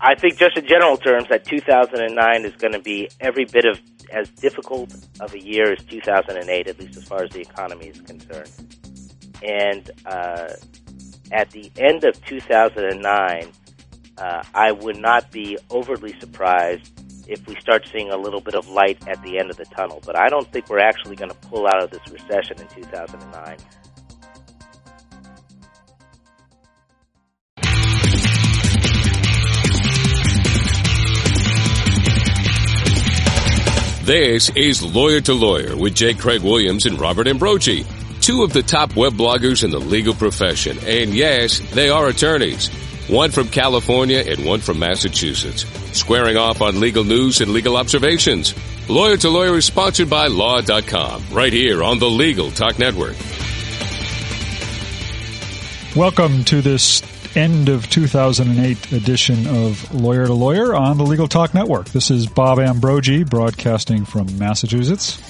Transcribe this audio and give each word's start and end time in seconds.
I 0.00 0.14
think, 0.16 0.36
just 0.36 0.56
in 0.56 0.66
general 0.66 0.96
terms, 0.96 1.28
that 1.28 1.44
2009 1.44 2.44
is 2.44 2.56
going 2.56 2.72
to 2.72 2.80
be 2.80 3.08
every 3.20 3.44
bit 3.44 3.64
of 3.64 3.80
as 4.10 4.28
difficult 4.28 4.94
of 5.20 5.32
a 5.32 5.40
year 5.40 5.72
as 5.72 5.82
2008, 5.84 6.68
at 6.68 6.78
least 6.78 6.96
as 6.96 7.04
far 7.04 7.22
as 7.22 7.30
the 7.30 7.40
economy 7.40 7.86
is 7.86 8.00
concerned. 8.00 8.50
And 9.42 9.90
uh, 10.04 10.52
at 11.30 11.50
the 11.50 11.70
end 11.76 12.04
of 12.04 12.22
2009, 12.26 13.52
uh, 14.18 14.42
I 14.54 14.72
would 14.72 14.98
not 14.98 15.30
be 15.30 15.56
overly 15.70 16.18
surprised 16.20 16.90
if 17.26 17.46
we 17.46 17.54
start 17.56 17.88
seeing 17.90 18.10
a 18.10 18.16
little 18.16 18.40
bit 18.40 18.54
of 18.54 18.68
light 18.68 18.98
at 19.08 19.22
the 19.22 19.38
end 19.38 19.50
of 19.50 19.56
the 19.56 19.64
tunnel. 19.64 20.02
But 20.04 20.18
I 20.18 20.28
don't 20.28 20.50
think 20.52 20.68
we're 20.68 20.80
actually 20.80 21.16
going 21.16 21.30
to 21.30 21.36
pull 21.48 21.66
out 21.66 21.82
of 21.82 21.90
this 21.90 22.06
recession 22.10 22.60
in 22.60 22.66
2009. 22.68 23.56
This 34.04 34.50
is 34.56 34.82
Lawyer 34.82 35.20
to 35.20 35.32
Lawyer 35.32 35.76
with 35.76 35.94
J. 35.94 36.14
Craig 36.14 36.42
Williams 36.42 36.86
and 36.86 37.00
Robert 37.00 37.28
Ambrogi, 37.28 37.86
two 38.20 38.42
of 38.42 38.52
the 38.52 38.64
top 38.64 38.96
web 38.96 39.12
bloggers 39.12 39.62
in 39.62 39.70
the 39.70 39.78
legal 39.78 40.12
profession. 40.12 40.76
And 40.84 41.14
yes, 41.14 41.60
they 41.72 41.88
are 41.88 42.08
attorneys. 42.08 42.66
One 43.08 43.30
from 43.30 43.46
California 43.46 44.24
and 44.26 44.44
one 44.44 44.58
from 44.58 44.80
Massachusetts, 44.80 45.64
squaring 45.96 46.36
off 46.36 46.60
on 46.60 46.80
legal 46.80 47.04
news 47.04 47.40
and 47.40 47.52
legal 47.52 47.76
observations. 47.76 48.56
Lawyer 48.88 49.16
to 49.18 49.30
Lawyer 49.30 49.56
is 49.58 49.66
sponsored 49.66 50.10
by 50.10 50.26
Law.com, 50.26 51.22
right 51.30 51.52
here 51.52 51.84
on 51.84 52.00
the 52.00 52.10
Legal 52.10 52.50
Talk 52.50 52.80
Network. 52.80 53.14
Welcome 55.94 56.42
to 56.46 56.60
this 56.60 57.02
end 57.36 57.68
of 57.68 57.88
2008 57.88 58.92
edition 58.92 59.46
of 59.46 59.92
Lawyer 59.94 60.26
to 60.26 60.34
Lawyer 60.34 60.74
on 60.74 60.98
the 60.98 61.04
Legal 61.04 61.28
Talk 61.28 61.54
Network. 61.54 61.88
This 61.88 62.10
is 62.10 62.26
Bob 62.26 62.58
Ambrogi 62.58 63.24
broadcasting 63.24 64.04
from 64.04 64.38
Massachusetts. 64.38 65.20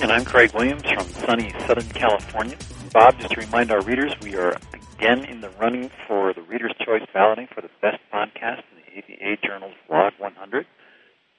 And 0.00 0.10
I'm 0.10 0.24
Craig 0.24 0.52
Williams 0.54 0.82
from 0.82 1.06
sunny 1.24 1.52
Southern 1.66 1.88
California. 1.90 2.56
Bob, 2.92 3.18
just 3.18 3.34
to 3.34 3.40
remind 3.40 3.70
our 3.70 3.80
readers, 3.82 4.12
we 4.22 4.34
are 4.34 4.56
again 4.72 5.24
in 5.24 5.40
the 5.40 5.50
running 5.50 5.90
for 6.06 6.32
the 6.32 6.42
Reader's 6.42 6.74
Choice 6.84 7.02
balloting 7.14 7.48
for 7.54 7.60
the 7.60 7.70
best 7.80 7.98
podcast 8.12 8.62
in 8.70 8.82
the 8.82 9.16
ABA 9.24 9.46
Journal's 9.46 9.74
Blog 9.88 10.12
100. 10.18 10.66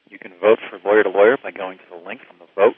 You 0.10 0.20
can 0.20 0.32
vote 0.40 0.60
for 0.70 0.80
Lawyer 0.88 1.04
to 1.04 1.10
Lawyer 1.10 1.38
by 1.42 1.52
going 1.52 1.78
to 1.78 1.84
the 1.90 1.98
link 2.08 2.22
from 2.26 2.38
the 2.40 2.48
vote 2.56 2.76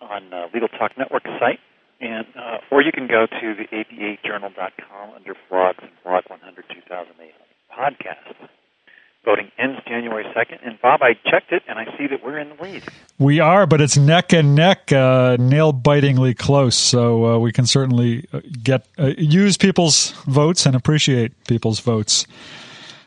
on 0.00 0.32
uh, 0.32 0.46
Legal 0.52 0.68
Talk 0.68 0.96
Network 0.96 1.24
site 1.40 1.60
and 2.00 2.26
uh, 2.36 2.58
or 2.70 2.82
you 2.82 2.92
can 2.92 3.06
go 3.06 3.26
to 3.26 3.54
the 3.54 3.64
abajournal.com 3.72 5.10
under 5.14 5.34
blogs 5.50 5.82
and 5.82 5.90
blog 6.02 6.24
100 6.28 6.64
2008 6.68 7.32
podcast. 7.70 8.48
Voting 9.24 9.50
ends 9.58 9.80
January 9.88 10.24
2nd. 10.36 10.58
And 10.66 10.78
Bob, 10.82 11.00
I 11.02 11.14
checked 11.14 11.50
it 11.50 11.62
and 11.66 11.78
I 11.78 11.86
see 11.96 12.06
that 12.08 12.22
we're 12.22 12.38
in 12.38 12.50
the 12.50 12.62
lead. 12.62 12.84
We 13.18 13.40
are, 13.40 13.66
but 13.66 13.80
it's 13.80 13.96
neck 13.96 14.34
and 14.34 14.54
neck, 14.54 14.92
uh, 14.92 15.38
nail 15.40 15.72
bitingly 15.72 16.34
close. 16.34 16.76
So 16.76 17.24
uh, 17.24 17.38
we 17.38 17.50
can 17.50 17.64
certainly 17.64 18.28
uh, 18.34 18.40
get 18.62 18.86
uh, 18.98 19.12
use 19.16 19.56
people's 19.56 20.10
votes 20.26 20.66
and 20.66 20.76
appreciate 20.76 21.32
people's 21.46 21.80
votes. 21.80 22.26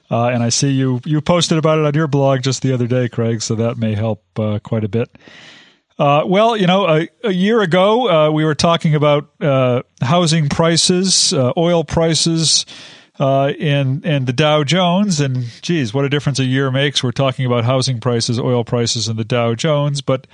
Uh, 0.09 0.29
and 0.29 0.41
I 0.41 0.49
see 0.49 0.71
you 0.71 1.01
you 1.05 1.21
posted 1.21 1.57
about 1.57 1.77
it 1.79 1.85
on 1.85 1.93
your 1.93 2.07
blog 2.07 2.41
just 2.41 2.63
the 2.63 2.73
other 2.73 2.87
day, 2.87 3.09
Craig. 3.09 3.41
So 3.43 3.53
that 3.55 3.77
may 3.77 3.93
help 3.93 4.23
quite 4.63 4.85
a 4.85 4.89
bit. 4.89 5.11
Uh, 5.99 6.23
well, 6.27 6.55
you 6.55 6.67
know, 6.67 6.87
a, 6.87 7.07
a 7.23 7.31
year 7.31 7.61
ago 7.61 8.09
uh, 8.27 8.31
we 8.31 8.45
were 8.45 8.55
talking 8.55 8.93
about 8.93 9.29
uh, 9.41 9.81
housing 10.01 10.47
prices, 10.47 11.33
uh, 11.33 11.53
oil 11.57 11.83
prices, 11.83 12.65
uh, 13.19 13.47
and 13.59 14.05
and 14.05 14.27
the 14.27 14.33
Dow 14.33 14.63
Jones, 14.63 15.19
and 15.19 15.45
geez, 15.63 15.95
what 15.95 16.05
a 16.05 16.09
difference 16.09 16.37
a 16.37 16.45
year 16.45 16.69
makes. 16.69 17.03
We're 17.03 17.11
talking 17.11 17.47
about 17.47 17.63
housing 17.63 17.99
prices, 17.99 18.39
oil 18.39 18.63
prices, 18.63 19.07
and 19.07 19.17
the 19.17 19.25
Dow 19.25 19.55
Jones, 19.55 20.01
but 20.01 20.27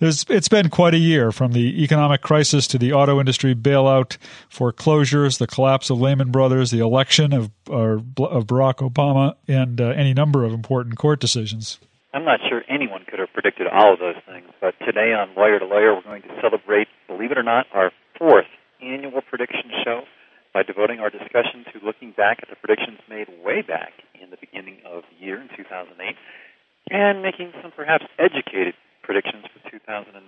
it's 0.00 0.48
been 0.48 0.70
quite 0.70 0.94
a 0.94 0.98
year 0.98 1.32
from 1.32 1.50
the 1.50 1.82
economic 1.82 2.22
crisis 2.22 2.68
to 2.68 2.78
the 2.78 2.92
auto 2.92 3.18
industry 3.18 3.56
bailout, 3.56 4.16
foreclosures, 4.48 5.38
the 5.38 5.48
collapse 5.48 5.90
of 5.90 6.00
Lehman 6.00 6.30
Brothers, 6.30 6.70
the 6.70 6.78
election 6.78 7.32
of 7.32 7.50
of 7.66 8.04
Barack 8.46 8.88
Obama, 8.88 9.34
and 9.48 9.80
uh, 9.80 9.88
any 9.88 10.14
number 10.14 10.44
of 10.44 10.52
important 10.52 10.96
court 10.96 11.18
decisions. 11.18 11.80
I'm 12.18 12.24
not 12.24 12.40
sure 12.50 12.66
anyone 12.68 13.06
could 13.06 13.20
have 13.20 13.30
predicted 13.32 13.68
all 13.70 13.94
of 13.94 14.00
those 14.00 14.18
things, 14.26 14.50
but 14.60 14.74
today 14.82 15.14
on 15.14 15.38
Lawyer 15.38 15.60
to 15.60 15.64
Lawyer, 15.64 15.94
we're 15.94 16.02
going 16.02 16.22
to 16.22 16.34
celebrate, 16.42 16.88
believe 17.06 17.30
it 17.30 17.38
or 17.38 17.46
not, 17.46 17.66
our 17.72 17.92
fourth 18.18 18.50
annual 18.82 19.22
prediction 19.22 19.70
show 19.86 20.02
by 20.52 20.64
devoting 20.64 20.98
our 20.98 21.10
discussion 21.10 21.62
to 21.70 21.78
looking 21.78 22.10
back 22.10 22.42
at 22.42 22.50
the 22.50 22.56
predictions 22.58 22.98
made 23.08 23.30
way 23.46 23.62
back 23.62 23.94
in 24.20 24.34
the 24.34 24.36
beginning 24.36 24.82
of 24.82 25.04
the 25.06 25.24
year 25.24 25.40
in 25.40 25.46
2008 25.54 25.94
and 26.90 27.22
making 27.22 27.52
some 27.62 27.70
perhaps 27.70 28.02
educated 28.18 28.74
predictions 29.06 29.46
for 29.54 29.70
2009. 29.70 30.18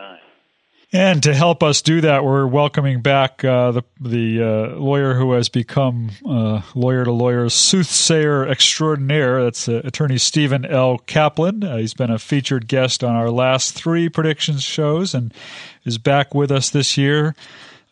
And 0.93 1.23
to 1.23 1.35
help 1.35 1.63
us 1.63 1.83
do 1.83 2.01
that, 2.01 2.25
we're 2.25 2.49
welcoming 2.49 3.01
back 3.01 3.45
uh, 3.45 3.71
the 3.71 3.83
the 4.01 4.43
uh, 4.43 4.77
lawyer 4.77 5.15
who 5.15 5.33
has 5.33 5.49
become 5.49 6.11
uh, 6.29 6.63
lawyer 6.75 7.05
to 7.05 7.13
lawyer 7.13 7.49
soothsayer 7.49 8.49
extraordinaire. 8.49 9.45
That's 9.45 9.69
uh, 9.69 9.83
attorney 9.85 10.19
Stephen 10.19 10.65
L. 10.65 10.99
Kaplan. 10.99 11.63
Uh, 11.63 11.77
he's 11.77 11.95
been 11.95 12.11
a 12.11 12.19
featured 12.19 12.67
guest 12.67 13.05
on 13.05 13.15
our 13.15 13.31
last 13.31 13.73
three 13.73 14.09
predictions 14.09 14.65
shows 14.65 15.15
and 15.15 15.33
is 15.85 15.97
back 15.97 16.35
with 16.35 16.51
us 16.51 16.71
this 16.71 16.99
year. 16.99 17.37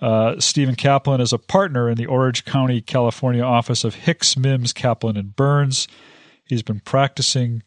Uh, 0.01 0.41
Stephen 0.41 0.75
Kaplan 0.75 1.21
is 1.21 1.33
a 1.33 1.39
partner 1.39 1.89
in 1.89 1.97
the 1.97 2.07
Orange 2.07 2.45
County, 2.45 2.81
California 2.81 3.43
office 3.43 3.85
of 3.85 3.95
Hicks, 3.95 4.37
Mims, 4.37 4.73
Kaplan, 4.73 5.17
and 5.17 5.37
Burns. 5.37 5.87
He's 6.45 6.63
been 6.63 6.81
practicing 6.81 7.63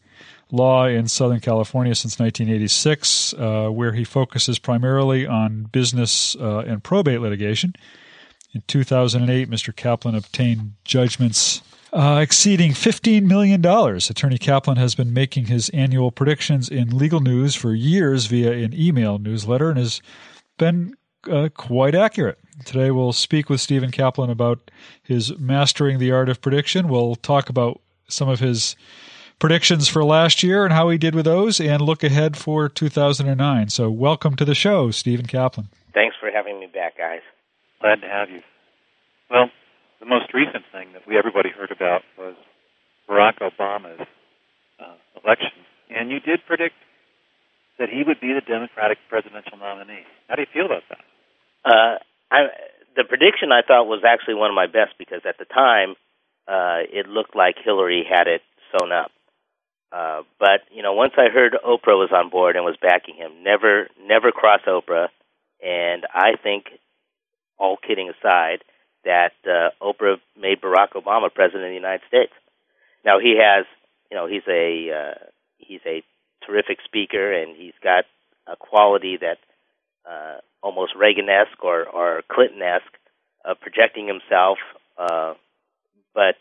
law 0.52 0.86
in 0.86 1.08
Southern 1.08 1.40
California 1.40 1.96
since 1.96 2.20
1986, 2.20 3.34
uh, 3.34 3.70
where 3.70 3.94
he 3.94 4.04
focuses 4.04 4.60
primarily 4.60 5.26
on 5.26 5.64
business 5.64 6.36
uh, 6.36 6.60
and 6.60 6.84
probate 6.84 7.22
litigation. 7.22 7.74
In 8.54 8.62
2008, 8.68 9.50
Mr. 9.50 9.76
Kaplan 9.76 10.16
obtained 10.16 10.74
judgments 10.84 11.62
uh, 11.94 12.20
exceeding 12.22 12.72
$15 12.72 13.24
million. 13.24 13.66
Attorney 13.66 14.38
Kaplan 14.38 14.78
has 14.78 14.96
been 14.96 15.14
making 15.14 15.46
his 15.46 15.70
annual 15.70 16.12
predictions 16.12 16.70
in 16.70 16.98
legal 16.98 17.20
news 17.20 17.56
for 17.56 17.74
years 17.74 18.28
via 18.28 18.52
an 18.52 18.74
email 18.74 19.20
newsletter 19.20 19.70
and 19.70 19.78
has 19.78 20.02
been 20.58 20.96
uh, 21.30 21.50
quite 21.54 21.96
accurate. 21.96 22.40
Today, 22.66 22.92
we'll 22.92 23.14
speak 23.14 23.50
with 23.50 23.62
Stephen 23.62 23.92
Kaplan 23.92 24.30
about 24.30 24.72
his 25.04 25.38
mastering 25.38 26.00
the 26.00 26.12
art 26.12 26.30
of 26.30 26.42
prediction. 26.42 26.88
We'll 26.88 27.16
talk 27.16 27.50
about 27.50 27.82
some 28.08 28.30
of 28.30 28.40
his 28.40 28.76
predictions 29.42 29.90
for 29.90 30.06
last 30.06 30.44
year 30.44 30.64
and 30.64 30.72
how 30.72 30.88
he 30.90 30.98
did 30.98 31.16
with 31.16 31.26
those, 31.26 31.60
and 31.60 31.82
look 31.82 32.04
ahead 32.04 32.38
for 32.38 32.70
2009. 32.70 33.70
So, 33.70 33.90
welcome 33.90 34.36
to 34.38 34.46
the 34.46 34.56
show, 34.56 34.92
Stephen 34.92 35.26
Kaplan. 35.26 35.68
Thanks 35.94 36.16
for 36.22 36.30
having 36.32 36.60
me 36.60 36.68
back, 36.68 36.98
guys. 36.98 37.22
Glad 37.82 38.02
to 38.02 38.08
have 38.08 38.30
you. 38.30 38.42
Well, 39.30 39.50
the 40.00 40.06
most 40.06 40.32
recent 40.34 40.64
thing 40.72 40.94
that 40.94 41.08
we 41.08 41.18
everybody 41.18 41.50
heard 41.50 41.72
about 41.72 42.04
was 42.18 42.36
Barack 43.10 43.40
Obama's 43.42 44.08
uh, 44.80 44.94
election, 45.26 45.52
and 45.90 46.12
you 46.12 46.20
did 46.20 46.40
predict 46.46 46.76
that 47.80 47.90
he 47.90 48.04
would 48.06 48.22
be 48.22 48.32
the 48.34 48.46
Democratic 48.46 49.00
presidential 49.10 49.58
nominee. 49.58 50.06
How 50.30 50.36
do 50.36 50.44
you 50.44 50.48
feel 50.54 50.68
about 50.68 50.84
that? 50.90 51.04
Uh, 51.66 51.98
I, 52.30 52.40
the 52.96 53.04
prediction 53.04 53.52
I 53.52 53.66
thought 53.66 53.86
was 53.86 54.04
actually 54.06 54.36
one 54.36 54.52
of 54.52 54.56
my 54.56 54.68
best 54.68 54.94
because 55.00 55.22
at 55.28 55.40
the 55.40 55.46
time 55.46 55.96
uh, 56.48 56.86
it 56.94 57.08
looked 57.08 57.36
like 57.36 57.56
Hillary 57.64 58.06
had 58.08 58.28
it 58.28 58.42
sewn 58.72 58.92
up. 58.92 59.10
Uh, 59.92 60.22
but 60.40 60.62
you 60.72 60.84
know, 60.84 60.94
once 60.94 61.14
I 61.18 61.30
heard 61.30 61.58
Oprah 61.66 61.98
was 61.98 62.12
on 62.14 62.30
board 62.30 62.56
and 62.56 62.64
was 62.66 62.78
backing 62.82 63.16
him, 63.16 63.44
never, 63.44 63.88
never 64.02 64.32
cross 64.32 64.62
Oprah. 64.68 65.10
And 65.64 66.06
I 66.14 66.38
think, 66.42 66.66
all 67.58 67.78
kidding 67.78 68.10
aside, 68.10 68.64
that 69.04 69.34
uh, 69.46 69.70
Oprah 69.82 70.18
made 70.40 70.62
Barack 70.62 70.94
Obama 70.96 71.34
president 71.34 71.66
of 71.66 71.70
the 71.70 71.76
United 71.76 72.02
States. 72.08 72.32
Now 73.06 73.20
he 73.20 73.38
has, 73.42 73.66
you 74.10 74.18
know, 74.18 74.28
he's 74.28 74.48
a 74.48 74.90
uh, 74.92 75.26
he's 75.58 75.82
a 75.86 76.04
terrific 76.46 76.80
speaker, 76.86 77.32
and 77.34 77.56
he's 77.56 77.74
got 77.84 78.06
a 78.48 78.56
quality 78.56 79.18
that 79.18 79.38
uh, 80.10 80.38
almost 80.64 80.96
Reagan-esque 80.96 81.64
or, 81.64 81.86
or 81.88 82.22
Clinton-esque 82.28 82.98
of 83.46 83.60
projecting 83.60 84.08
himself. 84.08 84.58
Uh, 84.98 85.34
but 86.14 86.36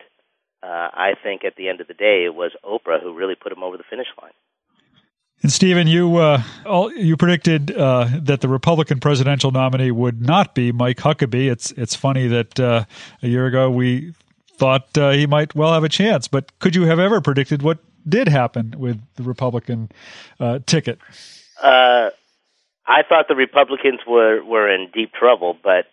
uh, 0.63 0.67
I 0.93 1.15
think 1.23 1.45
at 1.45 1.57
the 1.57 1.69
end 1.69 1.81
of 1.81 1.89
the 1.89 1.95
day, 1.95 2.25
it 2.25 2.35
was 2.35 2.53
Oprah 2.65 3.03
who 3.03 3.15
really 3.15 3.35
put 3.35 3.53
him 3.53 3.63
over 3.63 3.77
the 3.77 3.85
finish 3.89 4.09
line. 4.21 4.33
And 5.43 5.51
Stephen, 5.51 5.87
you 5.87 6.17
uh, 6.17 6.43
all, 6.67 6.93
you 6.93 7.17
predicted 7.17 7.75
uh, 7.75 8.09
that 8.21 8.43
the 8.43 8.49
Republican 8.49 9.01
presidential 9.01 9.51
nominee 9.51 9.91
would 9.91 10.21
not 10.21 10.55
be 10.55 10.71
Mike 10.71 10.99
Huckabee. 10.99 11.51
It's 11.51 11.71
it's 11.73 11.95
funny 11.95 12.29
that 12.29 12.61
uh, 12.61 12.85
a 13.23 13.27
year 13.27 13.47
ago 13.47 13.71
we 13.71 14.13
thought 14.59 14.97
uh, 14.99 15.13
he 15.13 15.27
might 15.27 15.55
well 15.55 15.73
have 15.73 15.85
a 15.85 15.89
chance, 15.89 16.29
but 16.29 16.59
could 16.59 16.77
you 16.77 16.83
have 16.83 16.99
ever 16.99 17.23
predicted 17.23 17.63
what 17.63 17.79
did 18.07 18.29
happen 18.29 18.75
with 18.77 19.01
the 19.15 19.23
Republican 19.23 19.91
uh, 20.39 20.59
ticket? 20.67 20.99
Uh, 21.63 22.11
I 22.87 23.03
thought 23.09 23.27
the 23.29 23.35
Republicans 23.35 24.01
were 24.07 24.45
were 24.45 24.69
in 24.69 24.91
deep 24.93 25.15
trouble, 25.15 25.57
but 25.63 25.87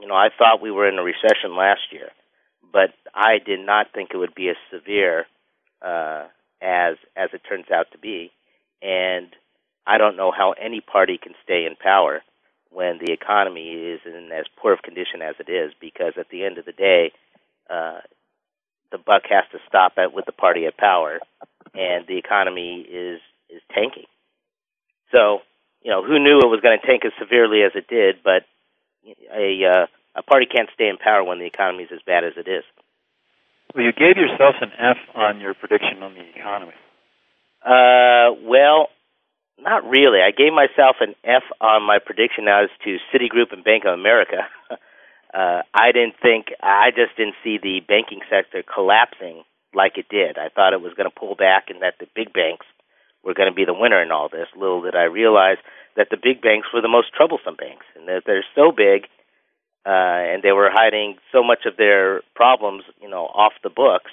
you 0.00 0.06
know 0.06 0.14
I 0.14 0.30
thought 0.38 0.62
we 0.62 0.70
were 0.70 0.88
in 0.88 0.98
a 0.98 1.02
recession 1.02 1.54
last 1.54 1.92
year 1.92 2.08
but 2.72 2.90
I 3.14 3.38
did 3.44 3.60
not 3.64 3.92
think 3.94 4.10
it 4.12 4.16
would 4.16 4.34
be 4.34 4.48
as 4.48 4.56
severe 4.72 5.26
uh, 5.82 6.26
as 6.60 6.96
as 7.16 7.30
it 7.32 7.42
turns 7.48 7.70
out 7.72 7.86
to 7.92 7.98
be. 7.98 8.30
And 8.82 9.28
I 9.86 9.98
don't 9.98 10.16
know 10.16 10.30
how 10.30 10.52
any 10.52 10.80
party 10.80 11.18
can 11.22 11.34
stay 11.42 11.64
in 11.64 11.76
power 11.76 12.22
when 12.70 12.98
the 12.98 13.12
economy 13.12 13.70
is 13.70 14.00
in 14.04 14.30
as 14.32 14.44
poor 14.60 14.72
of 14.72 14.82
condition 14.82 15.22
as 15.22 15.34
it 15.38 15.50
is, 15.50 15.72
because 15.80 16.14
at 16.18 16.28
the 16.30 16.44
end 16.44 16.58
of 16.58 16.66
the 16.66 16.72
day, 16.72 17.12
uh, 17.70 18.00
the 18.92 18.98
buck 18.98 19.22
has 19.30 19.44
to 19.52 19.58
stop 19.66 19.92
at 19.96 20.12
with 20.12 20.26
the 20.26 20.32
party 20.32 20.66
at 20.66 20.76
power, 20.76 21.20
and 21.74 22.06
the 22.06 22.18
economy 22.18 22.80
is 22.80 23.20
is 23.48 23.62
tanking. 23.74 24.06
So, 25.10 25.40
you 25.82 25.90
know, 25.90 26.04
who 26.04 26.18
knew 26.18 26.40
it 26.40 26.48
was 26.48 26.60
going 26.60 26.78
to 26.78 26.86
tank 26.86 27.02
as 27.06 27.12
severely 27.18 27.62
as 27.62 27.72
it 27.74 27.88
did? 27.88 28.16
But 28.22 28.44
a 29.32 29.64
uh, 29.64 29.86
a 30.18 30.22
party 30.22 30.46
can't 30.46 30.68
stay 30.74 30.88
in 30.88 30.98
power 30.98 31.22
when 31.22 31.38
the 31.38 31.46
economy 31.46 31.84
is 31.84 31.90
as 31.92 32.02
bad 32.04 32.24
as 32.24 32.34
it 32.36 32.48
is. 32.48 32.64
Well, 33.74 33.84
you 33.84 33.92
gave 33.92 34.16
yourself 34.16 34.56
an 34.60 34.72
F 34.78 34.96
on 35.14 35.40
your 35.40 35.54
prediction 35.54 36.02
on 36.02 36.14
the 36.14 36.24
economy. 36.34 36.74
Uh, 37.62 38.34
well, 38.42 38.88
not 39.60 39.84
really. 39.84 40.20
I 40.20 40.30
gave 40.30 40.52
myself 40.52 40.96
an 41.00 41.14
F 41.24 41.42
on 41.60 41.82
my 41.82 41.98
prediction 41.98 42.48
as 42.48 42.70
to 42.84 42.98
Citigroup 43.12 43.52
and 43.52 43.64
Bank 43.64 43.84
of 43.84 43.94
America. 43.94 44.48
uh, 44.70 45.62
I 45.74 45.92
didn't 45.92 46.14
think, 46.22 46.46
I 46.62 46.90
just 46.90 47.16
didn't 47.16 47.36
see 47.44 47.58
the 47.62 47.80
banking 47.86 48.20
sector 48.30 48.62
collapsing 48.62 49.44
like 49.74 49.98
it 49.98 50.08
did. 50.08 50.38
I 50.38 50.48
thought 50.48 50.72
it 50.72 50.80
was 50.80 50.94
going 50.94 51.10
to 51.10 51.14
pull 51.14 51.34
back 51.34 51.68
and 51.68 51.82
that 51.82 51.94
the 52.00 52.06
big 52.14 52.32
banks 52.32 52.66
were 53.22 53.34
going 53.34 53.50
to 53.50 53.54
be 53.54 53.66
the 53.66 53.74
winner 53.74 54.02
in 54.02 54.10
all 54.10 54.28
this. 54.28 54.48
Little 54.56 54.82
did 54.82 54.94
I 54.94 55.04
realize 55.04 55.58
that 55.96 56.08
the 56.10 56.16
big 56.16 56.40
banks 56.40 56.68
were 56.72 56.80
the 56.80 56.88
most 56.88 57.12
troublesome 57.12 57.56
banks 57.56 57.84
and 57.96 58.08
that 58.08 58.22
they're 58.24 58.46
so 58.54 58.72
big 58.72 59.10
uh, 59.86 60.34
and 60.34 60.42
they 60.42 60.52
were 60.52 60.70
hiding 60.72 61.16
so 61.32 61.42
much 61.42 61.66
of 61.66 61.76
their 61.76 62.22
problems, 62.34 62.84
you 63.00 63.08
know, 63.08 63.24
off 63.24 63.52
the 63.62 63.70
books 63.70 64.10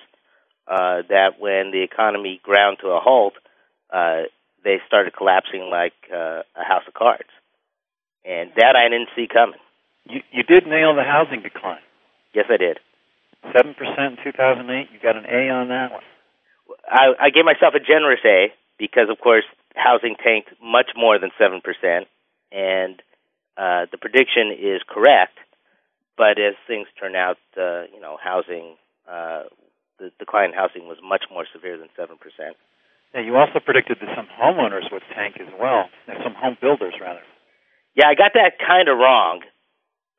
uh, 0.67 1.01
that 1.09 1.39
when 1.39 1.71
the 1.71 1.83
economy 1.83 2.39
ground 2.43 2.77
to 2.81 2.87
a 2.87 2.99
halt, 2.99 3.33
uh, 3.91 4.23
they 4.63 4.77
started 4.87 5.13
collapsing 5.15 5.69
like 5.69 5.93
uh, 6.11 6.41
a 6.55 6.63
house 6.63 6.83
of 6.87 6.93
cards, 6.93 7.29
and 8.23 8.51
that 8.57 8.75
I 8.75 8.89
didn't 8.89 9.09
see 9.15 9.27
coming. 9.31 9.59
You 10.05 10.21
you 10.31 10.43
did 10.43 10.67
nail 10.67 10.95
the 10.95 11.03
housing 11.03 11.41
decline. 11.41 11.81
Yes, 12.33 12.45
I 12.49 12.57
did. 12.57 12.79
Seven 13.53 13.75
percent 13.75 14.17
in 14.17 14.23
two 14.23 14.31
thousand 14.31 14.69
eight. 14.71 14.89
You 14.91 14.99
got 14.99 15.15
an 15.15 15.25
A 15.25 15.49
on 15.49 15.67
that 15.69 15.91
one. 15.91 16.03
I, 16.89 17.13
I 17.19 17.29
gave 17.29 17.45
myself 17.45 17.75
a 17.75 17.79
generous 17.79 18.19
A 18.25 18.51
because, 18.79 19.09
of 19.09 19.19
course, 19.19 19.45
housing 19.75 20.15
tanked 20.15 20.49
much 20.61 20.89
more 20.97 21.19
than 21.19 21.29
seven 21.37 21.61
percent, 21.61 22.07
and 22.51 23.01
uh, 23.57 23.85
the 23.91 23.97
prediction 24.01 24.51
is 24.51 24.81
correct. 24.87 25.37
But 26.17 26.39
as 26.39 26.55
things 26.67 26.87
turn 26.99 27.15
out, 27.15 27.37
uh, 27.57 27.83
you 27.93 27.99
know, 27.99 28.17
housing, 28.21 28.75
uh, 29.09 29.43
the 29.99 30.11
decline 30.19 30.51
in 30.51 30.55
housing 30.55 30.87
was 30.87 30.97
much 31.03 31.25
more 31.31 31.45
severe 31.53 31.77
than 31.77 31.89
seven 31.95 32.17
percent. 32.17 32.55
Yeah, 33.13 33.21
you 33.21 33.35
also 33.35 33.59
predicted 33.59 33.97
that 34.01 34.15
some 34.15 34.27
homeowners 34.27 34.91
would 34.91 35.03
tank 35.13 35.35
as 35.39 35.47
well, 35.59 35.89
and 36.07 36.17
some 36.23 36.33
home 36.33 36.57
builders 36.59 36.93
rather. 36.99 37.21
Yeah, 37.95 38.07
I 38.07 38.15
got 38.15 38.31
that 38.33 38.59
kind 38.59 38.89
of 38.89 38.97
wrong. 38.97 39.41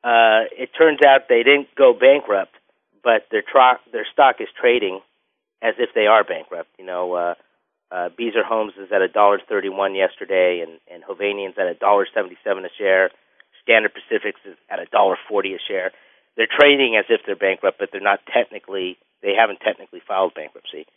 Uh, 0.03 0.49
it 0.57 0.69
turns 0.77 0.99
out 1.05 1.29
they 1.29 1.43
didn't 1.43 1.73
go 1.75 1.93
bankrupt, 1.93 2.53
but 3.03 3.27
their 3.31 3.43
tro- 3.43 3.81
their 3.91 4.05
stock 4.11 4.37
is 4.39 4.47
trading 4.59 5.01
as 5.61 5.75
if 5.77 5.89
they 5.93 6.07
are 6.07 6.23
bankrupt. 6.23 6.69
You 6.77 6.85
know, 6.85 7.13
uh, 7.13 7.33
uh, 7.91 8.09
Beazer 8.09 8.43
Homes 8.43 8.73
is 8.79 8.91
at 8.91 9.01
a 9.01 9.07
dollar 9.07 9.39
thirty-one 9.47 9.95
yesterday, 9.95 10.63
and 10.65 10.79
and 10.91 11.03
Hovnanian's 11.03 11.57
at 11.57 11.67
a 11.67 11.73
dollar 11.73 12.07
seventy-seven 12.13 12.65
a 12.65 12.69
share. 12.77 13.11
Standard 13.67 13.91
Pacific's 13.91 14.39
is 14.47 14.55
at 14.71 14.79
a 14.79 14.87
dollar 14.87 15.19
forty 15.27 15.53
a 15.53 15.59
share. 15.59 15.91
They're 16.37 16.47
trading 16.47 16.95
as 16.95 17.03
if 17.09 17.21
they're 17.27 17.35
bankrupt, 17.35 17.79
but 17.79 17.89
they're 17.91 17.99
not 17.99 18.23
technically. 18.31 18.95
They 19.21 19.35
haven't 19.35 19.59
technically 19.59 19.99
filed 20.07 20.33
bankruptcy. 20.35 20.87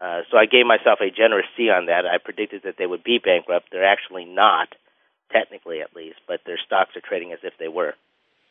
Uh, 0.00 0.22
so 0.30 0.38
I 0.38 0.46
gave 0.46 0.66
myself 0.66 1.00
a 1.00 1.10
generous 1.10 1.50
C 1.56 1.68
on 1.68 1.86
that. 1.86 2.06
I 2.06 2.18
predicted 2.22 2.62
that 2.62 2.76
they 2.78 2.86
would 2.86 3.02
be 3.02 3.18
bankrupt. 3.18 3.68
They're 3.72 3.84
actually 3.84 4.24
not, 4.24 4.68
technically 5.32 5.80
at 5.80 5.96
least, 5.96 6.20
but 6.28 6.40
their 6.46 6.58
stocks 6.64 6.94
are 6.96 7.02
trading 7.02 7.32
as 7.32 7.40
if 7.42 7.54
they 7.58 7.68
were. 7.68 7.94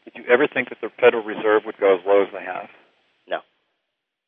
Did 0.04 0.14
you 0.16 0.26
ever 0.30 0.48
think 0.48 0.70
that 0.70 0.82
the 0.82 0.90
Federal 1.00 1.24
Reserve 1.24 1.64
would 1.66 1.78
go 1.78 1.96
as 1.96 2.06
low 2.06 2.24
as 2.24 2.30
they 2.34 2.44
have? 2.44 2.70
No. 3.28 3.40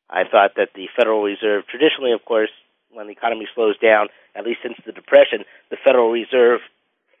I 0.08 0.24
thought 0.24 0.54
that 0.56 0.70
the 0.74 0.88
Federal 0.96 1.22
Reserve, 1.22 1.66
traditionally, 1.68 2.12
of 2.12 2.24
course, 2.24 2.50
when 2.90 3.06
the 3.06 3.12
economy 3.12 3.46
slows 3.54 3.78
down, 3.78 4.08
at 4.34 4.46
least 4.46 4.60
since 4.62 4.78
the 4.86 4.92
Depression, 4.92 5.44
the 5.70 5.76
Federal 5.84 6.10
Reserve 6.10 6.60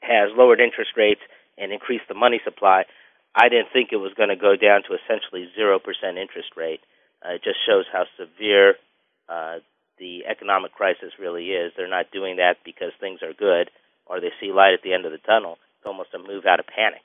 has 0.00 0.30
lowered 0.36 0.60
interest 0.60 0.92
rates 0.96 1.20
and 1.58 1.72
increase 1.72 2.02
the 2.08 2.14
money 2.14 2.40
supply. 2.44 2.84
I 3.34 3.48
didn't 3.48 3.68
think 3.72 3.90
it 3.92 3.96
was 3.96 4.12
going 4.14 4.28
to 4.28 4.36
go 4.36 4.56
down 4.56 4.82
to 4.88 4.96
essentially 4.96 5.48
0% 5.58 5.80
interest 6.20 6.50
rate. 6.56 6.80
Uh, 7.24 7.34
it 7.34 7.44
just 7.44 7.58
shows 7.66 7.84
how 7.92 8.04
severe 8.18 8.74
uh, 9.28 9.58
the 9.98 10.26
economic 10.26 10.72
crisis 10.72 11.12
really 11.18 11.50
is. 11.50 11.72
They're 11.76 11.88
not 11.88 12.10
doing 12.12 12.36
that 12.36 12.58
because 12.64 12.92
things 13.00 13.20
are 13.22 13.32
good 13.32 13.70
or 14.06 14.20
they 14.20 14.30
see 14.40 14.52
light 14.52 14.74
at 14.74 14.82
the 14.82 14.92
end 14.92 15.06
of 15.06 15.12
the 15.12 15.18
tunnel. 15.18 15.58
It's 15.78 15.86
almost 15.86 16.10
a 16.14 16.18
move 16.18 16.44
out 16.46 16.60
of 16.60 16.66
panic. 16.66 17.02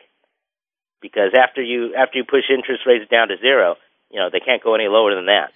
Because 1.01 1.31
after 1.37 1.61
you 1.61 1.93
after 1.95 2.17
you 2.17 2.23
push 2.23 2.49
interest 2.49 2.81
rates 2.87 3.09
down 3.09 3.27
to 3.27 3.37
zero, 3.37 3.75
you 4.09 4.19
know 4.19 4.29
they 4.31 4.39
can't 4.39 4.63
go 4.63 4.73
any 4.73 4.87
lower 4.87 5.13
than 5.13 5.27
that. 5.27 5.53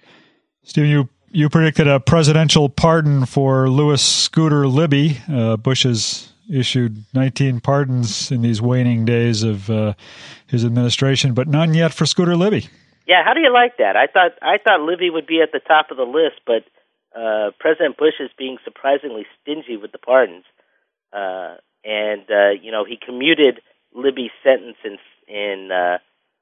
Steve, 0.62 0.86
you 0.86 1.08
you 1.32 1.48
predicted 1.48 1.88
a 1.88 1.98
presidential 1.98 2.68
pardon 2.68 3.26
for 3.26 3.68
Lewis 3.68 4.04
Scooter 4.04 4.68
Libby. 4.68 5.18
Uh, 5.28 5.56
Bush 5.56 5.82
has 5.82 6.31
issued 6.50 7.04
19 7.14 7.60
pardons 7.60 8.30
in 8.30 8.42
these 8.42 8.60
waning 8.60 9.04
days 9.04 9.42
of 9.42 9.70
uh, 9.70 9.94
his 10.46 10.64
administration, 10.64 11.34
but 11.34 11.48
none 11.48 11.74
yet 11.74 11.92
for 11.92 12.06
Scooter 12.06 12.36
Libby. 12.36 12.68
Yeah, 13.06 13.24
how 13.24 13.34
do 13.34 13.40
you 13.40 13.52
like 13.52 13.78
that? 13.78 13.96
I 13.96 14.06
thought 14.06 14.32
I 14.40 14.58
thought 14.62 14.80
Libby 14.80 15.10
would 15.10 15.26
be 15.26 15.40
at 15.42 15.52
the 15.52 15.60
top 15.60 15.90
of 15.90 15.96
the 15.96 16.04
list, 16.04 16.40
but 16.46 16.64
uh, 17.18 17.50
President 17.58 17.96
Bush 17.96 18.14
is 18.20 18.30
being 18.38 18.58
surprisingly 18.64 19.26
stingy 19.40 19.76
with 19.76 19.92
the 19.92 19.98
pardons, 19.98 20.44
uh, 21.12 21.56
and 21.84 22.22
uh, 22.30 22.50
you 22.60 22.70
know 22.70 22.84
he 22.84 22.96
commuted 22.96 23.60
Libby's 23.94 24.30
sentence 24.42 24.76
in 24.84 24.98
in 25.28 25.70
uh, 25.72 25.98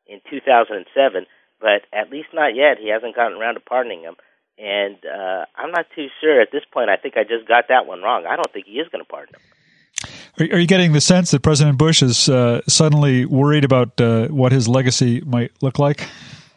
in 0.07 0.21
2007, 0.29 1.27
but 1.61 1.83
at 1.93 2.11
least 2.11 2.29
not 2.35 2.55
yet. 2.55 2.79
He 2.79 2.91
hasn't 2.91 3.17
gotten 3.17 3.39
around 3.39 3.55
to 3.55 3.61
pardoning 3.61 4.03
him, 4.03 4.17
and 4.59 4.97
uh, 5.05 5.47
I'm 5.57 5.71
not 5.73 5.87
too 5.97 6.09
sure 6.21 6.41
at 6.41 6.53
this 6.53 6.65
point. 6.71 6.91
I 6.91 6.97
think 6.97 7.17
I 7.17 7.25
just 7.25 7.49
got 7.49 7.69
that 7.69 7.87
one 7.87 8.03
wrong. 8.03 8.27
I 8.27 8.37
don't 8.37 8.53
think 8.53 8.67
he 8.67 8.79
is 8.79 8.89
going 8.89 9.03
to 9.03 9.09
pardon 9.09 9.35
him. 9.35 9.43
Are, 10.41 10.59
you 10.59 10.67
getting 10.67 10.93
the 10.93 11.01
sense 11.01 11.31
that 11.33 11.43
President 11.43 11.77
Bush 11.79 12.03
is 12.03 12.29
uh, 12.29 12.63
suddenly 12.67 13.27
worried 13.27 13.65
about 13.65 14.01
uh, 14.01 14.29
what 14.29 14.53
his 14.53 14.67
legacy 14.67 15.21
might 15.21 15.53
look 15.63 15.79
like? 15.79 16.09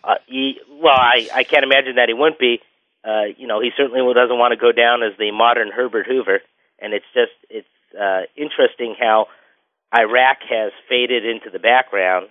Uh, 0.03 0.15
he, 0.25 0.59
well, 0.69 0.95
I, 0.95 1.27
I 1.33 1.43
can't 1.43 1.63
imagine 1.63 1.95
that 1.95 2.07
he 2.07 2.13
wouldn't 2.13 2.39
be 2.39 2.61
uh, 3.03 3.25
you 3.37 3.47
know, 3.47 3.59
he 3.59 3.71
certainly 3.75 4.01
doesn't 4.13 4.37
want 4.37 4.53
to 4.53 4.57
go 4.57 4.71
down 4.71 5.03
as 5.03 5.11
the 5.17 5.31
modern 5.31 5.71
Herbert 5.71 6.07
Hoover. 6.07 6.39
And 6.79 6.93
it's 6.93 7.05
just 7.13 7.35
it's 7.49 7.67
uh, 7.99 8.21
interesting 8.35 8.95
how 8.97 9.27
Iraq 9.93 10.37
has 10.49 10.71
faded 10.87 11.25
into 11.25 11.49
the 11.51 11.59
background 11.59 12.27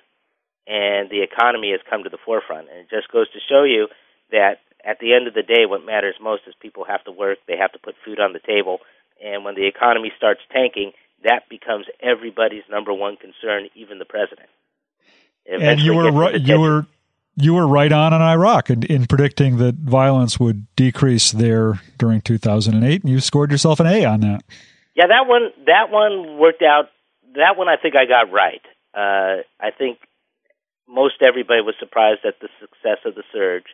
and 0.67 1.11
the 1.11 1.23
economy 1.23 1.73
has 1.73 1.81
come 1.89 2.05
to 2.05 2.11
the 2.11 2.19
forefront. 2.25 2.69
And 2.71 2.79
it 2.79 2.91
just 2.91 3.11
goes 3.13 3.31
to 3.33 3.39
show 3.49 3.65
you 3.65 3.89
that 4.31 4.61
at 4.85 4.99
the 4.99 5.15
end 5.15 5.29
of 5.29 5.35
the 5.35 5.43
day, 5.43 5.67
what 5.67 5.85
matters 5.85 6.17
most 6.21 6.43
is 6.47 6.55
people 6.61 6.85
have 6.85 7.05
to 7.05 7.13
work, 7.13 7.39
they 7.47 7.57
have 7.57 7.73
to 7.73 7.79
put 7.79 7.95
food 8.05 8.19
on 8.19 8.33
the 8.33 8.41
table, 8.41 8.79
and 9.23 9.45
when 9.45 9.55
the 9.55 9.67
economy 9.67 10.11
starts 10.17 10.41
tanking, 10.53 10.91
that 11.25 11.49
becomes 11.49 11.87
everybody's 12.01 12.63
number 12.71 12.93
one 12.93 13.17
concern, 13.17 13.69
even 13.75 13.99
the 13.99 14.05
president. 14.05 14.49
and 15.47 15.81
you 15.81 15.95
were 15.95 16.13
right, 16.13 16.41
you 16.41 16.61
were 16.61 16.87
you 17.37 17.55
were 17.55 17.67
right 17.67 17.91
on 17.91 18.13
in 18.13 18.21
Iraq 18.21 18.71
in, 18.71 18.83
in, 18.85 19.07
predicting 19.07 19.57
that 19.57 19.77
violence 19.77 20.39
would 20.39 20.67
decrease 20.77 21.33
there 21.33 21.81
during 21.97 22.21
2008, 22.21 23.03
and 23.03 23.11
you 23.11 23.21
scored 23.21 23.51
yourself 23.51 23.81
an 23.81 23.87
A 23.87 24.05
on 24.05 24.21
that. 24.21 24.45
Yeah, 24.95 25.07
that 25.07 25.27
one 25.27 25.51
that 25.67 25.91
one 25.91 26.39
worked 26.39 26.63
out. 26.63 26.91
That 27.35 27.57
one 27.57 27.69
I 27.69 27.77
think 27.81 27.95
I 27.97 28.05
got 28.05 28.31
right. 28.31 28.61
Uh, 28.95 29.43
I 29.59 29.71
think 29.77 29.99
most 30.87 31.23
everybody 31.27 31.63
was 31.63 31.75
surprised 31.81 32.21
at 32.27 32.39
the 32.41 32.49
success 32.61 32.99
of 33.07 33.15
the 33.15 33.23
surge 33.33 33.65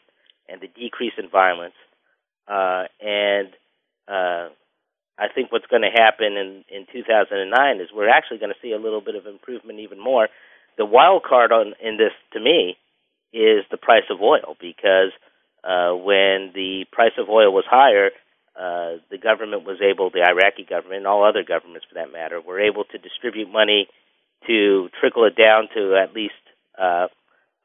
and 0.48 0.60
the 0.60 0.68
decrease 0.68 1.14
in 1.18 1.28
violence. 1.28 1.74
Uh, 2.46 2.84
and 3.00 3.48
uh, 4.06 4.48
I 5.18 5.26
think 5.28 5.50
what's 5.50 5.66
going 5.66 5.82
to 5.82 5.90
happen 5.90 6.36
in, 6.36 6.64
in 6.70 6.86
2009 6.92 7.80
is 7.80 7.88
we're 7.92 8.08
actually 8.08 8.38
going 8.38 8.52
to 8.52 8.62
see 8.62 8.72
a 8.72 8.78
little 8.78 9.00
bit 9.00 9.16
of 9.16 9.26
improvement 9.26 9.80
even 9.80 9.98
more. 9.98 10.28
The 10.76 10.86
wild 10.86 11.24
card 11.24 11.50
on 11.50 11.74
in 11.82 11.96
this, 11.96 12.12
to 12.32 12.40
me, 12.40 12.76
is 13.32 13.64
the 13.70 13.76
price 13.76 14.06
of 14.10 14.22
oil 14.22 14.56
because 14.60 15.10
uh, 15.64 15.92
when 15.92 16.52
the 16.54 16.86
price 16.92 17.18
of 17.18 17.28
oil 17.28 17.52
was 17.52 17.64
higher, 17.68 18.10
uh, 18.54 19.02
the 19.10 19.18
government 19.18 19.64
was 19.64 19.78
able, 19.82 20.10
the 20.10 20.22
Iraqi 20.22 20.64
government, 20.64 20.98
and 20.98 21.06
all 21.06 21.24
other 21.24 21.42
governments 21.42 21.86
for 21.88 21.94
that 21.94 22.12
matter, 22.12 22.40
were 22.40 22.60
able 22.60 22.84
to 22.84 22.98
distribute 22.98 23.50
money 23.50 23.88
to 24.46 24.88
trickle 25.00 25.24
it 25.24 25.36
down 25.36 25.68
to 25.74 25.96
at 25.96 26.14
least 26.14 26.38
uh, 26.80 27.08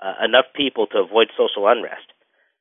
uh, 0.01 0.13
enough 0.25 0.45
people 0.55 0.87
to 0.87 0.97
avoid 0.97 1.29
social 1.37 1.67
unrest. 1.67 2.05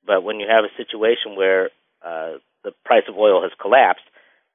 But 0.06 0.22
when 0.22 0.38
you 0.38 0.46
have 0.48 0.64
a 0.64 0.76
situation 0.76 1.36
where 1.36 1.70
uh, 2.04 2.38
the 2.62 2.72
price 2.84 3.04
of 3.08 3.16
oil 3.16 3.42
has 3.42 3.52
collapsed, 3.60 4.04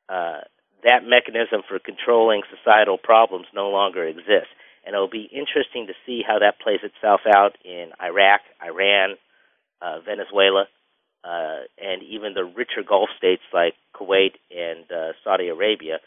uh, 0.09 0.41
that 0.83 1.05
mechanism 1.05 1.61
for 1.67 1.79
controlling 1.79 2.43
societal 2.55 2.97
problems 2.97 3.47
no 3.53 3.69
longer 3.69 4.05
exists 4.05 4.49
and 4.85 4.95
it'll 4.95 5.09
be 5.09 5.29
interesting 5.33 5.87
to 5.87 5.93
see 6.05 6.23
how 6.25 6.39
that 6.39 6.59
plays 6.61 6.79
itself 6.83 7.21
out 7.27 7.57
in 7.65 7.91
Iraq, 8.01 8.41
Iran, 8.63 9.15
uh, 9.81 9.99
Venezuela, 10.05 10.65
uh, 11.23 11.59
and 11.77 12.03
even 12.03 12.33
the 12.33 12.45
richer 12.45 12.83
Gulf 12.87 13.09
states 13.17 13.43
like 13.53 13.73
Kuwait 13.95 14.33
and 14.55 14.85
uh, 14.91 15.13
Saudi 15.23 15.49
Arabia. 15.49 15.99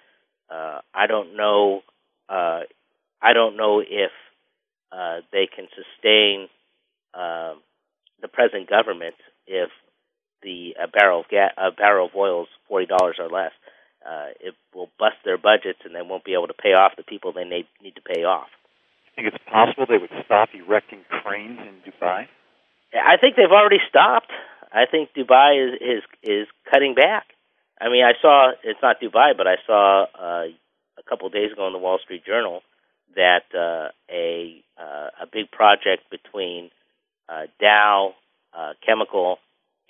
Uh, 0.51 0.81
I 0.95 1.07
don't 1.07 1.37
know. 1.37 1.83
Uh, 2.29 2.63
I 3.23 3.35
don't 3.35 3.57
know 3.57 3.81
if 3.81 4.11
uh, 4.93 5.21
they 5.33 5.49
can 5.55 5.67
sustain 5.77 6.49
uh, 7.15 7.55
the 8.23 8.29
present 8.29 8.69
government 8.71 9.17
if 9.47 9.71
the 10.43 10.75
a 10.83 10.89
barrel 10.89 11.21
of 11.21 11.29
ga- 11.31 11.55
a 11.59 11.71
barrel 11.73 12.07
of 12.07 12.13
oil 12.17 12.43
is 12.45 12.49
forty 12.69 12.87
dollars 12.87 13.17
or 13.19 13.29
less. 13.29 13.53
Uh, 14.05 14.33
it 14.41 14.55
will 14.75 14.89
bust 14.99 15.17
their 15.25 15.37
budgets, 15.37 15.81
and 15.85 15.95
they 15.95 16.03
won't 16.03 16.25
be 16.25 16.33
able 16.33 16.47
to 16.47 16.55
pay 16.55 16.73
off 16.73 16.93
the 16.97 17.03
people 17.03 17.33
they 17.33 17.45
need, 17.45 17.67
need 17.83 17.95
to 17.95 18.01
pay 18.01 18.25
off. 18.25 18.49
You 19.05 19.25
think 19.25 19.35
it's 19.35 19.45
possible 19.45 19.85
they 19.89 19.99
would 19.99 20.25
stop 20.25 20.49
erecting 20.55 21.01
cranes 21.09 21.59
in 21.61 21.93
Dubai? 21.93 22.27
I 22.95 23.17
think 23.21 23.37
they've 23.37 23.51
already 23.51 23.81
stopped. 23.89 24.31
I 24.73 24.87
think 24.91 25.11
Dubai 25.15 25.67
is 25.67 25.81
is 25.81 26.03
is 26.23 26.47
cutting 26.71 26.95
back. 26.95 27.27
I 27.81 27.89
mean, 27.89 28.05
I 28.05 28.13
saw 28.21 28.53
it's 28.63 28.81
not 28.83 29.01
Dubai, 29.01 29.37
but 29.37 29.47
I 29.47 29.57
saw 29.67 30.07
uh, 30.19 30.47
a 30.99 31.03
couple 31.09 31.27
of 31.27 31.33
days 31.33 31.53
ago 31.53 31.67
in 31.67 31.73
the 31.73 31.79
Wall 31.79 31.99
Street 32.03 32.25
Journal 32.25 32.63
that 33.17 33.45
uh, 33.55 33.91
a 34.11 34.63
uh, 34.79 35.11
a 35.23 35.27
big 35.31 35.51
project 35.51 36.09
between 36.11 36.71
uh, 37.29 37.47
Dow 37.61 38.15
uh, 38.57 38.73
Chemical 38.87 39.39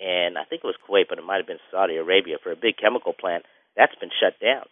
and 0.01 0.37
I 0.37 0.43
think 0.45 0.63
it 0.63 0.67
was 0.67 0.75
Kuwait, 0.89 1.05
but 1.07 1.19
it 1.19 1.23
might 1.23 1.37
have 1.37 1.47
been 1.47 1.61
Saudi 1.69 1.95
Arabia 1.95 2.37
for 2.41 2.51
a 2.51 2.55
big 2.55 2.77
chemical 2.77 3.13
plant 3.13 3.45
that's 3.75 3.95
been 3.95 4.11
shut 4.19 4.39
down. 4.39 4.65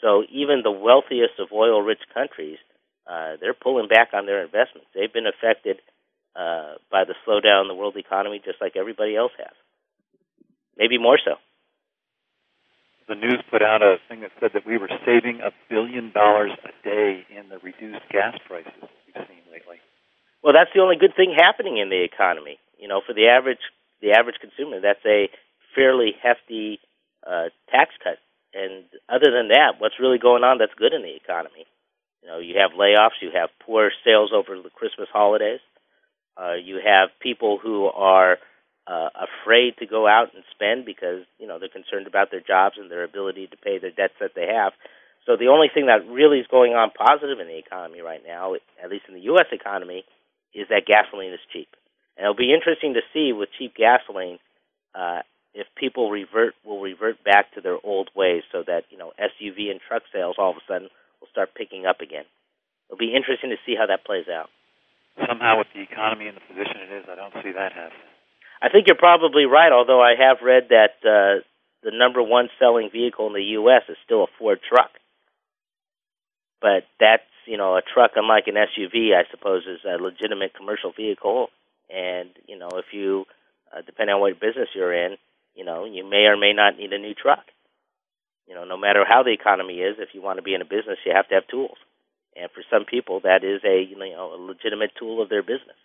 So 0.00 0.24
even 0.30 0.62
the 0.62 0.70
wealthiest 0.70 1.38
of 1.38 1.52
oil-rich 1.52 2.02
countries, 2.12 2.58
uh, 3.06 3.36
they're 3.40 3.54
pulling 3.54 3.88
back 3.88 4.08
on 4.12 4.26
their 4.26 4.42
investments. 4.42 4.88
They've 4.94 5.12
been 5.12 5.26
affected 5.26 5.80
uh, 6.36 6.76
by 6.90 7.04
the 7.04 7.14
slowdown 7.26 7.62
in 7.62 7.68
the 7.68 7.74
world 7.74 7.96
economy, 7.96 8.40
just 8.44 8.60
like 8.60 8.76
everybody 8.76 9.16
else 9.16 9.32
has. 9.38 9.54
Maybe 10.76 10.98
more 10.98 11.18
so. 11.24 11.36
The 13.08 13.14
news 13.14 13.40
put 13.50 13.62
out 13.62 13.82
a 13.82 13.96
thing 14.08 14.20
that 14.20 14.32
said 14.40 14.50
that 14.54 14.66
we 14.66 14.78
were 14.78 14.90
saving 15.06 15.40
a 15.40 15.50
billion 15.70 16.12
dollars 16.12 16.50
a 16.64 16.74
day 16.84 17.24
in 17.30 17.48
the 17.48 17.58
reduced 17.58 18.02
gas 18.10 18.34
prices 18.46 18.72
we've 18.82 19.14
seen 19.14 19.46
lately. 19.50 19.78
Well, 20.42 20.52
that's 20.52 20.70
the 20.74 20.82
only 20.82 20.96
good 20.96 21.14
thing 21.14 21.32
happening 21.34 21.78
in 21.78 21.88
the 21.88 22.02
economy. 22.02 22.58
You 22.78 22.88
know, 22.88 23.00
for 23.06 23.14
the 23.14 23.28
average 23.28 23.62
the 24.02 24.12
average 24.12 24.36
consumer, 24.40 24.80
that's 24.80 25.04
a 25.06 25.30
fairly 25.74 26.12
hefty 26.20 26.80
uh, 27.26 27.48
tax 27.70 27.94
cut. 28.02 28.18
And 28.54 28.84
other 29.08 29.30
than 29.30 29.48
that, 29.48 29.78
what's 29.78 30.00
really 30.00 30.18
going 30.18 30.44
on 30.44 30.58
that's 30.58 30.74
good 30.78 30.92
in 30.92 31.02
the 31.02 31.14
economy? 31.14 31.66
You 32.22 32.28
know, 32.28 32.38
you 32.38 32.58
have 32.58 32.72
layoffs, 32.72 33.20
you 33.20 33.30
have 33.34 33.50
poor 33.64 33.90
sales 34.04 34.30
over 34.34 34.60
the 34.60 34.70
Christmas 34.70 35.08
holidays, 35.12 35.60
uh, 36.36 36.54
you 36.54 36.80
have 36.84 37.10
people 37.20 37.58
who 37.62 37.86
are 37.86 38.38
uh, 38.86 39.08
afraid 39.14 39.76
to 39.78 39.86
go 39.86 40.06
out 40.06 40.34
and 40.34 40.44
spend 40.54 40.84
because 40.84 41.24
you 41.38 41.46
know 41.46 41.58
they're 41.58 41.68
concerned 41.68 42.06
about 42.06 42.30
their 42.30 42.40
jobs 42.40 42.76
and 42.78 42.90
their 42.90 43.04
ability 43.04 43.46
to 43.48 43.56
pay 43.56 43.78
their 43.78 43.90
debts 43.90 44.14
that 44.20 44.32
they 44.34 44.46
have. 44.46 44.72
So 45.26 45.36
the 45.36 45.48
only 45.48 45.66
thing 45.72 45.86
that 45.86 46.06
really 46.06 46.38
is 46.38 46.46
going 46.46 46.74
on 46.74 46.90
positive 46.94 47.40
in 47.40 47.48
the 47.48 47.58
economy 47.58 48.00
right 48.00 48.22
now, 48.24 48.54
at 48.54 48.90
least 48.90 49.06
in 49.08 49.14
the 49.14 49.26
U.S. 49.34 49.46
economy, 49.50 50.04
is 50.54 50.68
that 50.70 50.86
gasoline 50.86 51.32
is 51.32 51.42
cheap. 51.52 51.68
And 52.16 52.24
it'll 52.24 52.38
be 52.38 52.54
interesting 52.54 52.94
to 52.94 53.02
see 53.12 53.32
with 53.32 53.48
cheap 53.58 53.74
gasoline 53.74 54.38
uh, 54.94 55.26
if 55.56 55.66
people 55.74 56.10
revert 56.10 56.54
will 56.64 56.80
revert 56.80 57.24
back 57.24 57.52
to 57.54 57.62
their 57.62 57.78
old 57.82 58.10
ways, 58.14 58.42
so 58.52 58.62
that 58.66 58.84
you 58.90 58.98
know 58.98 59.12
SUV 59.18 59.70
and 59.70 59.80
truck 59.80 60.02
sales 60.12 60.36
all 60.38 60.50
of 60.50 60.56
a 60.56 60.64
sudden 60.68 60.88
will 61.20 61.32
start 61.32 61.56
picking 61.56 61.86
up 61.86 62.00
again. 62.00 62.28
It'll 62.86 63.00
be 63.00 63.16
interesting 63.16 63.50
to 63.50 63.56
see 63.64 63.74
how 63.74 63.86
that 63.86 64.04
plays 64.04 64.28
out. 64.28 64.50
Somehow, 65.16 65.58
with 65.58 65.68
the 65.74 65.80
economy 65.80 66.28
in 66.28 66.36
the 66.36 66.44
position 66.44 66.76
it 66.84 66.92
is, 66.92 67.04
I 67.10 67.16
don't 67.16 67.32
see 67.42 67.52
that 67.56 67.72
happening. 67.72 68.04
I 68.60 68.68
think 68.68 68.86
you're 68.86 69.00
probably 69.00 69.46
right. 69.48 69.72
Although 69.72 70.02
I 70.02 70.12
have 70.20 70.44
read 70.44 70.68
that 70.68 71.00
uh, 71.00 71.40
the 71.82 71.90
number 71.90 72.22
one 72.22 72.48
selling 72.60 72.90
vehicle 72.92 73.26
in 73.26 73.32
the 73.32 73.56
U.S. 73.64 73.82
is 73.88 73.96
still 74.04 74.24
a 74.24 74.32
Ford 74.38 74.60
truck, 74.60 74.92
but 76.60 76.84
that's 77.00 77.24
you 77.46 77.56
know 77.56 77.76
a 77.76 77.82
truck, 77.82 78.12
unlike 78.16 78.44
an 78.46 78.60
SUV, 78.60 79.16
I 79.16 79.24
suppose, 79.30 79.64
is 79.64 79.80
a 79.88 79.96
legitimate 79.96 80.52
commercial 80.52 80.92
vehicle. 80.92 81.48
And 81.88 82.28
you 82.46 82.58
know, 82.58 82.68
if 82.76 82.92
you 82.92 83.24
uh, 83.72 83.80
depending 83.86 84.14
on 84.14 84.20
what 84.20 84.38
business 84.38 84.68
you're 84.74 84.92
in, 84.92 85.16
you 85.56 85.64
know, 85.64 85.84
you 85.84 86.08
may 86.08 86.26
or 86.26 86.36
may 86.36 86.52
not 86.52 86.76
need 86.76 86.92
a 86.92 86.98
new 86.98 87.14
truck. 87.14 87.44
You 88.46 88.54
know, 88.54 88.64
no 88.64 88.76
matter 88.76 89.04
how 89.08 89.24
the 89.24 89.32
economy 89.32 89.78
is, 89.78 89.96
if 89.98 90.10
you 90.12 90.22
want 90.22 90.38
to 90.38 90.42
be 90.42 90.54
in 90.54 90.62
a 90.62 90.64
business, 90.64 90.98
you 91.04 91.12
have 91.14 91.26
to 91.28 91.34
have 91.34 91.48
tools. 91.48 91.78
And 92.36 92.50
for 92.52 92.62
some 92.70 92.84
people, 92.84 93.20
that 93.20 93.42
is 93.42 93.62
a 93.64 93.82
you 93.82 93.98
know 93.98 94.34
a 94.34 94.38
legitimate 94.38 94.92
tool 94.98 95.22
of 95.22 95.28
their 95.28 95.42
business. 95.42 95.76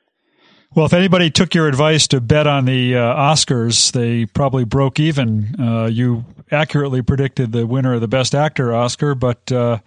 Well, 0.74 0.86
if 0.86 0.94
anybody 0.94 1.30
took 1.30 1.54
your 1.54 1.68
advice 1.68 2.08
to 2.08 2.22
bet 2.22 2.48
on 2.48 2.64
the 2.66 2.96
uh, 2.96 3.16
Oscars, 3.16 3.92
they 3.92 4.26
probably 4.26 4.64
broke 4.64 5.00
even. 5.00 5.60
Uh, 5.60 5.86
you 5.86 6.24
accurately 6.50 7.02
predicted 7.02 7.52
the 7.52 7.66
winner 7.66 7.94
of 7.94 8.02
the 8.02 8.08
Best 8.08 8.36
Actor 8.36 8.74
Oscar, 8.74 9.16
but 9.16 9.52
uh, 9.52 9.80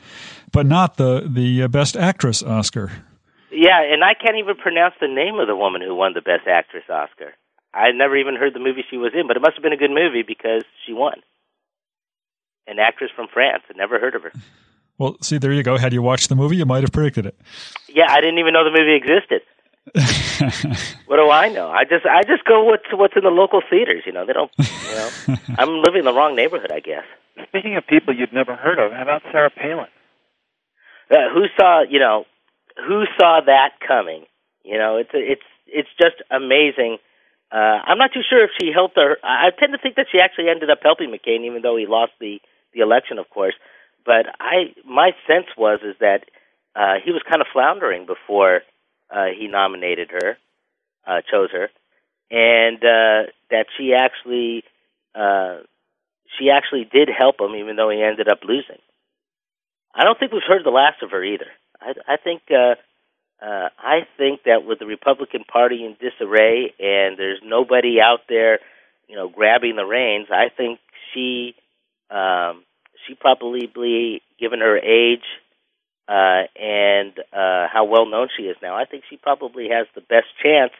but 0.52 0.66
not 0.66 0.96
the 0.96 1.28
the 1.30 1.62
uh, 1.62 1.68
Best 1.68 1.96
Actress 1.96 2.42
Oscar. 2.42 2.90
Yeah, 3.52 3.80
and 3.82 4.02
I 4.02 4.14
can't 4.14 4.36
even 4.36 4.56
pronounce 4.56 4.94
the 5.00 5.06
name 5.06 5.38
of 5.38 5.46
the 5.46 5.56
woman 5.56 5.80
who 5.80 5.94
won 5.94 6.12
the 6.12 6.20
Best 6.20 6.48
Actress 6.48 6.84
Oscar. 6.90 7.34
I 7.74 7.90
never 7.92 8.16
even 8.16 8.36
heard 8.36 8.54
the 8.54 8.60
movie 8.60 8.84
she 8.88 8.96
was 8.96 9.12
in, 9.14 9.26
but 9.26 9.36
it 9.36 9.40
must 9.40 9.54
have 9.56 9.62
been 9.62 9.72
a 9.72 9.76
good 9.76 9.90
movie 9.90 10.22
because 10.22 10.62
she 10.86 10.92
won. 10.92 11.20
An 12.66 12.78
actress 12.78 13.10
from 13.14 13.26
France. 13.32 13.62
I 13.68 13.76
never 13.76 13.98
heard 13.98 14.14
of 14.14 14.22
her. 14.22 14.32
Well, 14.96 15.16
see, 15.22 15.38
there 15.38 15.52
you 15.52 15.64
go. 15.64 15.76
Had 15.76 15.92
you 15.92 16.02
watched 16.02 16.28
the 16.28 16.36
movie, 16.36 16.56
you 16.56 16.66
might 16.66 16.84
have 16.84 16.92
predicted 16.92 17.26
it. 17.26 17.36
Yeah, 17.88 18.06
I 18.08 18.20
didn't 18.20 18.38
even 18.38 18.52
know 18.52 18.62
the 18.62 18.70
movie 18.70 18.94
existed. 18.94 19.42
what 21.06 21.16
do 21.16 21.30
I 21.30 21.48
know? 21.48 21.68
I 21.68 21.82
just 21.84 22.06
I 22.06 22.22
just 22.22 22.44
go 22.44 22.62
what's 22.62 22.84
what's 22.92 23.14
in 23.16 23.24
the 23.24 23.30
local 23.30 23.60
theaters. 23.68 24.04
You 24.06 24.12
know, 24.12 24.24
they 24.24 24.32
don't. 24.32 24.52
You 24.56 24.94
know, 24.94 25.36
I'm 25.58 25.82
living 25.82 26.00
in 26.00 26.04
the 26.04 26.14
wrong 26.14 26.36
neighborhood, 26.36 26.70
I 26.72 26.78
guess. 26.78 27.02
Speaking 27.48 27.76
of 27.76 27.86
people 27.86 28.14
you've 28.16 28.32
never 28.32 28.54
heard 28.54 28.78
of, 28.78 28.92
how 28.92 29.02
about 29.02 29.22
Sarah 29.32 29.50
Palin? 29.50 29.88
Uh, 31.10 31.28
who 31.34 31.46
saw 31.58 31.82
you 31.82 31.98
know 31.98 32.24
who 32.76 33.04
saw 33.18 33.40
that 33.44 33.72
coming? 33.86 34.24
You 34.62 34.78
know, 34.78 34.96
it's 34.96 35.10
it's 35.12 35.42
it's 35.66 35.88
just 36.00 36.22
amazing. 36.30 36.98
Uh, 37.54 37.78
I'm 37.86 37.98
not 37.98 38.12
too 38.12 38.22
sure 38.28 38.42
if 38.44 38.50
she 38.60 38.72
helped 38.74 38.96
her. 38.96 39.16
I 39.22 39.50
tend 39.56 39.72
to 39.74 39.78
think 39.78 39.94
that 39.94 40.06
she 40.10 40.18
actually 40.20 40.48
ended 40.50 40.70
up 40.70 40.80
helping 40.82 41.10
McCain, 41.10 41.46
even 41.46 41.62
though 41.62 41.76
he 41.76 41.86
lost 41.86 42.12
the 42.20 42.40
the 42.74 42.80
election, 42.80 43.18
of 43.20 43.30
course. 43.30 43.54
But 44.04 44.26
I 44.40 44.74
my 44.84 45.12
sense 45.28 45.46
was 45.56 45.78
is 45.84 45.94
that 46.00 46.24
uh, 46.74 46.94
he 47.04 47.12
was 47.12 47.22
kind 47.30 47.40
of 47.40 47.46
floundering 47.52 48.06
before 48.06 48.62
uh, 49.08 49.26
he 49.38 49.46
nominated 49.46 50.10
her, 50.10 50.36
uh, 51.06 51.20
chose 51.30 51.50
her, 51.52 51.70
and 52.32 52.78
uh, 52.78 53.30
that 53.52 53.66
she 53.78 53.94
actually 53.94 54.64
uh, 55.14 55.58
she 56.36 56.50
actually 56.50 56.88
did 56.90 57.08
help 57.08 57.40
him, 57.40 57.54
even 57.54 57.76
though 57.76 57.90
he 57.90 58.02
ended 58.02 58.28
up 58.28 58.40
losing. 58.42 58.82
I 59.94 60.02
don't 60.02 60.18
think 60.18 60.32
we've 60.32 60.42
heard 60.48 60.64
the 60.64 60.70
last 60.70 61.04
of 61.04 61.12
her 61.12 61.22
either. 61.22 61.46
I, 61.80 62.14
I 62.14 62.16
think 62.16 62.42
uh, 62.50 62.74
uh, 63.44 63.68
I 63.78 64.06
think 64.16 64.44
that 64.44 64.64
with 64.64 64.78
the 64.78 64.86
Republican 64.86 65.44
Party 65.44 65.84
in 65.84 65.96
disarray 66.00 66.72
and 66.78 67.18
there's 67.18 67.40
nobody 67.44 68.00
out 68.00 68.20
there, 68.28 68.60
you 69.08 69.16
know, 69.16 69.28
grabbing 69.28 69.76
the 69.76 69.84
reins, 69.84 70.28
I 70.30 70.48
think 70.56 70.78
she 71.12 71.54
um, 72.10 72.62
she 73.06 73.14
probably, 73.14 74.22
given 74.40 74.60
her 74.60 74.78
age 74.78 75.24
uh, 76.08 76.44
and 76.56 77.12
uh, 77.32 77.66
how 77.72 77.86
well 77.88 78.06
known 78.06 78.28
she 78.34 78.44
is 78.44 78.56
now, 78.62 78.76
I 78.76 78.84
think 78.84 79.04
she 79.10 79.16
probably 79.16 79.68
has 79.68 79.86
the 79.94 80.00
best 80.00 80.26
chance 80.42 80.72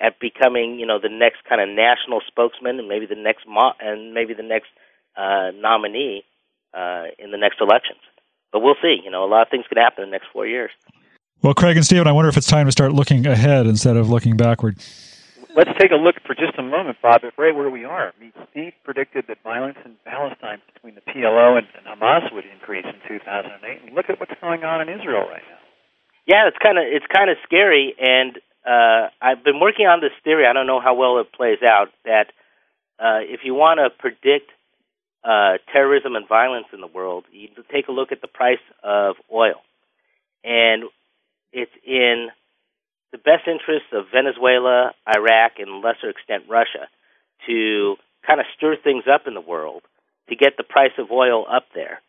at 0.00 0.18
becoming, 0.18 0.78
you 0.78 0.86
know, 0.86 0.98
the 0.98 1.10
next 1.10 1.44
kind 1.48 1.60
of 1.60 1.68
national 1.68 2.20
spokesman 2.26 2.78
and 2.78 2.88
maybe 2.88 3.06
the 3.06 3.14
next 3.14 3.46
mo- 3.46 3.74
and 3.80 4.14
maybe 4.14 4.34
the 4.34 4.42
next 4.42 4.68
uh, 5.16 5.50
nominee 5.54 6.24
uh, 6.74 7.04
in 7.18 7.30
the 7.30 7.36
next 7.38 7.60
elections. 7.60 8.00
But 8.52 8.60
we'll 8.60 8.80
see. 8.82 8.98
You 9.04 9.10
know, 9.10 9.24
a 9.24 9.30
lot 9.30 9.42
of 9.42 9.48
things 9.50 9.66
can 9.68 9.78
happen 9.78 10.04
in 10.04 10.10
the 10.10 10.14
next 10.14 10.28
four 10.32 10.46
years. 10.46 10.70
Well, 11.42 11.54
Craig 11.54 11.76
and 11.76 11.84
Stephen, 11.86 12.06
I 12.06 12.12
wonder 12.12 12.28
if 12.28 12.36
it's 12.36 12.46
time 12.46 12.66
to 12.66 12.72
start 12.72 12.92
looking 12.92 13.26
ahead 13.26 13.66
instead 13.66 13.96
of 13.96 14.10
looking 14.10 14.36
backward. 14.36 14.76
Let's 15.56 15.70
take 15.80 15.90
a 15.90 15.96
look 15.96 16.16
for 16.26 16.34
just 16.34 16.58
a 16.58 16.62
moment, 16.62 16.98
Bob, 17.00 17.24
at 17.24 17.32
right 17.38 17.56
where 17.56 17.70
we 17.70 17.82
are. 17.84 18.08
I 18.08 18.20
mean, 18.20 18.32
Steve 18.50 18.72
predicted 18.84 19.24
that 19.28 19.38
violence 19.42 19.78
in 19.86 19.96
Palestine 20.04 20.60
between 20.74 20.96
the 20.96 21.00
PLO 21.00 21.56
and, 21.56 21.66
and 21.78 21.86
Hamas 21.86 22.30
would 22.34 22.44
increase 22.44 22.84
in 22.84 22.94
2008. 23.08 23.82
And 23.82 23.94
look 23.94 24.10
at 24.10 24.20
what's 24.20 24.32
going 24.38 24.64
on 24.64 24.82
in 24.82 24.90
Israel 24.90 25.26
right 25.28 25.42
now. 25.48 25.58
Yeah, 26.26 26.46
it's 26.46 26.58
kind 26.62 26.76
of 26.76 26.84
it's 26.86 27.06
kind 27.12 27.30
of 27.30 27.38
scary, 27.42 27.94
and 27.98 28.36
uh, 28.66 29.08
I've 29.20 29.42
been 29.42 29.58
working 29.58 29.86
on 29.86 30.00
this 30.00 30.12
theory. 30.22 30.46
I 30.46 30.52
don't 30.52 30.66
know 30.66 30.78
how 30.78 30.94
well 30.94 31.18
it 31.18 31.32
plays 31.32 31.58
out. 31.64 31.88
That 32.04 32.26
uh, 33.00 33.24
if 33.24 33.40
you 33.44 33.54
want 33.54 33.80
to 33.80 33.88
predict 33.88 34.52
uh, 35.24 35.56
terrorism 35.72 36.14
and 36.14 36.28
violence 36.28 36.66
in 36.72 36.80
the 36.80 36.86
world, 36.86 37.24
you 37.32 37.48
take 37.72 37.88
a 37.88 37.92
look 37.92 38.12
at 38.12 38.20
the 38.20 38.28
price 38.28 38.62
of 38.84 39.16
oil, 39.32 39.62
and 40.44 40.84
it's 41.52 41.72
in 41.84 42.28
the 43.12 43.18
best 43.18 43.46
interests 43.46 43.90
of 43.92 44.06
Venezuela, 44.12 44.92
Iraq, 45.08 45.58
and 45.58 45.82
lesser 45.82 46.08
extent 46.08 46.44
Russia 46.48 46.86
to 47.46 47.96
kind 48.26 48.40
of 48.40 48.46
stir 48.56 48.76
things 48.76 49.04
up 49.12 49.26
in 49.26 49.34
the 49.34 49.40
world 49.40 49.82
to 50.28 50.36
get 50.36 50.56
the 50.56 50.62
price 50.62 50.94
of 50.98 51.10
oil 51.10 51.44
up 51.50 51.66
there 51.74 52.00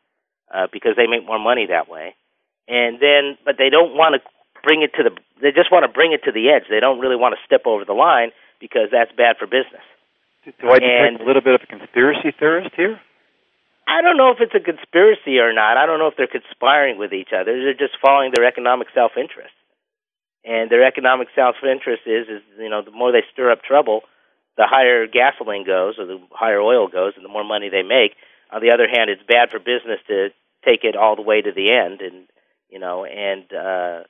uh, 0.53 0.67
because 0.71 0.93
they 0.95 1.07
make 1.07 1.25
more 1.25 1.39
money 1.39 1.67
that 1.67 1.89
way. 1.89 2.15
And 2.67 2.99
then, 3.01 3.37
but 3.43 3.55
they 3.57 3.69
don't 3.69 3.95
want 3.95 4.15
to 4.15 4.21
bring 4.63 4.83
it 4.83 4.91
to 4.97 5.03
the. 5.03 5.11
They 5.41 5.51
just 5.51 5.71
want 5.71 5.83
to 5.83 5.91
bring 5.91 6.13
it 6.13 6.23
to 6.25 6.31
the 6.31 6.49
edge. 6.49 6.69
They 6.69 6.79
don't 6.79 6.99
really 6.99 7.15
want 7.15 7.33
to 7.33 7.41
step 7.45 7.65
over 7.65 7.83
the 7.83 7.97
line 7.97 8.29
because 8.59 8.93
that's 8.93 9.11
bad 9.11 9.37
for 9.39 9.47
business. 9.47 9.83
Do 10.45 10.69
I 10.69 10.79
detect 10.79 10.85
and, 10.85 11.21
a 11.21 11.25
little 11.25 11.41
bit 11.41 11.55
of 11.55 11.61
a 11.63 11.67
conspiracy 11.67 12.31
theorist 12.37 12.75
here? 12.75 13.01
I 13.87 14.01
don't 14.01 14.17
know 14.17 14.31
if 14.31 14.39
it's 14.39 14.55
a 14.55 14.59
conspiracy 14.59 15.39
or 15.39 15.53
not. 15.53 15.77
I 15.77 15.85
don't 15.85 15.99
know 15.99 16.07
if 16.07 16.15
they're 16.15 16.27
conspiring 16.27 16.97
with 16.97 17.13
each 17.13 17.29
other. 17.33 17.51
They're 17.51 17.73
just 17.73 17.99
following 18.01 18.31
their 18.33 18.45
economic 18.45 18.87
self-interest. 18.93 19.53
And 20.43 20.69
their 20.71 20.83
economic 20.85 21.27
self-interest 21.35 22.03
is, 22.05 22.27
is 22.27 22.41
you 22.57 22.69
know, 22.69 22.81
the 22.81 22.91
more 22.91 23.11
they 23.11 23.23
stir 23.33 23.51
up 23.51 23.63
trouble, 23.63 24.01
the 24.57 24.65
higher 24.65 25.07
gasoline 25.07 25.65
goes 25.65 25.95
or 25.99 26.05
the 26.05 26.19
higher 26.31 26.59
oil 26.59 26.87
goes, 26.87 27.13
and 27.15 27.23
the 27.23 27.29
more 27.29 27.43
money 27.43 27.69
they 27.69 27.83
make. 27.83 28.15
On 28.51 28.61
the 28.61 28.71
other 28.73 28.87
hand, 28.87 29.09
it's 29.09 29.23
bad 29.27 29.49
for 29.49 29.59
business 29.59 29.99
to 30.07 30.29
take 30.65 30.83
it 30.83 30.95
all 30.95 31.15
the 31.15 31.21
way 31.21 31.41
to 31.41 31.51
the 31.51 31.71
end, 31.71 32.01
and 32.01 32.27
you 32.69 32.79
know, 32.79 33.05
and 33.05 33.43
uh, 33.53 34.03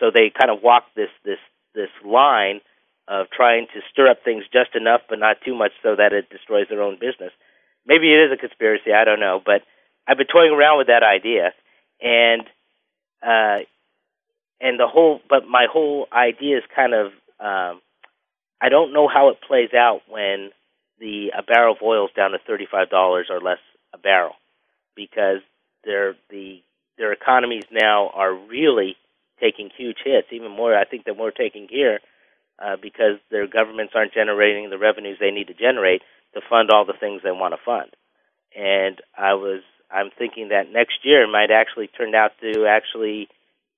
so 0.00 0.10
they 0.12 0.30
kind 0.30 0.50
of 0.50 0.62
walk 0.62 0.84
this 0.94 1.10
this 1.24 1.38
this 1.74 1.90
line 2.04 2.60
of 3.08 3.26
trying 3.30 3.66
to 3.74 3.80
stir 3.92 4.08
up 4.08 4.24
things 4.24 4.44
just 4.52 4.74
enough, 4.74 5.02
but 5.08 5.18
not 5.18 5.36
too 5.44 5.54
much, 5.54 5.72
so 5.82 5.94
that 5.94 6.12
it 6.12 6.30
destroys 6.30 6.66
their 6.68 6.82
own 6.82 6.94
business. 6.94 7.32
Maybe 7.86 8.12
it 8.12 8.26
is 8.26 8.32
a 8.32 8.36
conspiracy. 8.36 8.92
I 8.92 9.04
don't 9.04 9.20
know, 9.20 9.40
but 9.44 9.62
I've 10.06 10.16
been 10.18 10.26
toying 10.26 10.52
around 10.52 10.78
with 10.78 10.88
that 10.88 11.02
idea, 11.02 11.52
and 12.00 12.42
uh, 13.22 13.64
and 14.60 14.78
the 14.78 14.88
whole. 14.88 15.20
But 15.28 15.46
my 15.48 15.66
whole 15.72 16.06
idea 16.12 16.58
is 16.58 16.64
kind 16.74 16.94
of. 16.94 17.06
Um, 17.38 17.80
I 18.60 18.70
don't 18.70 18.92
know 18.92 19.06
how 19.06 19.28
it 19.28 19.38
plays 19.46 19.74
out 19.74 20.00
when 20.08 20.50
the 20.98 21.28
a 21.36 21.42
barrel 21.42 21.74
of 21.74 21.82
oil 21.82 22.06
is 22.06 22.12
down 22.16 22.30
to 22.32 22.38
thirty 22.46 22.66
five 22.70 22.88
dollars 22.90 23.28
or 23.30 23.40
less 23.40 23.58
a 23.94 23.98
barrel, 23.98 24.34
because 24.94 25.40
their 25.84 26.16
the 26.30 26.62
their 26.98 27.12
economies 27.12 27.64
now 27.70 28.10
are 28.14 28.34
really 28.34 28.96
taking 29.40 29.70
huge 29.76 29.98
hits, 30.04 30.28
even 30.32 30.50
more. 30.50 30.74
I 30.76 30.84
think 30.84 31.04
than 31.04 31.18
we're 31.18 31.30
taking 31.30 31.68
here, 31.68 32.00
uh, 32.58 32.76
because 32.80 33.18
their 33.30 33.46
governments 33.46 33.92
aren't 33.94 34.14
generating 34.14 34.70
the 34.70 34.78
revenues 34.78 35.18
they 35.20 35.30
need 35.30 35.48
to 35.48 35.54
generate 35.54 36.02
to 36.34 36.40
fund 36.48 36.70
all 36.70 36.84
the 36.84 36.98
things 36.98 37.22
they 37.22 37.30
want 37.30 37.54
to 37.54 37.60
fund. 37.64 37.90
And 38.54 39.00
I 39.16 39.34
was 39.34 39.62
I'm 39.90 40.10
thinking 40.16 40.48
that 40.48 40.72
next 40.72 41.04
year 41.04 41.26
might 41.30 41.50
actually 41.50 41.88
turn 41.88 42.14
out 42.14 42.32
to 42.40 42.66
actually 42.66 43.28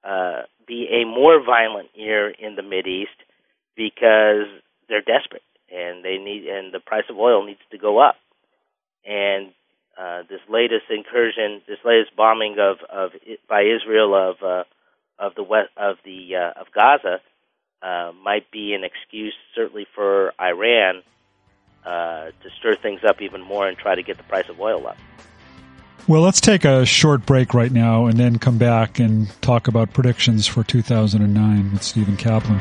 uh, 0.05 0.43
be 0.67 0.89
a 0.91 1.05
more 1.05 1.43
violent 1.45 1.89
year 1.95 2.31
in 2.31 2.57
the 2.57 2.63
Mid 2.63 2.87
East 2.87 3.19
because 3.77 4.47
they're 4.89 5.03
desperate 5.03 5.43
and 5.71 6.05
they 6.05 6.17
need 6.17 6.47
and 6.47 6.73
the 6.73 6.81
price 6.81 7.05
of 7.11 7.19
oil 7.19 7.45
needs 7.45 7.61
to 7.71 7.79
go 7.79 7.99
up. 7.99 8.17
And 9.05 9.53
uh, 9.99 10.23
this 10.29 10.41
latest 10.49 10.85
incursion, 10.91 11.61
this 11.67 11.79
latest 11.85 12.15
bombing 12.17 12.57
of 12.59 12.79
of 12.91 13.11
by 13.49 13.63
Israel 13.63 14.15
of 14.15 14.37
uh, 14.43 14.65
of 15.19 15.35
the 15.35 15.43
west 15.43 15.71
of 15.77 15.97
the 16.05 16.37
uh, 16.37 16.61
of 16.61 16.69
Gaza 16.75 17.21
uh, 17.83 18.13
might 18.25 18.51
be 18.51 18.75
an 18.75 18.85
excuse, 18.85 19.35
certainly 19.55 19.87
for 19.95 20.33
Iran, 20.41 21.03
uh, 21.89 22.31
to 22.43 22.51
stir 22.59 22.77
things 22.77 23.03
up 23.03 23.23
even 23.23 23.41
more 23.41 23.67
and 23.67 23.79
try 23.79 23.95
to 23.95 24.03
get 24.03 24.19
the 24.19 24.23
price 24.25 24.47
of 24.51 24.61
oil 24.61 24.87
up. 24.87 24.99
Well, 26.07 26.21
let's 26.21 26.41
take 26.41 26.67
a 26.67 26.85
short 26.85 27.25
break 27.25 27.55
right 27.55 27.73
now 27.73 28.07
and 28.07 28.19
then 28.19 28.39
come 28.39 28.59
back 28.59 28.99
and 28.99 29.31
talk 29.41 29.69
about 29.69 29.95
predictions 29.95 30.47
for 30.47 30.63
2009 30.63 31.73
with 31.73 31.83
Stephen 31.83 32.17
Kaplan. 32.17 32.59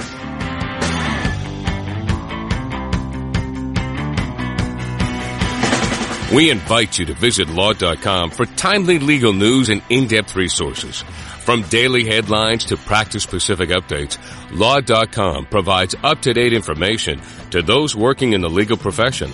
We 6.33 6.51
invite 6.51 6.99
you 6.99 7.05
to 7.05 7.13
visit 7.13 7.49
law.com 7.49 8.31
for 8.31 8.45
timely 8.45 8.99
legal 8.99 9.33
news 9.33 9.69
and 9.69 9.81
in-depth 9.89 10.35
resources. 10.35 11.01
From 11.01 11.61
daily 11.63 12.05
headlines 12.05 12.65
to 12.65 12.75
practice-specific 12.75 13.69
updates, 13.69 14.17
law.com 14.51 15.45
provides 15.47 15.95
up-to-date 16.03 16.53
information 16.53 17.21
to 17.51 17.61
those 17.61 17.95
working 17.95 18.33
in 18.33 18.41
the 18.41 18.49
legal 18.49 18.77
profession. 18.77 19.31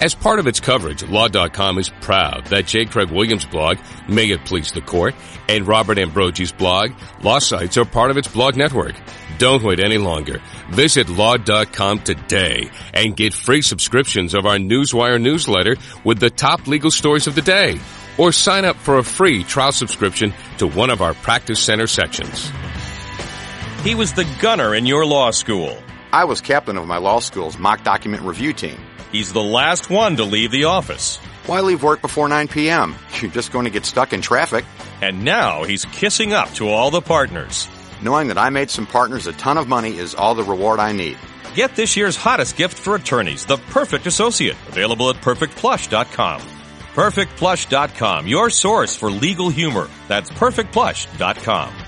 As 0.00 0.14
part 0.14 0.38
of 0.38 0.46
its 0.46 0.60
coverage, 0.60 1.02
Law.com 1.02 1.76
is 1.78 1.88
proud 2.00 2.46
that 2.46 2.66
J. 2.66 2.84
Craig 2.84 3.10
Williams' 3.10 3.44
blog, 3.44 3.78
May 4.08 4.30
It 4.30 4.44
Please 4.44 4.70
the 4.70 4.80
Court, 4.80 5.16
and 5.48 5.66
Robert 5.66 5.98
Ambrogi's 5.98 6.52
blog, 6.52 6.92
Law 7.22 7.40
Sites, 7.40 7.76
are 7.76 7.84
part 7.84 8.12
of 8.12 8.16
its 8.16 8.28
blog 8.28 8.56
network. 8.56 8.94
Don't 9.38 9.62
wait 9.64 9.80
any 9.80 9.98
longer. 9.98 10.40
Visit 10.70 11.08
Law.com 11.08 11.98
today 12.00 12.70
and 12.94 13.16
get 13.16 13.34
free 13.34 13.60
subscriptions 13.60 14.34
of 14.34 14.46
our 14.46 14.56
Newswire 14.56 15.20
newsletter 15.20 15.76
with 16.04 16.20
the 16.20 16.30
top 16.30 16.68
legal 16.68 16.92
stories 16.92 17.26
of 17.26 17.34
the 17.34 17.42
day. 17.42 17.80
Or 18.18 18.30
sign 18.30 18.64
up 18.64 18.76
for 18.76 18.98
a 18.98 19.04
free 19.04 19.42
trial 19.42 19.72
subscription 19.72 20.32
to 20.58 20.68
one 20.68 20.90
of 20.90 21.02
our 21.02 21.14
Practice 21.14 21.60
Center 21.60 21.88
sections. 21.88 22.52
He 23.82 23.94
was 23.94 24.12
the 24.12 24.24
gunner 24.40 24.74
in 24.74 24.86
your 24.86 25.06
law 25.06 25.30
school. 25.30 25.80
I 26.12 26.24
was 26.24 26.40
captain 26.40 26.76
of 26.76 26.86
my 26.86 26.96
law 26.98 27.20
school's 27.20 27.58
mock 27.58 27.84
document 27.84 28.24
review 28.24 28.52
team. 28.52 28.76
He's 29.12 29.32
the 29.32 29.42
last 29.42 29.88
one 29.88 30.16
to 30.16 30.24
leave 30.24 30.50
the 30.50 30.64
office. 30.64 31.18
Why 31.46 31.60
leave 31.60 31.82
work 31.82 32.02
before 32.02 32.28
9 32.28 32.48
p.m.? 32.48 32.96
You're 33.20 33.30
just 33.30 33.52
going 33.52 33.64
to 33.66 33.70
get 33.70 33.86
stuck 33.86 34.12
in 34.12 34.20
traffic. 34.20 34.64
And 35.00 35.24
now 35.24 35.62
he's 35.62 35.84
kissing 35.84 36.32
up 36.32 36.50
to 36.54 36.68
all 36.68 36.90
the 36.90 37.00
partners. 37.00 37.68
Knowing 38.02 38.28
that 38.28 38.38
I 38.38 38.50
made 38.50 38.68
some 38.68 38.84
partners 38.86 39.26
a 39.28 39.32
ton 39.32 39.56
of 39.58 39.68
money 39.68 39.96
is 39.96 40.14
all 40.14 40.34
the 40.34 40.42
reward 40.42 40.80
I 40.80 40.92
need. 40.92 41.16
Get 41.54 41.76
this 41.76 41.96
year's 41.96 42.16
hottest 42.16 42.56
gift 42.56 42.76
for 42.76 42.96
attorneys, 42.96 43.46
the 43.46 43.58
Perfect 43.70 44.06
Associate, 44.06 44.56
available 44.68 45.08
at 45.08 45.16
perfectplush.com. 45.16 46.40
Perfectplush.com, 46.94 48.26
your 48.26 48.50
source 48.50 48.96
for 48.96 49.10
legal 49.10 49.48
humor. 49.48 49.88
That's 50.08 50.30
perfectplush.com. 50.30 51.87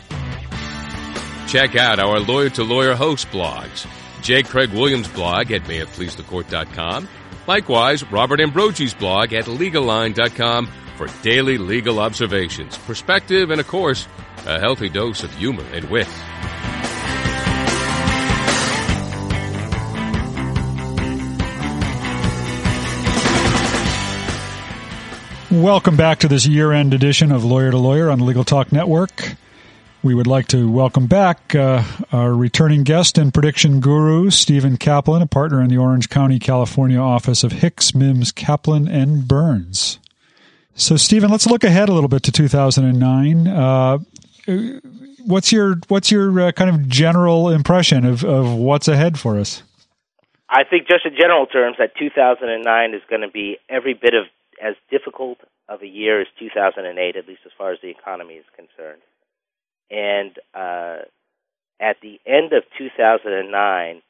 Check 1.51 1.75
out 1.75 1.99
our 1.99 2.21
Lawyer 2.21 2.49
to 2.51 2.63
Lawyer 2.63 2.95
host 2.95 3.27
blogs 3.31 3.85
J. 4.23 4.45
Craig 4.45 4.71
Williams' 4.71 5.09
blog 5.09 5.51
at 5.51 5.65
mayitpleasethecourt.com. 5.65 7.09
Likewise, 7.49 8.05
Robert 8.05 8.39
Ambrogi's 8.39 8.95
blog 8.95 9.33
at 9.33 9.47
legaline.com 9.47 10.71
for 10.97 11.09
daily 11.25 11.59
legal 11.59 11.99
observations, 11.99 12.79
perspective, 12.79 13.51
and 13.51 13.61
of 13.61 13.67
course, 13.67 14.07
a 14.47 14.61
healthy 14.61 14.89
dose 14.89 15.25
of 15.25 15.35
humor 15.35 15.65
and 15.73 15.91
wit. 15.91 16.07
Welcome 25.51 25.97
back 25.97 26.21
to 26.21 26.29
this 26.29 26.47
year 26.47 26.71
end 26.71 26.95
edition 26.95 27.33
of 27.33 27.45
Lawyer 27.45 27.73
to 27.73 27.77
Lawyer 27.77 28.09
on 28.09 28.21
Legal 28.21 28.45
Talk 28.45 28.71
Network. 28.71 29.35
We 30.03 30.15
would 30.15 30.27
like 30.27 30.49
to 30.49 30.71
welcome 30.71 31.07
back 31.09 31.55
uh, 31.55 31.85
our 32.11 32.33
returning 32.33 32.85
guest 32.85 33.19
and 33.19 33.35
prediction 33.35 33.81
guru, 33.81 34.31
Stephen 34.31 34.79
Kaplan, 34.79 35.21
a 35.21 35.27
partner 35.27 35.61
in 35.61 35.69
the 35.69 35.77
Orange 35.77 36.09
County, 36.09 36.39
California 36.39 36.99
office 36.99 37.45
of 37.45 37.53
Hicks, 37.53 37.95
Mims, 37.95 38.33
Kaplan, 38.33 38.89
and 38.89 39.29
Burns. 39.29 39.99
So, 40.75 40.97
Stephen, 40.97 41.31
let's 41.31 41.47
look 41.47 41.65
ahead 41.65 41.91
a 41.91 41.93
little 41.93 42.09
bit 42.09 42.23
to 42.23 42.33
2009. 42.33 43.47
Uh, 43.47 43.99
what's 45.27 45.53
your 45.53 45.77
what's 45.89 46.11
your 46.11 46.41
uh, 46.41 46.53
kind 46.53 46.71
of 46.71 46.89
general 46.89 47.51
impression 47.51 48.07
of, 48.07 48.25
of 48.25 48.55
what's 48.55 48.89
ahead 48.89 49.21
for 49.21 49.39
us? 49.39 49.63
I 50.49 50.65
think, 50.65 50.89
just 50.89 51.05
in 51.05 51.13
general 51.15 51.45
terms, 51.45 51.77
that 51.79 51.95
2009 51.99 52.95
is 52.95 53.03
going 53.11 53.21
to 53.21 53.29
be 53.29 53.59
every 53.69 53.93
bit 53.93 54.15
of 54.15 54.25
as 54.65 54.77
difficult 54.91 55.41
of 55.69 55.83
a 55.83 55.87
year 55.87 56.23
as 56.23 56.27
2008, 56.39 57.17
at 57.17 57.29
least 57.29 57.43
as 57.45 57.53
far 57.59 57.73
as 57.73 57.79
the 57.83 57.91
economy 57.91 58.35
is 58.35 58.47
concerned. 58.57 59.03
And 59.91 60.33
uh, 60.55 60.99
at 61.81 61.97
the 62.03 62.21
end 62.27 62.53
of 62.53 62.65
2009, 62.79 64.03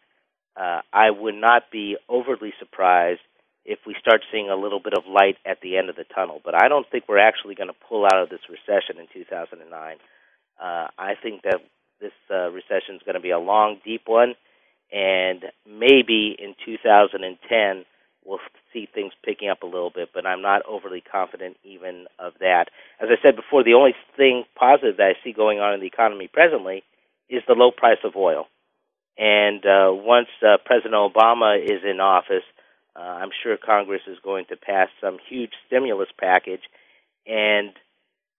uh, 0.56 0.80
I 0.92 1.10
would 1.10 1.34
not 1.34 1.70
be 1.70 1.96
overly 2.08 2.52
surprised 2.58 3.20
if 3.64 3.78
we 3.86 3.94
start 4.00 4.22
seeing 4.32 4.50
a 4.50 4.56
little 4.56 4.80
bit 4.80 4.94
of 4.94 5.04
light 5.06 5.36
at 5.46 5.60
the 5.62 5.76
end 5.76 5.90
of 5.90 5.96
the 5.96 6.04
tunnel. 6.14 6.40
But 6.44 6.60
I 6.60 6.68
don't 6.68 6.88
think 6.90 7.04
we're 7.08 7.18
actually 7.18 7.54
going 7.54 7.68
to 7.68 7.86
pull 7.88 8.04
out 8.04 8.22
of 8.22 8.28
this 8.28 8.40
recession 8.48 8.98
in 8.98 9.06
2009. 9.12 9.96
Uh, 10.60 10.88
I 10.98 11.14
think 11.22 11.42
that 11.42 11.60
this 12.00 12.12
uh, 12.30 12.50
recession 12.50 12.96
is 12.96 13.02
going 13.04 13.14
to 13.14 13.20
be 13.20 13.30
a 13.30 13.38
long, 13.38 13.78
deep 13.84 14.02
one, 14.06 14.34
and 14.92 15.44
maybe 15.66 16.36
in 16.38 16.54
2010 16.64 17.84
we'll 18.24 18.38
see 18.72 18.88
things 18.92 19.12
picking 19.24 19.48
up 19.48 19.62
a 19.62 19.66
little 19.66 19.90
bit, 19.90 20.10
but 20.12 20.26
I'm 20.26 20.42
not 20.42 20.62
overly 20.68 21.00
confident 21.00 21.56
even 21.64 22.06
of 22.18 22.34
that. 22.40 22.66
As 23.00 23.08
I 23.10 23.20
said 23.22 23.36
before, 23.36 23.64
the 23.64 23.74
only 23.74 23.94
thing 24.16 24.44
positive 24.54 24.96
that 24.98 25.14
I 25.16 25.24
see 25.24 25.32
going 25.32 25.58
on 25.58 25.74
in 25.74 25.80
the 25.80 25.86
economy 25.86 26.28
presently 26.28 26.82
is 27.28 27.42
the 27.46 27.54
low 27.54 27.70
price 27.70 27.98
of 28.04 28.16
oil. 28.16 28.46
And 29.18 29.64
uh, 29.66 29.92
once 29.92 30.28
uh, 30.42 30.56
President 30.64 30.94
Obama 30.94 31.62
is 31.62 31.82
in 31.84 32.00
office, 32.00 32.44
uh, 32.96 33.00
I'm 33.00 33.30
sure 33.42 33.56
Congress 33.56 34.02
is 34.06 34.18
going 34.22 34.46
to 34.46 34.56
pass 34.56 34.88
some 35.00 35.18
huge 35.28 35.52
stimulus 35.66 36.08
package, 36.18 36.62
and 37.26 37.70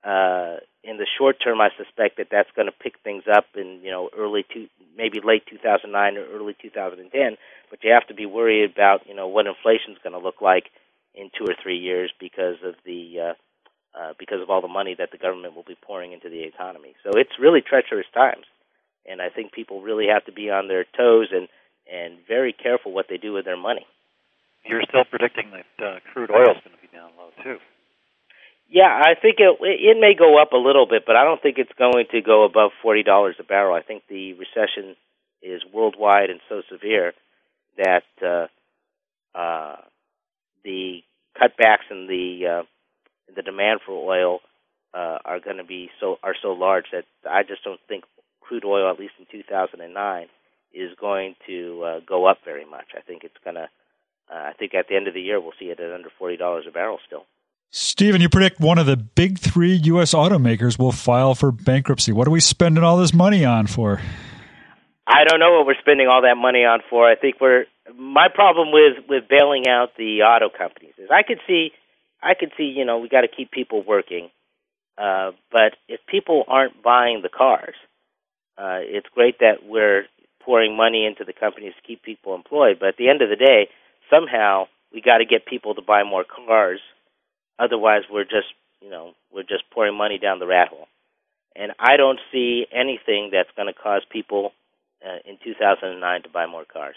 uh, 0.04 0.58
in 0.84 0.98
the 0.98 1.06
short 1.18 1.38
term, 1.44 1.62
I 1.62 1.70
suspect 1.78 2.18
that 2.18 2.28
that's 2.32 2.50
going 2.56 2.66
to 2.66 2.72
pick 2.72 2.96
things 3.04 3.24
up 3.32 3.46
in 3.56 3.82
you 3.84 3.92
know 3.92 4.10
early 4.18 4.46
two, 4.52 4.68
maybe 4.98 5.20
late 5.24 5.44
2009 5.50 6.18
or 6.18 6.26
early 6.26 6.56
2010. 6.62 7.38
But 7.70 7.84
you 7.84 7.92
have 7.92 8.08
to 8.08 8.14
be 8.14 8.26
worried 8.26 8.72
about 8.72 9.08
you 9.08 9.14
know 9.14 9.28
what 9.28 9.48
inflation 9.48 9.94
is 9.94 10.00
going 10.04 10.14
to 10.14 10.20
look 10.20 10.42
like 10.42 10.66
in 11.14 11.30
two 11.38 11.46
or 11.46 11.56
three 11.62 11.78
years 11.78 12.12
because 12.20 12.58
of 12.64 12.76
the 12.86 13.20
uh, 13.20 13.34
uh, 13.98 14.14
because 14.18 14.42
of 14.42 14.50
all 14.50 14.62
the 14.62 14.68
money 14.68 14.96
that 14.98 15.12
the 15.12 15.18
government 15.18 15.56
will 15.56 15.68
be 15.68 15.78
pouring 15.82 16.14
into 16.14 16.30
the 16.30 16.44
economy. 16.44 16.96
So 17.04 17.12
it's 17.14 17.38
really 17.40 17.62
treacherous 17.62 18.08
times, 18.14 18.46
and 19.06 19.22
I 19.22 19.30
think 19.30 19.52
people 19.52 19.82
really 19.82 20.08
have 20.08 20.26
to 20.26 20.32
be 20.32 20.50
on 20.50 20.68
their 20.68 20.86
toes 20.98 21.28
and 21.32 21.48
and 21.92 22.18
very 22.28 22.54
careful 22.54 22.92
what 22.92 23.08
they 23.10 23.18
do 23.18 23.34
with 23.34 23.46
their 23.46 23.58
money. 23.58 23.86
You're 24.66 24.84
still 24.88 25.06
predicting 25.06 25.52
that 25.52 25.86
uh, 25.86 26.00
crude 26.14 26.32
oil 26.32 26.56
is 26.56 26.62
going 26.64 26.78
to 26.78 26.82
be 26.82 26.96
down 26.96 27.12
low 27.18 27.30
too. 27.44 27.58
Yeah, 28.72 28.88
I 28.88 29.16
think 29.22 29.36
it 29.40 29.58
it 29.62 29.98
may 30.00 30.16
go 30.18 30.42
up 30.42 30.54
a 30.54 30.58
little 30.58 30.88
bit, 30.88 31.04
but 31.06 31.18
I 31.18 31.26
don't 31.26 31.42
think 31.42 31.58
it's 31.58 31.72
going 31.78 32.06
to 32.12 32.22
go 32.22 32.46
above 32.46 32.72
forty 32.82 33.04
dollars 33.04 33.36
a 33.38 33.44
barrel. 33.44 33.76
I 33.76 33.82
think 33.82 34.04
the 34.08 34.34
recession 34.34 34.96
is 35.44 35.62
worldwide 35.74 36.30
and 36.30 36.40
so 36.48 36.62
severe 36.72 37.14
that 37.78 38.04
uh, 38.26 38.48
uh, 39.38 39.76
the 40.64 41.02
cutbacks 41.38 41.92
in 41.92 42.08
the 42.08 42.62
uh, 42.62 42.64
the 43.36 43.42
demand 43.42 43.82
for 43.86 43.92
oil 44.10 44.40
uh, 44.94 45.18
are 45.26 45.42
going 45.42 45.58
to 45.58 45.66
be 45.66 45.90
so 46.00 46.18
are 46.24 46.36
so 46.42 46.54
large 46.54 46.86
that 46.94 47.04
I 47.30 47.44
just 47.44 47.66
don't 47.66 47.80
think 47.90 48.06
crude 48.40 48.64
oil, 48.64 48.90
at 48.90 49.00
least 49.00 49.14
in 49.20 49.26
2009, 49.30 50.28
is 50.74 50.92
going 51.00 51.36
to 51.48 51.84
uh, 51.84 52.00
go 52.08 52.26
up 52.26 52.38
very 52.46 52.66
much. 52.66 52.88
I 52.98 53.02
think 53.02 53.26
it's 53.26 53.36
going 53.44 53.56
to. 53.58 53.68
Uh, 54.32 54.50
I 54.50 54.54
think 54.58 54.74
at 54.76 54.88
the 54.88 54.96
end 54.96 55.10
of 55.10 55.14
the 55.14 55.22
year 55.22 55.42
we'll 55.42 55.52
see 55.60 55.66
it 55.66 55.82
at 55.82 55.92
under 55.92 56.10
forty 56.18 56.38
dollars 56.38 56.64
a 56.70 56.72
barrel 56.72 57.00
still. 57.06 57.26
Stephen, 57.74 58.20
you 58.20 58.28
predict 58.28 58.60
one 58.60 58.78
of 58.78 58.86
the 58.86 58.98
big 58.98 59.40
three 59.40 59.72
U.S. 59.72 60.14
automakers 60.14 60.78
will 60.78 60.92
file 60.92 61.34
for 61.36 61.54
bankruptcy. 61.54 62.12
What 62.12 62.28
are 62.28 62.32
we 62.32 62.42
spending 62.42 62.84
all 62.84 62.98
this 62.98 63.14
money 63.14 63.46
on 63.46 63.66
for? 63.66 64.02
I 65.08 65.24
don't 65.24 65.40
know 65.40 65.58
what 65.58 65.66
we're 65.66 65.80
spending 65.80 66.08
all 66.12 66.24
that 66.24 66.36
money 66.36 66.66
on 66.66 66.82
for. 66.90 67.10
I 67.10 67.16
think 67.16 67.36
we're 67.40 67.66
my 67.98 68.28
problem 68.34 68.74
with 68.74 69.06
with 69.08 69.24
bailing 69.30 69.68
out 69.70 69.96
the 69.98 70.22
auto 70.24 70.50
companies 70.50 70.94
is 70.98 71.10
I 71.10 71.24
could 71.24 71.40
see 71.48 71.72
I 72.22 72.34
could 72.38 72.52
see 72.58 72.74
you 72.76 72.84
know 72.84 73.00
we 73.00 73.08
got 73.08 73.22
to 73.22 73.30
keep 73.30 73.52
people 73.52 73.84
working, 73.88 74.30
uh, 74.98 75.32
but 75.50 75.78
if 75.88 76.02
people 76.08 76.44
aren't 76.50 76.84
buying 76.84 77.22
the 77.24 77.30
cars, 77.30 77.76
uh, 78.58 78.80
it's 78.82 79.08
great 79.16 79.40
that 79.40 79.64
we're 79.66 80.04
pouring 80.44 80.76
money 80.76 81.06
into 81.06 81.24
the 81.24 81.34
companies 81.34 81.74
to 81.76 81.88
keep 81.88 82.04
people 82.04 82.36
employed. 82.36 82.80
But 82.82 82.90
at 82.90 82.98
the 82.98 83.08
end 83.10 83.22
of 83.22 83.30
the 83.30 83.38
day, 83.38 83.70
somehow 84.10 84.66
we 84.94 85.00
got 85.02 85.20
to 85.20 85.26
get 85.26 85.46
people 85.46 85.74
to 85.76 85.82
buy 85.82 86.04
more 86.04 86.26
cars. 86.26 86.82
Otherwise, 87.62 88.04
we're 88.10 88.24
just 88.24 88.54
you 88.82 88.90
know 88.90 89.14
we're 89.32 89.44
just 89.44 89.70
pouring 89.72 89.96
money 89.96 90.18
down 90.18 90.40
the 90.40 90.48
rat 90.48 90.70
hole. 90.70 90.88
And 91.56 91.74
I 91.80 91.98
don't 91.98 92.20
see 92.32 92.66
anything 92.72 93.30
that's 93.32 93.50
going 93.56 93.68
to 93.68 93.74
cause 93.74 94.04
people 94.10 94.54
uh, 95.06 95.18
in 95.26 95.38
2009 95.44 96.24
to 96.24 96.30
buy 96.30 96.46
more 96.46 96.66
cars. 96.66 96.96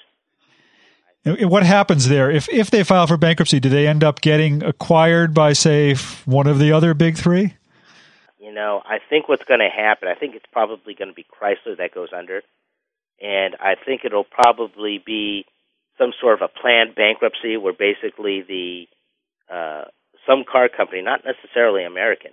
What 1.27 1.63
happens 1.63 2.09
there 2.09 2.31
if 2.31 2.49
if 2.51 2.71
they 2.71 2.85
file 2.85 3.07
for 3.07 3.17
bankruptcy? 3.17 3.59
Do 3.59 3.71
they 3.71 3.87
end 3.87 4.05
up 4.05 4.21
getting 4.21 4.63
acquired 4.63 5.33
by, 5.33 5.55
say, 5.55 5.95
one 6.27 6.47
of 6.47 6.59
the 6.59 6.73
other 6.73 6.93
big 6.93 7.17
three? 7.17 7.55
You 8.39 8.53
know, 8.53 8.83
I 8.85 8.99
think 9.09 9.27
what's 9.29 9.45
going 9.45 9.61
to 9.61 9.71
happen. 9.71 10.07
I 10.09 10.15
think 10.15 10.35
it's 10.35 10.45
probably 10.53 10.93
going 10.93 11.09
to 11.09 11.15
be 11.15 11.25
Chrysler 11.25 11.79
that 11.79 11.95
goes 11.95 12.11
under, 12.15 12.43
and 13.23 13.57
I 13.59 13.75
think 13.75 14.03
it'll 14.05 14.25
probably 14.25 15.03
be 15.05 15.47
some 15.97 16.13
sort 16.21 16.43
of 16.43 16.51
a 16.51 16.61
planned 16.61 16.95
bankruptcy 16.95 17.57
where 17.57 17.73
basically 17.73 18.43
the 18.43 18.87
uh, 19.51 19.85
some 20.27 20.45
car 20.51 20.69
company, 20.69 21.03
not 21.03 21.21
necessarily 21.25 21.85
American, 21.85 22.33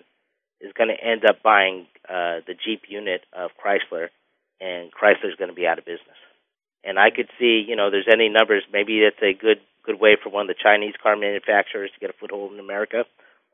is 0.59 0.71
going 0.73 0.89
to 0.89 0.99
end 1.03 1.25
up 1.25 1.41
buying 1.43 1.87
uh, 2.07 2.45
the 2.45 2.53
Jeep 2.53 2.83
unit 2.87 3.21
of 3.33 3.51
Chrysler, 3.57 4.09
and 4.59 4.91
Chrysler's 4.91 5.35
going 5.37 5.49
to 5.49 5.55
be 5.55 5.67
out 5.67 5.79
of 5.79 5.85
business. 5.85 6.19
And 6.83 6.97
I 6.97 7.09
could 7.09 7.29
see, 7.39 7.63
you 7.67 7.75
know, 7.75 7.91
there's 7.91 8.09
any 8.11 8.29
numbers. 8.29 8.63
Maybe 8.71 8.99
it's 8.99 9.21
a 9.21 9.33
good 9.33 9.59
good 9.83 9.99
way 9.99 10.15
for 10.21 10.29
one 10.29 10.43
of 10.43 10.47
the 10.47 10.61
Chinese 10.61 10.93
car 11.01 11.15
manufacturers 11.15 11.89
to 11.93 11.99
get 11.99 12.09
a 12.11 12.13
foothold 12.19 12.53
in 12.53 12.59
America, 12.59 13.03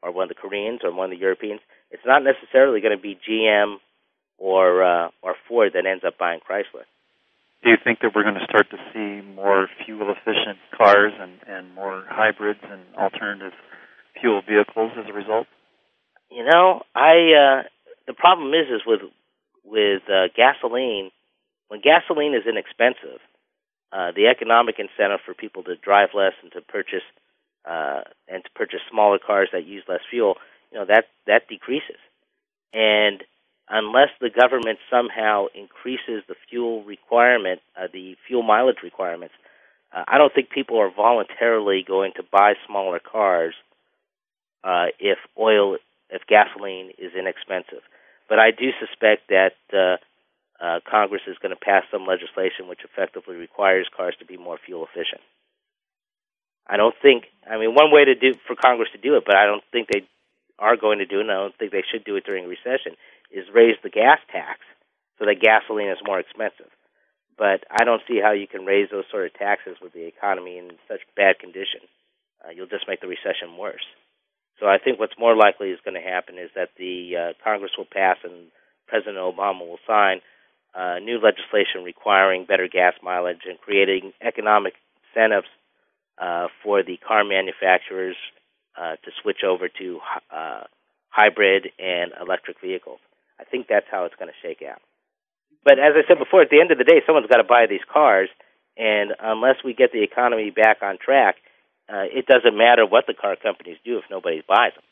or 0.03 0.11
one 0.11 0.23
of 0.23 0.29
the 0.29 0.35
Koreans, 0.35 0.81
or 0.83 0.93
one 0.93 1.05
of 1.05 1.17
the 1.17 1.21
Europeans. 1.21 1.61
It's 1.89 2.05
not 2.05 2.21
necessarily 2.23 2.81
going 2.81 2.95
to 2.95 3.01
be 3.01 3.17
GM 3.27 3.77
or 4.37 4.83
uh, 4.83 5.09
or 5.21 5.35
Ford 5.47 5.71
that 5.73 5.85
ends 5.85 6.03
up 6.05 6.17
buying 6.17 6.39
Chrysler. 6.39 6.83
Do 7.63 7.71
you 7.71 7.77
think 7.83 7.99
that 8.01 8.11
we're 8.13 8.23
going 8.23 8.35
to 8.35 8.45
start 8.45 8.69
to 8.69 8.77
see 8.93 9.25
more 9.35 9.67
fuel 9.83 10.13
efficient 10.13 10.59
cars 10.77 11.13
and, 11.19 11.33
and 11.47 11.73
more 11.73 12.05
hybrids 12.07 12.59
and 12.63 12.81
alternative 12.95 13.51
fuel 14.19 14.41
vehicles 14.47 14.91
as 14.97 15.05
a 15.09 15.13
result? 15.13 15.47
You 16.29 16.45
know, 16.45 16.83
I 16.95 17.13
uh, 17.33 17.63
the 18.05 18.13
problem 18.13 18.53
is 18.53 18.67
is 18.69 18.81
with 18.85 19.01
with 19.63 20.03
uh, 20.09 20.27
gasoline 20.35 21.11
when 21.67 21.81
gasoline 21.81 22.33
is 22.33 22.47
inexpensive, 22.47 23.19
uh, 23.91 24.11
the 24.15 24.27
economic 24.27 24.79
incentive 24.79 25.19
for 25.25 25.33
people 25.33 25.63
to 25.63 25.75
drive 25.75 26.09
less 26.13 26.33
and 26.41 26.51
to 26.53 26.61
purchase 26.61 27.03
uh, 27.65 28.01
and 28.27 28.43
to 28.43 28.49
purchase 28.55 28.79
smaller 28.89 29.19
cars 29.19 29.49
that 29.51 29.65
use 29.65 29.83
less 29.87 29.99
fuel, 30.09 30.35
you 30.71 30.79
know 30.79 30.85
that 30.85 31.05
that 31.25 31.47
decreases. 31.47 31.99
And 32.73 33.23
unless 33.69 34.09
the 34.21 34.29
government 34.29 34.79
somehow 34.89 35.47
increases 35.53 36.23
the 36.27 36.35
fuel 36.49 36.83
requirement, 36.83 37.61
uh, 37.75 37.87
the 37.91 38.15
fuel 38.27 38.43
mileage 38.43 38.83
requirements, 38.83 39.35
uh, 39.93 40.03
I 40.07 40.17
don't 40.17 40.33
think 40.33 40.49
people 40.49 40.79
are 40.79 40.91
voluntarily 40.91 41.83
going 41.85 42.13
to 42.15 42.23
buy 42.23 42.53
smaller 42.65 42.99
cars 42.99 43.55
uh, 44.67 44.87
if 44.99 45.17
oil, 45.39 45.77
if 46.09 46.21
gasoline 46.27 46.91
is 46.99 47.15
inexpensive. 47.17 47.83
But 48.27 48.39
I 48.39 48.51
do 48.51 48.75
suspect 48.83 49.29
that 49.29 49.55
uh, 49.71 49.95
uh, 50.59 50.79
Congress 50.83 51.21
is 51.25 51.37
going 51.41 51.55
to 51.55 51.59
pass 51.59 51.83
some 51.89 52.05
legislation 52.05 52.67
which 52.67 52.83
effectively 52.83 53.37
requires 53.37 53.87
cars 53.95 54.15
to 54.19 54.25
be 54.25 54.35
more 54.35 54.59
fuel 54.59 54.83
efficient. 54.83 55.21
I 56.67 56.75
don't 56.75 56.95
think. 57.01 57.23
I 57.49 57.57
mean, 57.57 57.73
one 57.73 57.95
way 57.95 58.03
to 58.03 58.15
do 58.15 58.33
for 58.45 58.55
Congress 58.59 58.89
to 58.91 58.99
do 58.99 59.15
it, 59.15 59.23
but 59.25 59.37
I 59.37 59.45
don't 59.45 59.63
think 59.71 59.87
they 59.87 60.03
are 60.59 60.75
going 60.75 60.99
to 60.99 61.05
do 61.05 61.19
it. 61.19 61.21
and 61.21 61.31
I 61.31 61.39
don't 61.47 61.55
think 61.55 61.71
they 61.71 61.87
should 61.89 62.03
do 62.03 62.17
it 62.17 62.25
during 62.25 62.43
a 62.43 62.51
recession. 62.51 62.99
Is 63.31 63.47
raise 63.53 63.75
the 63.83 63.89
gas 63.89 64.19
tax 64.31 64.59
so 65.19 65.25
that 65.25 65.39
gasoline 65.39 65.89
is 65.89 65.97
more 66.03 66.19
expensive. 66.19 66.71
But 67.37 67.63
I 67.71 67.83
don't 67.85 68.01
see 68.07 68.19
how 68.19 68.31
you 68.31 68.47
can 68.47 68.65
raise 68.65 68.89
those 68.89 69.05
sort 69.11 69.27
of 69.27 69.33
taxes 69.33 69.77
with 69.81 69.93
the 69.93 70.07
economy 70.07 70.57
in 70.57 70.71
such 70.87 71.01
bad 71.15 71.39
condition. 71.39 71.87
Uh, 72.43 72.51
you'll 72.51 72.67
just 72.67 72.87
make 72.87 72.99
the 72.99 73.07
recession 73.07 73.55
worse. 73.57 73.85
So 74.59 74.65
I 74.67 74.77
think 74.77 74.99
what's 74.99 75.17
more 75.19 75.35
likely 75.35 75.69
is 75.69 75.79
going 75.83 76.01
to 76.01 76.09
happen 76.09 76.37
is 76.37 76.49
that 76.55 76.69
the 76.77 77.13
uh, 77.15 77.33
Congress 77.43 77.71
will 77.77 77.85
pass 77.91 78.17
and 78.23 78.49
President 78.87 79.17
Obama 79.17 79.61
will 79.61 79.79
sign 79.85 80.21
uh, 80.73 80.99
new 80.99 81.19
legislation 81.19 81.83
requiring 81.83 82.45
better 82.45 82.67
gas 82.67 82.93
mileage 83.03 83.45
and 83.47 83.59
creating 83.59 84.13
economic 84.21 84.73
incentives 85.09 85.47
uh, 86.17 86.47
for 86.63 86.83
the 86.83 86.97
car 86.97 87.23
manufacturers 87.23 88.15
uh, 88.79 88.95
to 89.03 89.11
switch 89.21 89.43
over 89.47 89.67
to 89.69 89.99
uh, 90.31 90.63
hybrid 91.09 91.69
and 91.79 92.11
electric 92.19 92.61
vehicles. 92.61 92.99
I 93.39 93.43
think 93.43 93.67
that's 93.69 93.85
how 93.89 94.05
it's 94.05 94.15
going 94.15 94.29
to 94.29 94.47
shake 94.47 94.61
out. 94.67 94.81
But 95.63 95.79
as 95.79 95.93
I 95.95 96.07
said 96.07 96.17
before, 96.17 96.41
at 96.41 96.49
the 96.49 96.61
end 96.61 96.71
of 96.71 96.77
the 96.77 96.83
day, 96.83 97.01
someone's 97.05 97.27
got 97.27 97.37
to 97.37 97.43
buy 97.43 97.65
these 97.69 97.85
cars, 97.91 98.29
and 98.77 99.11
unless 99.19 99.57
we 99.65 99.73
get 99.73 99.91
the 99.91 100.03
economy 100.03 100.49
back 100.49 100.77
on 100.81 100.97
track, 100.97 101.35
uh, 101.89 102.05
it 102.11 102.25
doesn't 102.25 102.57
matter 102.57 102.85
what 102.85 103.05
the 103.07 103.13
car 103.13 103.35
companies 103.35 103.77
do 103.85 103.97
if 103.97 104.05
nobody 104.09 104.43
buys 104.47 104.73
them. 104.75 104.83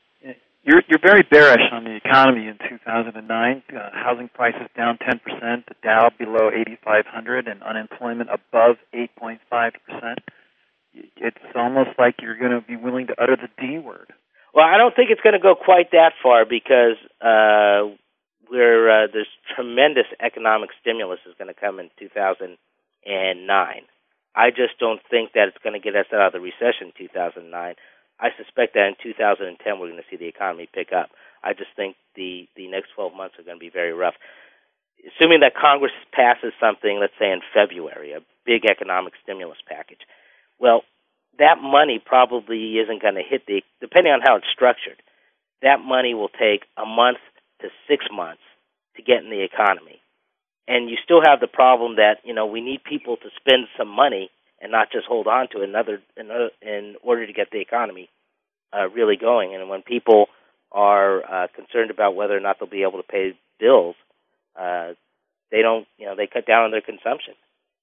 You're 0.66 0.82
you're 0.90 1.00
very 1.00 1.22
bearish 1.22 1.62
on 1.72 1.84
the 1.84 1.96
economy 1.96 2.48
in 2.48 2.58
2009. 2.58 3.64
Uh, 3.70 3.90
housing 3.94 4.30
prices 4.34 4.68
down 4.76 4.98
10 4.98 5.20
percent, 5.20 5.66
the 5.68 5.76
Dow 5.84 6.10
below 6.18 6.50
8,500, 6.50 7.48
and 7.48 7.62
unemployment 7.62 8.32
above 8.34 8.78
8.5 8.92 9.40
percent. 9.52 10.20
It's 11.18 11.38
almost 11.54 11.92
like 12.00 12.16
you're 12.20 12.38
going 12.38 12.52
to 12.52 12.62
be 12.62 12.78
willing 12.78 13.08
to 13.08 13.16
utter 13.22 13.38
the 13.38 13.50
D 13.62 13.78
word. 13.78 14.12
Well, 14.56 14.66
I 14.66 14.78
don't 14.78 14.96
think 14.96 15.12
it's 15.12 15.22
going 15.22 15.34
to 15.38 15.40
go 15.40 15.54
quite 15.54 15.92
that 15.92 16.14
far 16.24 16.46
because 16.46 16.98
uh, 17.22 17.94
we're 18.50 18.90
uh, 18.90 19.08
there's 19.14 19.30
tremendous 19.56 20.08
economic 20.20 20.72
stimulus 20.82 21.20
is 21.28 21.36
going 21.38 21.54
to 21.54 21.60
come 21.60 21.80
in 21.80 21.92
2009. 22.00 22.58
I 24.36 24.52
just 24.52 24.78
don't 24.80 25.02
think 25.10 25.32
that 25.34 25.48
it's 25.48 25.64
going 25.64 25.80
to 25.80 25.84
get 25.84 25.96
us 25.96 26.12
out 26.14 26.28
of 26.28 26.34
the 26.34 26.44
recession 26.44 26.92
in 26.92 27.08
2009. 27.08 27.48
I 28.20 28.30
suspect 28.38 28.76
that 28.76 28.88
in 28.92 28.96
2010 29.02 29.80
we're 29.80 29.92
going 29.92 30.02
to 30.02 30.10
see 30.12 30.18
the 30.18 30.28
economy 30.28 30.68
pick 30.72 30.92
up. 30.92 31.10
I 31.44 31.54
just 31.54 31.72
think 31.76 31.96
the 32.16 32.48
the 32.56 32.68
next 32.68 32.92
12 32.96 33.14
months 33.16 33.36
are 33.40 33.44
going 33.44 33.58
to 33.58 33.64
be 33.64 33.70
very 33.70 33.94
rough. 33.94 34.16
Assuming 35.06 35.42
that 35.42 35.56
Congress 35.56 35.92
passes 36.12 36.54
something, 36.60 37.00
let's 37.00 37.16
say 37.20 37.32
in 37.32 37.42
February, 37.54 38.14
a 38.14 38.26
big 38.46 38.66
economic 38.66 39.14
stimulus 39.24 39.60
package, 39.68 40.02
well, 40.60 40.84
that 41.40 41.62
money 41.62 42.02
probably 42.04 42.80
isn't 42.80 43.02
going 43.02 43.16
to 43.16 43.24
hit 43.24 43.46
the 43.48 43.62
depending 43.82 44.14
on 44.14 44.22
how 44.24 44.36
it's 44.38 44.52
structured. 44.52 45.02
That 45.62 45.80
money 45.80 46.14
will 46.14 46.30
take 46.30 46.64
a 46.78 46.86
month 46.86 47.20
to 47.62 47.68
six 47.88 48.06
months 48.12 48.44
to 48.96 49.04
get 49.04 49.24
in 49.24 49.30
the 49.30 49.44
economy, 49.44 50.00
and 50.68 50.90
you 50.90 50.98
still 51.04 51.22
have 51.24 51.40
the 51.40 51.48
problem 51.48 51.96
that 51.98 52.18
you 52.24 52.34
know 52.34 52.46
we 52.46 52.62
need 52.62 52.84
people 52.84 53.18
to 53.18 53.30
spend 53.40 53.68
some 53.78 53.90
money 53.90 54.30
and 54.62 54.72
not 54.72 54.92
just 54.92 55.06
hold 55.06 55.28
on 55.28 55.48
to 55.50 55.62
another 55.62 56.02
in, 56.18 56.30
in 56.62 56.96
order 57.04 57.28
to 57.28 57.34
get 57.34 57.52
the 57.52 57.62
economy 57.62 58.10
uh, 58.74 58.90
really 58.90 59.18
going. 59.18 59.54
And 59.54 59.70
when 59.70 59.82
people 59.82 60.28
are 60.72 61.24
uh, 61.24 61.48
concerned 61.56 61.92
about 61.92 62.16
whether 62.16 62.36
or 62.36 62.40
not 62.40 62.58
they'll 62.60 62.70
be 62.70 62.84
able 62.84 63.02
to 63.02 63.08
pay 63.08 63.38
bills, 63.60 63.96
uh, 64.60 64.94
they 65.52 65.62
don't, 65.62 65.88
you 65.98 66.06
know, 66.06 66.16
they 66.16 66.28
cut 66.28 66.46
down 66.46 66.64
on 66.64 66.72
their 66.72 66.82
consumption 66.82 67.36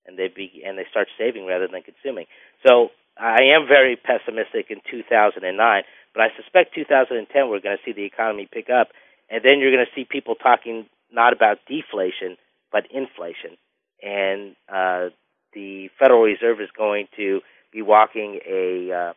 and 0.06 0.18
they 0.18 0.28
be 0.28 0.62
and 0.66 0.76
they 0.76 0.86
start 0.90 1.08
saving 1.18 1.46
rather 1.46 1.68
than 1.68 1.82
consuming. 1.82 2.26
So 2.66 2.88
I 3.16 3.54
am 3.54 3.68
very 3.68 3.96
pessimistic 3.96 4.70
in 4.70 4.80
2009, 4.90 5.82
but 6.14 6.20
I 6.20 6.28
suspect 6.36 6.74
2010 6.74 7.48
we're 7.48 7.60
going 7.60 7.76
to 7.76 7.84
see 7.84 7.92
the 7.92 8.04
economy 8.04 8.48
pick 8.50 8.68
up, 8.70 8.88
and 9.30 9.42
then 9.44 9.60
you're 9.60 9.72
going 9.72 9.84
to 9.84 9.94
see 9.94 10.04
people 10.04 10.34
talking 10.34 10.86
not 11.12 11.32
about 11.32 11.58
deflation 11.68 12.36
but 12.72 12.84
inflation, 12.90 13.56
and 14.02 14.56
uh, 14.68 15.10
the 15.54 15.88
Federal 15.98 16.22
Reserve 16.22 16.60
is 16.60 16.70
going 16.76 17.06
to 17.16 17.40
be 17.72 17.82
walking 17.82 18.40
a, 18.48 18.90
uh, 18.92 19.12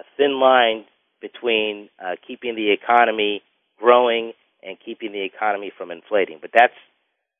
a 0.00 0.02
thin 0.16 0.40
line 0.40 0.84
between 1.20 1.88
uh, 1.98 2.16
keeping 2.26 2.54
the 2.54 2.72
economy 2.72 3.42
growing 3.78 4.32
and 4.62 4.76
keeping 4.84 5.12
the 5.12 5.22
economy 5.22 5.72
from 5.76 5.90
inflating. 5.90 6.38
But 6.40 6.50
that's 6.54 6.74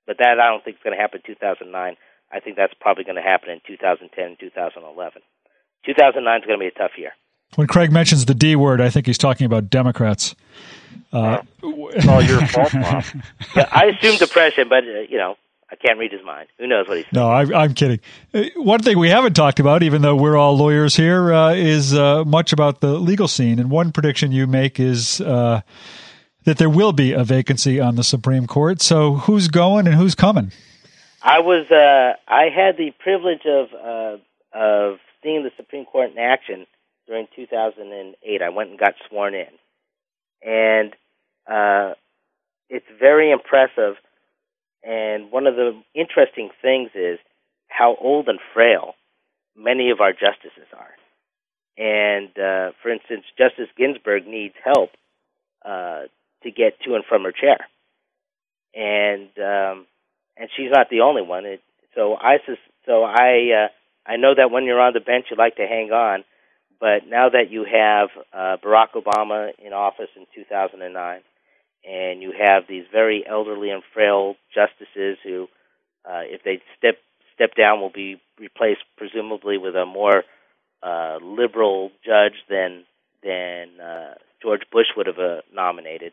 but 0.06 0.18
that 0.18 0.38
I 0.38 0.46
don't 0.50 0.62
think 0.64 0.76
is 0.76 0.82
going 0.84 0.96
to 0.96 1.02
happen 1.02 1.20
in 1.26 1.34
2009. 1.34 1.96
I 2.32 2.40
think 2.40 2.56
that's 2.56 2.74
probably 2.80 3.04
going 3.04 3.16
to 3.18 3.26
happen 3.26 3.50
in 3.50 3.60
2010, 3.66 4.06
and 4.24 4.38
2011. 4.38 5.22
2009 5.84 6.40
is 6.40 6.46
going 6.46 6.58
to 6.58 6.62
be 6.62 6.70
a 6.70 6.78
tough 6.78 6.94
year. 6.96 7.12
When 7.54 7.66
Craig 7.66 7.90
mentions 7.90 8.26
the 8.26 8.34
D 8.34 8.56
word, 8.56 8.80
I 8.80 8.90
think 8.90 9.06
he's 9.06 9.18
talking 9.18 9.46
about 9.46 9.70
Democrats. 9.70 10.34
Uh, 11.12 11.40
it's 11.62 12.06
all 12.06 12.22
your 12.22 12.44
fault, 12.46 12.74
yeah, 13.56 13.68
I 13.70 13.86
assume 13.86 14.16
depression, 14.16 14.68
but 14.68 14.84
uh, 14.84 15.00
you 15.08 15.16
know, 15.16 15.36
I 15.70 15.76
can't 15.76 15.98
read 15.98 16.12
his 16.12 16.24
mind. 16.24 16.48
Who 16.58 16.66
knows 16.66 16.88
what 16.88 16.98
he's? 16.98 17.06
No, 17.12 17.30
I, 17.30 17.64
am 17.64 17.74
kidding. 17.74 18.00
Uh, 18.34 18.44
one 18.56 18.82
thing 18.82 18.98
we 18.98 19.08
haven't 19.08 19.34
talked 19.34 19.58
about, 19.58 19.82
even 19.82 20.02
though 20.02 20.14
we're 20.14 20.36
all 20.36 20.56
lawyers 20.56 20.94
here, 20.96 21.32
uh, 21.32 21.54
is 21.54 21.94
uh, 21.94 22.24
much 22.24 22.52
about 22.52 22.80
the 22.80 22.98
legal 22.98 23.28
scene. 23.28 23.58
And 23.58 23.70
one 23.70 23.92
prediction 23.92 24.30
you 24.32 24.46
make 24.46 24.78
is 24.78 25.20
uh, 25.20 25.62
that 26.44 26.58
there 26.58 26.70
will 26.70 26.92
be 26.92 27.12
a 27.12 27.24
vacancy 27.24 27.80
on 27.80 27.96
the 27.96 28.04
Supreme 28.04 28.46
Court. 28.46 28.82
So, 28.82 29.14
who's 29.14 29.48
going 29.48 29.86
and 29.86 29.96
who's 29.96 30.14
coming? 30.14 30.52
I 31.22 31.40
was. 31.40 31.70
Uh, 31.70 32.16
I 32.28 32.48
had 32.54 32.76
the 32.76 32.92
privilege 32.98 33.46
of 33.46 34.20
of 34.52 34.98
seeing 35.22 35.42
the 35.42 35.50
Supreme 35.56 35.84
Court 35.84 36.12
in 36.12 36.18
action 36.18 36.66
during 37.06 37.26
2008. 37.34 38.42
I 38.42 38.48
went 38.48 38.70
and 38.70 38.78
got 38.78 38.94
sworn 39.08 39.34
in, 39.34 39.46
and 40.42 40.92
uh, 41.46 41.94
it's 42.68 42.86
very 42.98 43.30
impressive. 43.30 43.94
And 44.82 45.32
one 45.32 45.46
of 45.46 45.56
the 45.56 45.80
interesting 45.94 46.50
things 46.62 46.90
is 46.94 47.18
how 47.68 47.96
old 48.00 48.28
and 48.28 48.38
frail 48.54 48.94
many 49.56 49.90
of 49.90 50.00
our 50.00 50.12
justices 50.12 50.68
are. 50.76 50.94
And 51.78 52.28
uh, 52.38 52.72
for 52.82 52.90
instance, 52.90 53.24
Justice 53.36 53.68
Ginsburg 53.76 54.26
needs 54.26 54.54
help 54.64 54.90
uh, 55.64 56.04
to 56.42 56.50
get 56.50 56.80
to 56.84 56.94
and 56.94 57.04
from 57.04 57.24
her 57.24 57.32
chair, 57.32 57.58
and 58.74 59.28
um, 59.38 59.86
and 60.38 60.48
she's 60.56 60.70
not 60.70 60.88
the 60.90 61.00
only 61.00 61.22
one. 61.22 61.44
It, 61.44 61.60
so 61.94 62.14
I 62.14 62.38
so 62.86 63.02
I 63.02 63.64
uh, 63.64 63.68
I 64.10 64.16
know 64.16 64.34
that 64.34 64.50
when 64.50 64.64
you're 64.64 64.80
on 64.80 64.94
the 64.94 65.00
bench, 65.00 65.26
you 65.30 65.36
like 65.36 65.56
to 65.56 65.66
hang 65.66 65.90
on, 65.90 66.24
but 66.80 67.06
now 67.08 67.28
that 67.30 67.50
you 67.50 67.64
have 67.64 68.08
uh, 68.32 68.56
Barack 68.64 68.92
Obama 68.94 69.50
in 69.64 69.72
office 69.72 70.10
in 70.16 70.26
2009, 70.34 71.20
and 71.88 72.22
you 72.22 72.32
have 72.38 72.64
these 72.68 72.84
very 72.90 73.24
elderly 73.28 73.70
and 73.70 73.82
frail 73.94 74.34
justices 74.54 75.18
who, 75.22 75.46
uh, 76.04 76.22
if 76.24 76.42
they 76.42 76.60
step 76.76 76.96
step 77.34 77.50
down, 77.56 77.80
will 77.80 77.90
be 77.92 78.20
replaced 78.38 78.82
presumably 78.96 79.58
with 79.58 79.74
a 79.76 79.86
more 79.86 80.24
uh, 80.82 81.18
liberal 81.22 81.90
judge 82.04 82.34
than 82.48 82.84
than 83.22 83.80
uh, 83.80 84.14
George 84.42 84.62
Bush 84.70 84.86
would 84.96 85.06
have 85.06 85.18
uh, 85.18 85.40
nominated. 85.52 86.12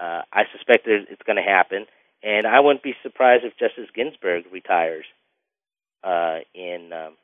Uh, 0.00 0.22
I 0.32 0.42
suspect 0.52 0.84
that 0.86 1.04
it's 1.10 1.22
going 1.22 1.36
to 1.36 1.42
happen, 1.42 1.86
and 2.22 2.46
I 2.46 2.60
wouldn't 2.60 2.82
be 2.82 2.94
surprised 3.02 3.44
if 3.44 3.56
Justice 3.58 3.90
Ginsburg 3.94 4.44
retires 4.52 5.04
uh, 6.04 6.38
in 6.54 6.90
um, 6.92 7.14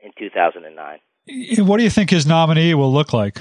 in 0.00 0.12
2009. 0.18 0.98
What 1.26 1.76
do 1.76 1.84
you 1.84 1.90
think 1.90 2.10
his 2.10 2.26
nominee 2.26 2.74
will 2.74 2.92
look 2.92 3.12
like? 3.12 3.40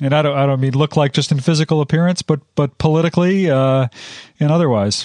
And 0.00 0.14
I 0.14 0.22
don't, 0.22 0.36
I 0.36 0.46
don't 0.46 0.60
mean 0.60 0.74
look 0.74 0.96
like 0.96 1.12
just 1.12 1.32
in 1.32 1.40
physical 1.40 1.80
appearance, 1.80 2.22
but 2.22 2.40
but 2.54 2.78
politically 2.78 3.50
uh, 3.50 3.88
and 4.38 4.50
otherwise. 4.50 5.04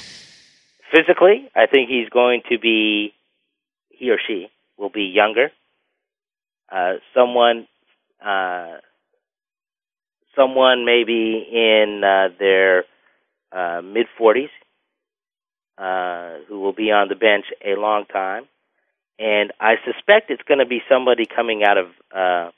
Physically, 0.91 1.49
I 1.56 1.65
think 1.65 1.89
he's 1.89 2.10
going 2.10 2.41
to 2.49 2.60
be, 2.60 3.13
he 3.89 4.12
or 4.12 4.19
she 4.27 4.47
will 4.77 4.91
be 4.91 5.06
younger. 5.06 5.51
Uh, 6.71 6.93
someone, 7.15 7.67
uh, 8.23 8.77
someone 10.36 10.86
maybe 10.86 11.47
in 11.51 12.03
uh, 12.03 12.29
their 12.38 12.84
uh, 13.51 13.82
mid 13.82 14.06
forties, 14.15 14.49
uh, 15.79 16.38
who 16.47 16.60
will 16.60 16.73
be 16.73 16.91
on 16.91 17.08
the 17.08 17.15
bench 17.15 17.45
a 17.65 17.79
long 17.79 18.06
time 18.06 18.45
and 19.19 19.52
I 19.60 19.76
suspect 19.86 20.30
it's 20.30 20.43
going 20.43 20.60
to 20.60 20.65
be 20.65 20.82
somebody 20.89 21.26
coming 21.26 21.63
out 21.63 21.78
of 21.78 21.88
uh, 22.15 22.52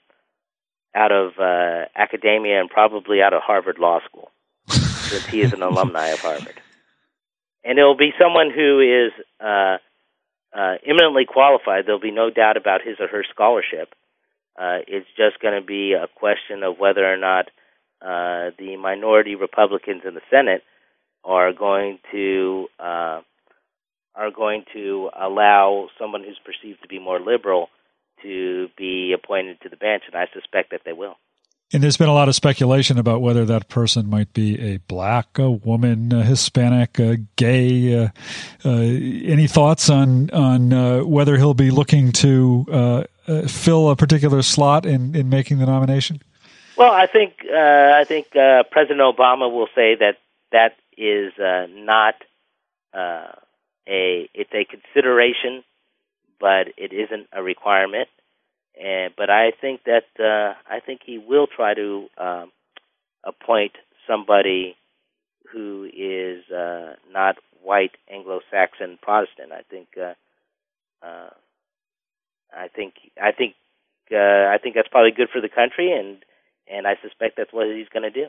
out 0.96 1.12
of 1.12 1.34
uh, 1.40 1.86
academia 1.96 2.60
and 2.60 2.70
probably 2.70 3.22
out 3.22 3.34
of 3.34 3.42
Harvard 3.42 3.80
Law 3.80 4.00
School, 4.06 4.32
since 4.68 5.26
he 5.26 5.42
is 5.42 5.54
an 5.54 5.62
alumni 5.62 6.08
of 6.08 6.20
Harvard. 6.20 6.62
And 7.64 7.78
it 7.78 7.84
will 7.84 7.98
be 7.98 8.14
someone 8.20 8.52
who 8.56 8.80
is 8.80 9.12
uh, 9.42 9.78
uh, 10.56 10.76
eminently 10.86 11.26
qualified. 11.26 11.86
There'll 11.86 12.00
be 12.00 12.12
no 12.12 12.30
doubt 12.30 12.58
about 12.58 12.82
his 12.82 12.98
or 13.00 13.08
her 13.08 13.24
scholarship. 13.30 13.94
Uh, 14.58 14.80
it's 14.88 15.08
just 15.18 15.40
going 15.42 15.60
to 15.60 15.66
be 15.66 15.94
a 15.94 16.08
question 16.16 16.64
of 16.64 16.80
whether 16.80 17.06
or 17.06 17.18
not 17.18 17.50
uh, 18.02 18.52
the 18.58 18.78
minority 18.80 19.36
Republicans 19.36 20.04
in 20.08 20.14
the 20.14 20.22
Senate 20.30 20.64
are 21.26 21.52
going 21.52 22.00
to 22.12 22.68
uh, 22.80 23.22
are 24.16 24.32
going 24.32 24.64
to 24.74 25.10
allow 25.20 25.90
someone 26.00 26.24
who's 26.24 26.40
perceived 26.44 26.82
to 26.82 26.88
be 26.88 27.00
more 27.00 27.20
liberal 27.20 27.70
to 28.22 28.70
be 28.78 29.14
appointed 29.14 29.62
to 29.62 29.70
the 29.70 29.76
bench, 29.76 30.04
and 30.08 30.16
I 30.16 30.28
suspect 30.34 30.72
that 30.72 30.82
they 30.86 30.94
will. 30.94 31.18
And 31.74 31.82
there's 31.82 31.98
been 31.98 32.10
a 32.10 32.14
lot 32.14 32.30
of 32.30 32.36
speculation 32.36 33.00
about 33.00 33.22
whether 33.22 33.44
that 33.46 33.70
person 33.70 34.08
might 34.10 34.32
be 34.34 34.60
a 34.60 34.78
black, 34.78 35.40
a 35.40 35.50
woman, 35.50 36.14
a 36.14 36.24
Hispanic, 36.24 37.00
a 37.00 37.18
gay. 37.36 38.04
Uh, 38.04 38.10
uh, 38.64 38.70
any 38.70 39.48
thoughts 39.48 39.90
on 39.90 40.30
on 40.30 40.72
uh, 40.72 41.00
whether 41.00 41.38
he'll 41.38 41.56
be 41.56 41.72
looking 41.72 42.12
to 42.14 42.66
uh, 42.72 43.04
uh, 43.28 43.48
fill 43.48 43.90
a 43.90 43.96
particular 43.96 44.44
slot 44.44 44.86
in, 44.86 45.16
in 45.16 45.28
making 45.28 45.58
the 45.58 45.66
nomination? 45.66 46.22
Well, 46.78 46.92
I 46.92 47.08
think 47.08 47.34
uh, 47.52 47.58
I 47.96 48.04
think 48.06 48.30
President 48.32 49.00
Obama 49.00 49.52
will 49.52 49.68
say 49.74 49.96
that 49.96 50.18
that 50.52 50.76
is 50.98 51.34
not 51.40 52.16
a 53.88 54.30
it's 54.34 54.52
a 54.54 54.66
consideration, 54.66 55.64
but 56.40 56.68
it 56.78 56.92
isn't 56.94 57.28
a 57.32 57.42
requirement. 57.44 58.10
And 58.82 59.14
but 59.16 59.30
I 59.30 59.52
think 59.60 59.82
that 59.86 60.06
uh, 60.20 60.54
I 60.70 60.80
think 60.80 61.02
he 61.06 61.18
will 61.18 61.48
try 61.48 61.74
to 61.74 62.08
um, 62.18 62.52
appoint 63.24 63.74
somebody 64.08 64.76
who 65.52 65.86
is 65.86 66.44
uh, 66.52 66.94
not 67.12 67.38
white 67.64 67.92
Anglo-Saxon 68.12 69.00
Protestant. 69.02 69.52
I 69.52 69.62
think 69.70 69.88
uh, 69.98 70.14
uh, 71.06 71.30
I 72.56 72.68
think 72.68 72.94
I 73.22 73.32
think 73.32 73.56
uh, 74.12 74.18
I 74.54 74.58
think 74.62 74.76
that's 74.76 74.88
probably 74.90 75.12
good 75.12 75.30
for 75.32 75.42
the 75.42 75.50
country, 75.50 75.92
and 75.92 76.18
and 76.72 76.88
I 76.88 76.96
suspect 77.02 77.38
that's 77.38 77.54
what 77.54 77.68
he's 77.68 77.90
going 77.90 78.04
to 78.04 78.12
do. 78.12 78.28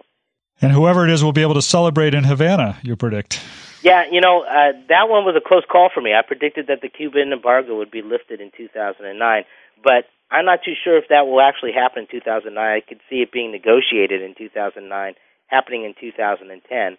And 0.60 0.72
whoever 0.72 1.04
it 1.04 1.12
is 1.12 1.22
will 1.22 1.32
be 1.32 1.42
able 1.42 1.54
to 1.54 1.62
celebrate 1.62 2.14
in 2.14 2.24
Havana. 2.24 2.78
You 2.82 2.96
predict? 2.96 3.40
Yeah, 3.82 4.04
you 4.10 4.20
know, 4.20 4.42
uh, 4.42 4.72
that 4.88 5.08
one 5.08 5.24
was 5.24 5.36
a 5.36 5.46
close 5.46 5.64
call 5.70 5.90
for 5.92 6.00
me. 6.00 6.12
I 6.14 6.22
predicted 6.26 6.66
that 6.68 6.80
the 6.80 6.88
Cuban 6.88 7.32
embargo 7.32 7.76
would 7.76 7.90
be 7.90 8.02
lifted 8.02 8.40
in 8.40 8.50
2009, 8.56 9.44
but 9.84 10.06
I'm 10.30 10.44
not 10.44 10.60
too 10.64 10.72
sure 10.82 10.98
if 10.98 11.04
that 11.08 11.26
will 11.26 11.40
actually 11.40 11.72
happen 11.72 12.02
in 12.02 12.20
2009. 12.20 12.58
I 12.58 12.80
could 12.80 13.00
see 13.08 13.16
it 13.16 13.30
being 13.30 13.52
negotiated 13.52 14.22
in 14.22 14.34
2009, 14.36 15.14
happening 15.46 15.84
in 15.84 15.94
2010. 16.00 16.96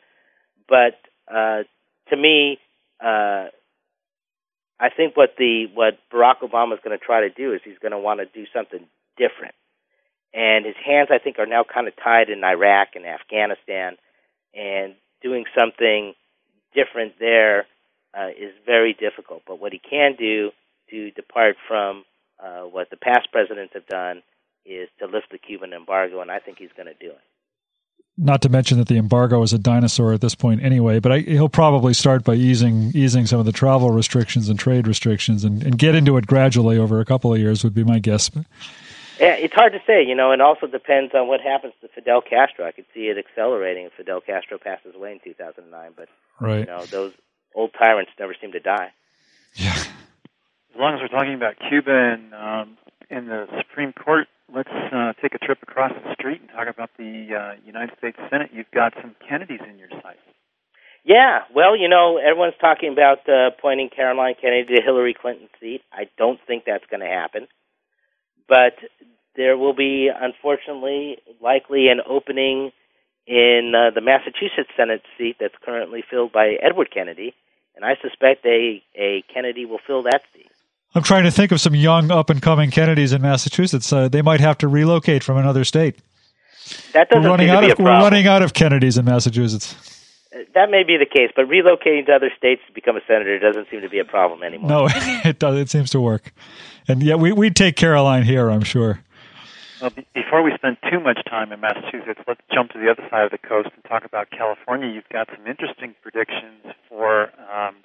But 0.70 0.96
uh, 1.28 1.64
to 2.10 2.16
me, 2.16 2.60
uh, 3.04 3.52
I 4.80 4.90
think 4.96 5.18
what 5.18 5.36
the 5.38 5.66
what 5.74 5.98
Barack 6.14 6.40
Obama 6.44 6.74
is 6.74 6.80
going 6.84 6.98
to 6.98 7.04
try 7.04 7.22
to 7.22 7.30
do 7.30 7.54
is 7.54 7.62
he's 7.66 7.80
going 7.82 7.92
to 7.92 8.00
want 8.00 8.20
to 8.20 8.26
do 8.26 8.46
something 8.54 8.86
different, 9.18 9.56
and 10.34 10.66
his 10.66 10.76
hands 10.86 11.10
I 11.12 11.20
think 11.20 11.40
are 11.40 11.46
now 11.46 11.64
kind 11.64 11.88
of 11.88 11.94
tied 11.96 12.30
in 12.30 12.44
Iraq 12.44 12.90
and 12.96 13.06
Afghanistan, 13.06 13.98
and 14.54 14.96
doing 15.22 15.46
something 15.58 16.14
different 16.74 17.14
there 17.20 17.66
uh, 18.18 18.30
is 18.30 18.54
very 18.66 18.94
difficult. 18.94 19.44
But 19.48 19.60
what 19.60 19.74
he 19.74 19.80
can 19.80 20.16
do 20.18 20.52
to 20.90 21.12
depart 21.12 21.56
from 21.68 22.04
uh, 22.44 22.62
what 22.62 22.90
the 22.90 22.98
past 22.98 23.32
presidents 23.32 23.74
have 23.74 23.88
done 23.88 24.22
is 24.66 24.90
to 25.00 25.06
lift 25.06 25.28
the 25.32 25.38
Cuban 25.38 25.74
embargo, 25.74 26.22
and 26.22 26.30
I 26.30 26.40
think 26.40 26.58
he's 26.60 26.72
going 26.76 26.88
to 26.88 26.94
do 26.94 27.12
it. 27.12 27.22
Not 28.20 28.42
to 28.42 28.50
mention 28.50 28.80
that 28.80 28.88
the 28.88 28.98
embargo 28.98 29.44
is 29.44 29.54
a 29.54 29.60
dinosaur 29.60 30.12
at 30.12 30.22
this 30.22 30.34
point 30.34 30.64
anyway, 30.64 31.00
but 31.00 31.12
I, 31.12 31.20
he'll 31.20 31.50
probably 31.50 31.94
start 31.94 32.24
by 32.24 32.34
easing 32.34 32.92
easing 32.96 33.28
some 33.28 33.40
of 33.40 33.46
the 33.46 33.52
travel 33.52 33.92
restrictions 33.92 34.50
and 34.50 34.58
trade 34.58 34.88
restrictions 34.88 35.44
and, 35.44 35.62
and 35.62 35.78
get 35.78 35.94
into 35.94 36.18
it 36.18 36.26
gradually 36.26 36.80
over 36.80 37.00
a 37.00 37.06
couple 37.06 37.32
of 37.32 37.40
years 37.40 37.64
would 37.64 37.76
be 37.76 37.84
my 37.84 38.00
guess. 38.00 38.32
Yeah, 39.20 39.34
it's 39.34 39.54
hard 39.54 39.74
to 39.74 39.80
say, 39.88 40.04
you 40.06 40.16
know, 40.16 40.32
and 40.32 40.42
also 40.42 40.68
depends 40.68 41.14
on 41.16 41.28
what 41.28 41.42
happens 41.42 41.74
to 41.82 41.88
Fidel 41.88 42.22
Castro. 42.22 42.66
I 42.66 42.72
could 42.72 42.86
see 42.94 43.08
it 43.08 43.18
accelerating 43.18 43.86
if 43.86 43.94
Fidel 43.94 44.22
Castro 44.22 44.58
passes 44.58 44.96
away 44.96 45.14
in 45.14 45.20
2009, 45.24 45.92
but 45.96 46.08
right. 46.40 46.60
you 46.60 46.66
know, 46.66 46.86
those 46.86 47.14
old 47.56 47.72
tyrants 47.78 48.12
never 48.20 48.36
seem 48.40 48.52
to 48.52 48.60
die. 48.60 48.92
Yeah. 49.56 49.74
As 49.74 50.80
long 50.80 50.94
as 50.94 51.02
we're 51.02 51.08
talking 51.08 51.34
about 51.34 51.56
Cuba 51.68 51.92
and 51.92 52.34
um, 52.34 52.78
in 53.10 53.26
the 53.26 53.48
Supreme 53.58 53.94
Court, 53.94 54.28
let's 54.54 54.70
uh, 54.70 55.14
take 55.22 55.34
a 55.34 55.40
trip 55.40 55.60
across 55.64 55.92
the 55.92 56.14
street 56.14 56.42
and 56.42 56.50
talk 56.52 56.68
about 56.68 56.92
the 56.98 57.30
uh, 57.34 57.60
United 57.66 57.98
States 57.98 58.18
Senate. 58.30 58.52
You've 58.54 58.72
got 58.72 58.94
some 59.02 59.16
Kennedys 59.28 59.62
in 59.68 59.80
your 59.80 59.90
sights. 59.90 60.22
Yeah, 61.04 61.40
well, 61.56 61.78
you 61.78 61.88
know, 61.88 62.18
everyone's 62.18 62.60
talking 62.60 62.92
about 62.92 63.20
uh, 63.30 63.48
appointing 63.48 63.90
Caroline 63.96 64.36
Kennedy 64.40 64.76
to 64.76 64.82
Hillary 64.82 65.16
Clinton's 65.20 65.50
seat. 65.60 65.82
I 65.92 66.10
don't 66.18 66.40
think 66.46 66.66
that's 66.66 66.86
going 66.92 67.00
to 67.00 67.08
happen. 67.08 67.48
But 68.48 68.76
there 69.38 69.56
will 69.56 69.74
be, 69.74 70.10
unfortunately, 70.14 71.18
likely 71.42 71.88
an 71.88 72.02
opening 72.10 72.72
in 73.28 73.74
uh, 73.76 73.92
the 73.94 74.02
Massachusetts 74.02 74.70
Senate 74.76 75.02
seat 75.18 75.38
that's 75.40 75.54
currently 75.64 76.04
filled 76.10 76.32
by 76.34 76.56
Edward 76.62 76.90
Kennedy, 76.94 77.34
and 77.76 77.86
I 77.86 77.96
suspect 78.02 78.46
a, 78.46 78.82
a 78.96 79.24
Kennedy 79.34 79.66
will 79.66 79.80
fill 79.86 80.04
that 80.04 80.22
seat. 80.34 80.48
I'm 80.96 81.04
trying 81.04 81.26
to 81.26 81.32
think 81.32 81.52
of 81.52 81.62
some 81.62 81.76
young 81.76 82.10
up 82.10 82.30
and 82.30 82.42
coming 82.42 82.72
Kennedys 82.72 83.14
in 83.14 83.22
Massachusetts. 83.22 83.92
Uh, 83.94 84.08
they 84.08 84.22
might 84.22 84.40
have 84.40 84.58
to 84.60 84.68
relocate 84.68 85.24
from 85.24 85.38
another 85.38 85.64
state. 85.64 86.00
That 86.94 87.10
doesn't 87.10 87.24
we're 87.24 87.30
running 87.30 87.48
seem 87.48 87.54
to 87.54 87.58
out 87.58 87.66
be 87.66 87.72
of 87.72 87.80
we're 87.80 87.86
running 87.86 88.28
out 88.28 88.42
of 88.42 88.54
Kennedys 88.54 88.98
in 88.98 89.06
Massachusetts. 89.06 89.76
Uh, 90.34 90.40
That 90.56 90.72
may 90.72 90.84
be 90.84 90.98
the 90.98 91.06
case, 91.06 91.32
but 91.36 91.46
relocating 91.46 92.06
to 92.08 92.14
other 92.14 92.32
states 92.38 92.62
to 92.68 92.74
become 92.74 92.98
a 92.98 93.02
senator 93.08 93.38
doesn't 93.40 93.68
seem 93.70 93.82
to 93.82 93.90
be 93.90 94.00
a 94.00 94.06
problem 94.06 94.44
anymore. 94.44 94.70
No, 94.70 94.88
it 95.24 95.40
does. 95.40 95.58
It 95.58 95.70
seems 95.70 95.92
to 95.92 96.02
work. 96.02 96.32
And 96.88 97.04
yeah, 97.04 97.16
we 97.16 97.32
we'd 97.32 97.56
take 97.56 97.76
Caroline 97.76 98.24
here. 98.24 98.50
I'm 98.50 98.64
sure. 98.64 99.02
Well, 99.80 99.92
be- 99.92 100.08
before 100.14 100.42
we 100.42 100.52
spend 100.56 100.78
too 100.92 101.00
much 101.00 101.20
time 101.30 101.52
in 101.52 101.60
Massachusetts, 101.60 102.20
let's 102.28 102.42
jump 102.54 102.72
to 102.72 102.80
the 102.80 102.90
other 102.90 103.04
side 103.12 103.26
of 103.26 103.32
the 103.32 103.38
coast 103.38 103.70
and 103.76 103.84
talk 103.86 104.06
about 104.06 104.30
California. 104.32 104.90
You've 104.90 105.10
got 105.12 105.28
some 105.36 105.46
interesting 105.46 105.94
predictions 106.02 106.74
for 106.90 107.30
um, 107.52 107.76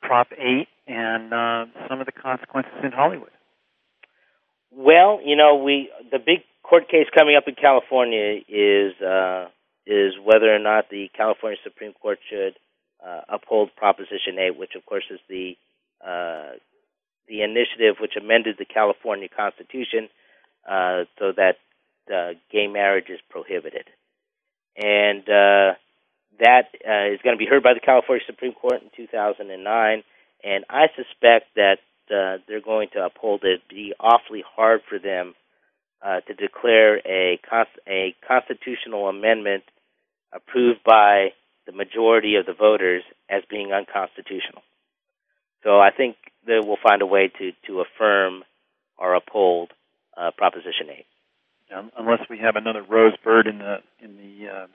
Prop 0.00 0.28
8 0.32 0.66
and 0.86 1.32
uh, 1.32 1.66
some 1.88 2.00
of 2.00 2.06
the 2.06 2.12
consequences 2.12 2.72
in 2.82 2.92
Hollywood. 2.92 3.30
Well, 4.72 5.20
you 5.24 5.36
know, 5.36 5.56
we 5.56 5.90
the 6.10 6.18
big 6.18 6.44
court 6.62 6.88
case 6.88 7.06
coming 7.16 7.36
up 7.36 7.44
in 7.46 7.54
California 7.54 8.40
is 8.48 8.92
uh, 9.00 9.48
is 9.86 10.12
whether 10.22 10.54
or 10.54 10.58
not 10.58 10.90
the 10.90 11.08
California 11.16 11.58
Supreme 11.64 11.94
Court 11.94 12.18
should 12.28 12.54
uh, 13.04 13.22
uphold 13.28 13.70
Proposition 13.76 14.38
8, 14.38 14.58
which 14.58 14.74
of 14.76 14.84
course 14.84 15.04
is 15.10 15.20
the 15.28 15.56
uh, 16.04 16.56
the 17.28 17.42
initiative 17.42 17.96
which 18.00 18.12
amended 18.16 18.56
the 18.58 18.66
California 18.66 19.28
Constitution 19.28 20.08
uh, 20.68 21.04
so 21.18 21.32
that 21.36 21.56
uh, 22.12 22.34
gay 22.50 22.66
marriage 22.66 23.08
is 23.08 23.20
prohibited, 23.30 23.84
and 24.76 25.22
uh, 25.22 25.74
that 26.40 26.68
uh, 26.86 27.12
is 27.12 27.20
going 27.22 27.36
to 27.36 27.38
be 27.38 27.46
heard 27.46 27.62
by 27.62 27.74
the 27.74 27.80
California 27.80 28.24
Supreme 28.26 28.52
Court 28.52 28.82
in 28.82 28.90
2009. 28.96 30.02
And 30.44 30.64
I 30.70 30.86
suspect 30.94 31.46
that 31.56 31.78
uh, 32.10 32.38
they're 32.46 32.60
going 32.60 32.88
to 32.94 33.04
uphold 33.04 33.42
it. 33.44 33.60
It'd 33.60 33.68
be 33.68 33.92
awfully 33.98 34.44
hard 34.56 34.82
for 34.88 34.98
them 34.98 35.34
uh, 36.02 36.20
to 36.20 36.34
declare 36.34 36.98
a 37.06 37.40
const- 37.48 37.80
a 37.88 38.14
constitutional 38.26 39.08
amendment 39.08 39.64
approved 40.32 40.80
by 40.84 41.32
the 41.66 41.72
majority 41.72 42.36
of 42.36 42.46
the 42.46 42.52
voters 42.52 43.02
as 43.28 43.42
being 43.50 43.72
unconstitutional. 43.72 44.62
So 45.64 45.80
I 45.80 45.90
think 45.90 46.16
they 46.46 46.58
will 46.60 46.78
find 46.82 47.02
a 47.02 47.06
way 47.06 47.30
to 47.38 47.52
to 47.66 47.80
affirm 47.80 48.44
or 48.96 49.14
uphold 49.14 49.72
uh, 50.18 50.30
Proposition 50.36 50.88
8. 50.90 51.06
Um, 51.76 51.90
unless 51.98 52.20
we 52.30 52.38
have 52.38 52.56
another 52.56 52.82
Rose 52.82 53.16
Bird 53.22 53.46
in 53.46 53.58
the 53.58 53.76
in 54.00 54.16
the 54.16 54.48
uh, 54.48 54.66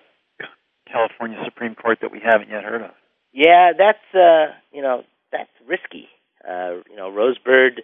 California 0.91 1.39
Supreme 1.43 1.73
Court 1.73 1.97
that 2.01 2.11
we 2.11 2.19
haven't 2.23 2.49
yet 2.49 2.63
heard 2.63 2.83
of. 2.83 2.91
Yeah, 3.31 3.71
that's 3.75 4.13
uh, 4.13 4.53
you 4.71 4.83
know 4.83 5.03
that's 5.31 5.49
risky. 5.67 6.07
Uh, 6.47 6.81
you 6.89 6.95
know, 6.95 7.09
Rose 7.09 7.37
Bird. 7.39 7.81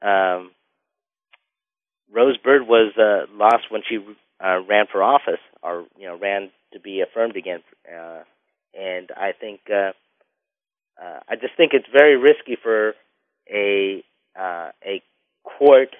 Um, 0.00 0.52
Rose 2.12 2.36
Bird 2.36 2.68
was 2.68 2.92
uh, 2.96 3.26
lost 3.36 3.64
when 3.70 3.82
she 3.88 3.98
uh, 4.42 4.60
ran 4.68 4.86
for 4.90 5.02
office, 5.02 5.40
or 5.62 5.86
you 5.98 6.06
know, 6.06 6.16
ran 6.16 6.50
to 6.72 6.78
be 6.78 7.00
affirmed 7.00 7.36
again. 7.36 7.60
Uh, 7.86 8.22
and 8.78 9.10
I 9.16 9.32
think 9.32 9.60
uh, 9.70 9.90
uh, 11.02 11.20
I 11.28 11.34
just 11.34 11.56
think 11.56 11.72
it's 11.74 11.86
very 11.92 12.16
risky 12.16 12.56
for 12.62 12.94
a 13.52 14.04
uh, 14.38 14.70
a 14.84 15.02
court 15.42 15.96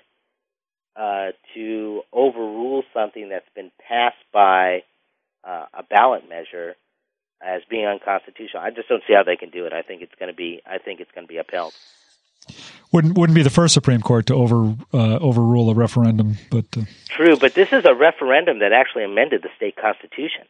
uh, 0.96 1.32
to 1.54 2.02
overrule 2.12 2.82
something 2.94 3.28
that's 3.28 3.48
been 3.54 3.70
passed 3.86 4.16
by 4.32 4.82
uh, 5.44 5.66
a 5.74 5.82
ballot 5.82 6.28
measure 6.28 6.74
as 7.42 7.62
being 7.68 7.86
unconstitutional. 7.86 8.62
I 8.62 8.70
just 8.70 8.88
don't 8.88 9.02
see 9.06 9.14
how 9.14 9.22
they 9.22 9.36
can 9.36 9.50
do 9.50 9.66
it. 9.66 9.72
I 9.72 9.82
think 9.82 10.02
it's 10.02 10.14
going 10.18 10.30
to 10.30 10.36
be. 10.36 10.62
I 10.66 10.78
think 10.78 11.00
it's 11.00 11.10
going 11.12 11.26
to 11.26 11.32
be 11.32 11.38
upheld. 11.38 11.74
Wouldn't 12.92 13.18
wouldn't 13.18 13.34
be 13.34 13.42
the 13.42 13.50
first 13.50 13.74
Supreme 13.74 14.00
Court 14.00 14.26
to 14.26 14.34
over 14.34 14.74
uh, 14.94 15.18
overrule 15.18 15.70
a 15.70 15.74
referendum, 15.74 16.36
but 16.50 16.64
uh, 16.76 16.82
True, 17.08 17.36
but 17.36 17.54
this 17.54 17.72
is 17.72 17.84
a 17.84 17.94
referendum 17.94 18.60
that 18.60 18.72
actually 18.72 19.04
amended 19.04 19.42
the 19.42 19.50
state 19.56 19.76
constitution. 19.76 20.44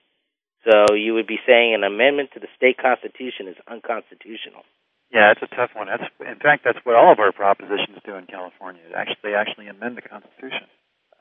So 0.65 0.95
you 0.95 1.15
would 1.15 1.27
be 1.27 1.39
saying 1.47 1.75
an 1.75 1.85
amendment 1.85 2.31
to 2.35 2.41
the 2.41 2.49
state 2.57 2.77
constitution 2.79 3.49
is 3.49 3.57
unconstitutional. 3.67 4.65
Yeah, 5.13 5.33
it's 5.33 5.43
a 5.43 5.55
tough 5.55 5.71
one. 5.75 5.87
That's 5.87 6.05
in 6.21 6.41
fact 6.43 6.65
that's 6.65 6.79
what 6.85 6.97
all 6.97 7.13
of 7.13 7.19
our 7.19 7.33
propositions 7.33 7.99
do 8.05 8.15
in 8.17 8.27
California. 8.27 8.83
Actually, 8.95 9.31
they 9.31 9.35
actually 9.35 9.69
amend 9.69 9.97
the 9.97 10.03
Constitution. 10.03 10.67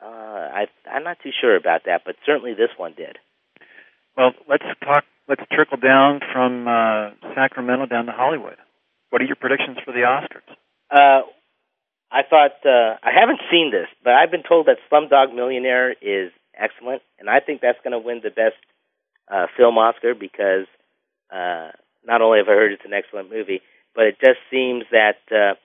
Uh, 0.02 0.66
I, 0.66 0.66
I'm 0.90 1.04
not 1.04 1.18
too 1.24 1.32
sure 1.32 1.56
about 1.56 1.82
that, 1.86 2.02
but 2.06 2.16
certainly 2.26 2.54
this 2.54 2.74
one 2.78 2.94
did. 2.98 3.18
Well, 4.18 4.34
let's 4.50 4.66
talk. 4.84 5.04
Let's 5.28 5.42
trickle 5.52 5.78
down 5.78 6.20
from 6.34 6.68
uh, 6.68 7.12
Sacramento 7.34 7.88
down 7.88 8.06
to 8.06 8.12
Hollywood. 8.12 8.58
What 9.10 9.22
are 9.22 9.26
your 9.26 9.36
predictions 9.36 9.78
for 9.84 9.92
the 9.92 10.06
Oscars? 10.06 10.46
Uh, 10.92 11.26
I 12.12 12.22
thought 12.30 12.62
uh, 12.66 12.98
I 13.02 13.12
haven't 13.18 13.40
seen 13.50 13.72
this, 13.72 13.88
but 14.04 14.14
I've 14.14 14.32
been 14.32 14.44
told 14.48 14.68
that 14.68 14.78
Slumdog 14.92 15.34
Millionaire 15.34 15.92
is 15.92 16.32
excellent, 16.58 17.02
and 17.20 17.30
I 17.30 17.40
think 17.40 17.62
that's 17.62 17.80
going 17.84 17.94
to 17.94 18.00
win 18.00 18.22
the 18.24 18.30
best 18.30 18.56
uh, 19.32 19.48
film 19.58 19.78
Oscar 19.78 20.14
because 20.14 20.68
uh, 21.34 21.72
not 22.06 22.22
only 22.22 22.40
have 22.40 22.48
I 22.48 22.52
heard 22.52 22.72
it's 22.72 22.86
an 22.86 22.94
excellent 22.94 23.32
movie, 23.32 23.62
but 23.96 24.06
it 24.06 24.18
just 24.20 24.40
seems 24.52 24.84
that 24.92 25.20
uh, 25.32 25.56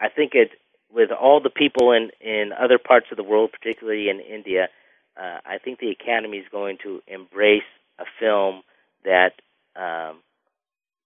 I 0.00 0.08
think 0.08 0.32
it 0.34 0.50
with 0.92 1.10
all 1.10 1.40
the 1.40 1.50
people 1.50 1.92
in 1.92 2.10
in 2.20 2.52
other 2.52 2.78
parts 2.78 3.06
of 3.10 3.16
the 3.16 3.24
world, 3.24 3.50
particularly 3.52 4.08
in 4.08 4.20
India, 4.20 4.68
uh, 5.16 5.38
I 5.44 5.58
think 5.58 5.80
the 5.80 5.90
Academy 5.90 6.38
is 6.38 6.46
going 6.50 6.78
to 6.84 7.02
embrace 7.06 7.68
a 7.98 8.04
film 8.20 8.62
that 9.04 9.32
um, 9.76 10.20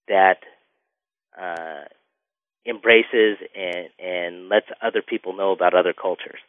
that 0.08 0.38
uh, 1.40 1.84
embraces 2.66 3.38
and 3.56 3.88
and 3.98 4.48
lets 4.48 4.66
other 4.82 5.02
people 5.02 5.34
know 5.36 5.52
about 5.52 5.74
other 5.74 5.92
cultures. 5.94 6.40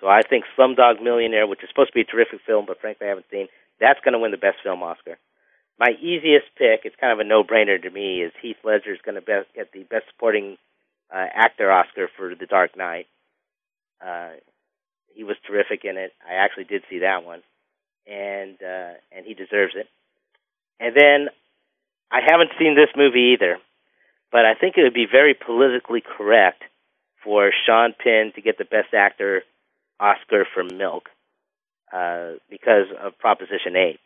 So 0.00 0.08
I 0.08 0.22
think 0.22 0.44
Slumdog 0.58 1.02
Millionaire, 1.02 1.46
which 1.46 1.62
is 1.62 1.68
supposed 1.70 1.90
to 1.90 1.94
be 1.94 2.02
a 2.02 2.04
terrific 2.04 2.40
film, 2.46 2.66
but 2.66 2.80
frankly 2.80 3.06
I 3.06 3.10
haven't 3.10 3.26
seen, 3.30 3.48
that's 3.80 4.00
going 4.04 4.12
to 4.12 4.18
win 4.18 4.32
the 4.32 4.36
best 4.36 4.58
film 4.62 4.82
Oscar. 4.82 5.18
My 5.78 5.90
easiest 6.00 6.46
pick, 6.56 6.82
it's 6.84 6.96
kind 7.00 7.12
of 7.12 7.18
a 7.18 7.28
no-brainer 7.28 7.82
to 7.82 7.90
me, 7.90 8.22
is 8.22 8.32
Heath 8.40 8.56
Ledger 8.62 8.92
is 8.92 9.00
going 9.04 9.20
to 9.20 9.44
get 9.54 9.72
the 9.72 9.82
best 9.84 10.04
supporting 10.12 10.56
uh, 11.12 11.26
actor 11.34 11.70
Oscar 11.70 12.08
for 12.16 12.34
The 12.34 12.46
Dark 12.46 12.76
Knight. 12.76 13.06
Uh, 14.04 14.30
he 15.14 15.24
was 15.24 15.36
terrific 15.46 15.84
in 15.84 15.96
it. 15.96 16.12
I 16.28 16.34
actually 16.34 16.64
did 16.64 16.82
see 16.90 17.00
that 17.00 17.24
one, 17.24 17.42
and 18.06 18.56
uh, 18.62 18.94
and 19.12 19.24
he 19.24 19.34
deserves 19.34 19.74
it. 19.76 19.88
And 20.80 20.94
then 20.96 21.28
I 22.10 22.20
haven't 22.26 22.50
seen 22.58 22.74
this 22.74 22.90
movie 22.96 23.34
either, 23.34 23.58
but 24.30 24.44
I 24.44 24.54
think 24.54 24.76
it 24.76 24.82
would 24.82 24.94
be 24.94 25.06
very 25.10 25.34
politically 25.34 26.02
correct 26.02 26.62
for 27.22 27.50
Sean 27.66 27.94
Penn 27.98 28.32
to 28.34 28.42
get 28.42 28.58
the 28.58 28.64
Best 28.64 28.92
Actor 28.92 29.42
Oscar 29.98 30.46
for 30.52 30.64
Milk 30.64 31.08
uh, 31.92 32.32
because 32.50 32.86
of 33.00 33.18
Proposition 33.18 33.76
8. 33.76 34.00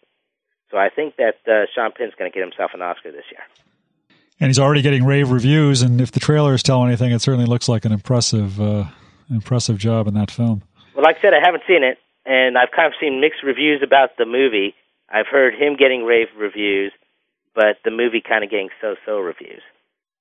So 0.71 0.77
I 0.77 0.91
think 0.91 1.17
that 1.17 1.37
uh, 1.47 1.67
Sean 1.75 1.93
Penn's 1.97 2.13
going 2.19 2.31
to 2.31 2.35
get 2.35 2.43
himself 2.43 2.73
an 2.75 2.83
Oscar 2.83 3.11
this 3.11 3.25
year. 3.31 3.41
and 4.41 4.49
he's 4.49 4.59
already 4.59 4.83
getting 4.83 5.05
rave 5.05 5.31
reviews. 5.31 5.83
And 5.83 6.01
if 6.01 6.13
the 6.13 6.21
trailers 6.21 6.63
tell 6.63 6.85
anything, 6.85 7.13
it 7.13 7.21
certainly 7.21 7.47
looks 7.47 7.69
like 7.69 7.85
an 7.85 7.93
impressive 7.93 8.61
uh, 8.61 8.85
impressive 9.31 9.79
job 9.79 10.07
in 10.07 10.15
that 10.15 10.31
film. 10.31 10.63
Well, 10.95 11.05
like 11.05 11.19
I 11.19 11.21
said, 11.23 11.33
I 11.35 11.41
haven't 11.45 11.63
seen 11.67 11.83
it, 11.85 11.99
and 12.27 12.59
I've 12.59 12.71
kind 12.75 12.87
of 12.87 12.95
seen 13.01 13.21
mixed 13.21 13.43
reviews 13.43 13.83
about 13.83 14.17
the 14.19 14.27
movie. 14.27 14.75
I've 15.09 15.27
heard 15.27 15.55
him 15.55 15.77
getting 15.77 16.05
rave 16.05 16.29
reviews, 16.37 16.93
but 17.55 17.79
the 17.85 17.91
movie 17.91 18.21
kind 18.21 18.45
of 18.45 18.51
getting 18.51 18.69
so-so 18.81 19.19
reviews. 19.19 19.63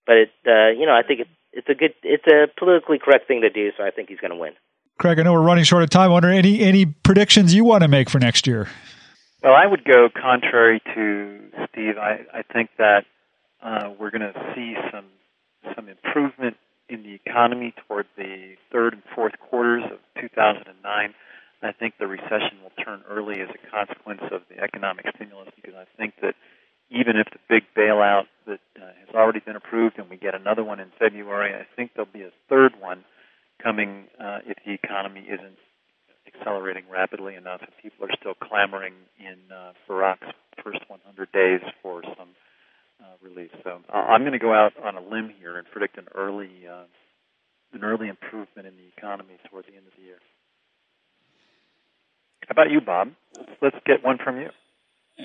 But 0.06 0.16
it, 0.18 0.32
uh, 0.46 0.70
you 0.80 0.86
know, 0.86 0.96
I 0.96 1.04
think 1.04 1.22
it, 1.22 1.28
it's 1.52 1.68
a 1.68 1.74
good, 1.74 1.94
it's 2.04 2.26
a 2.28 2.48
politically 2.58 3.00
correct 3.00 3.28
thing 3.28 3.42
to 3.42 3.50
do. 3.50 3.72
So 3.78 3.84
I 3.84 3.92
think 3.92 4.08
he's 4.10 4.20
going 4.20 4.32
to 4.32 4.38
win. 4.38 4.54
Craig, 4.98 5.20
I 5.20 5.24
know 5.24 5.34
we're 5.34 5.42
running 5.42 5.64
short 5.66 5.84
of 5.84 5.90
time. 5.90 6.10
I 6.10 6.14
wonder 6.14 6.30
any 6.30 6.62
any 6.62 6.86
predictions 6.86 7.54
you 7.54 7.64
want 7.66 7.84
to 7.84 7.88
make 7.88 8.10
for 8.10 8.20
next 8.20 8.48
year? 8.48 8.70
Well, 9.44 9.54
I 9.54 9.66
would 9.68 9.86
go 9.86 10.10
contrary 10.10 10.82
to 10.96 11.40
Steve. 11.72 11.98
I, 11.98 12.26
I 12.34 12.42
think 12.42 12.72
that 12.78 13.06
uh, 13.62 13.92
we're 14.00 14.10
going 14.12 14.22
to 14.22 14.54
see 14.56 14.76
some 14.92 15.06
some 15.76 15.90
improvement 15.90 16.58
in 16.90 17.04
the 17.04 17.14
economy 17.14 17.74
toward 17.88 18.08
the 18.16 18.56
third 18.72 18.94
and 18.94 19.04
fourth 19.14 19.34
quarters 19.50 19.84
of 19.92 20.00
2009. 20.22 21.14
I 21.62 21.72
think 21.72 21.96
the 22.00 22.08
recession 22.08 22.62
will 22.64 22.84
turn 22.84 23.02
early 23.10 23.42
as 23.42 23.50
a 23.50 23.70
consequence 23.70 24.22
of 24.32 24.42
the 24.50 24.62
economic 24.64 25.06
stimulus 25.16 25.50
because 25.56 25.76
I 25.76 25.86
think 25.98 26.14
that 26.22 26.36
even 26.90 27.18
if 27.18 27.28
the 27.32 27.40
big 27.50 27.64
bailout 27.76 28.26
that 28.46 28.60
uh, 28.78 28.86
has 29.06 29.16
already 29.16 29.40
been 29.40 29.56
approved 29.56 29.98
and 29.98 30.10
we 30.10 30.18
get 30.18 30.36
another 30.36 30.64
one 30.64 30.80
in 30.80 30.92
February, 30.98 31.54
I 31.54 31.66
think 31.76 31.92
there'll 31.96 32.12
be 32.12 32.22
a 32.22 32.32
third 32.48 32.74
one 32.80 33.04
coming 33.62 34.06
uh, 34.20 34.40
if 34.46 34.58
the 34.66 34.74
economy 34.74 35.28
isn't 35.28 35.58
accelerating 36.38 36.84
rapidly 36.92 37.36
enough 37.36 37.62
and 37.62 37.72
people 37.82 38.06
are 38.06 38.16
still 38.20 38.34
clamoring 38.34 38.94
in 39.20 39.38
uh, 39.52 39.74
Barack's 39.90 40.34
first 40.64 40.80
100 40.88 41.32
days 41.32 41.62
for 41.82 42.02
some 42.18 42.30
uh, 43.02 43.16
release. 43.22 43.52
So 43.64 43.80
uh, 43.94 43.98
I'm 43.98 44.22
going 44.22 44.34
to 44.34 44.40
go 44.40 44.54
out 44.54 44.74
on 44.84 44.96
a 44.96 45.02
limb 45.02 45.34
here 45.40 45.58
and 45.58 45.68
predict 45.72 45.98
an 45.98 46.08
early 46.16 46.50
uh, 46.70 46.86
an 47.74 47.84
early 47.84 48.08
improvement 48.08 48.68
in 48.68 48.74
the 48.78 48.88
economy 48.98 49.38
toward 49.50 49.66
the 49.66 49.76
end 49.76 49.86
of 49.88 49.94
the 49.98 50.04
year. 50.04 50.20
How 52.48 52.54
about 52.54 52.72
you, 52.72 52.80
Bob? 52.80 53.10
Let's 53.62 53.76
get 53.86 54.04
one 54.04 54.18
from 54.24 54.40
you. 54.40 54.50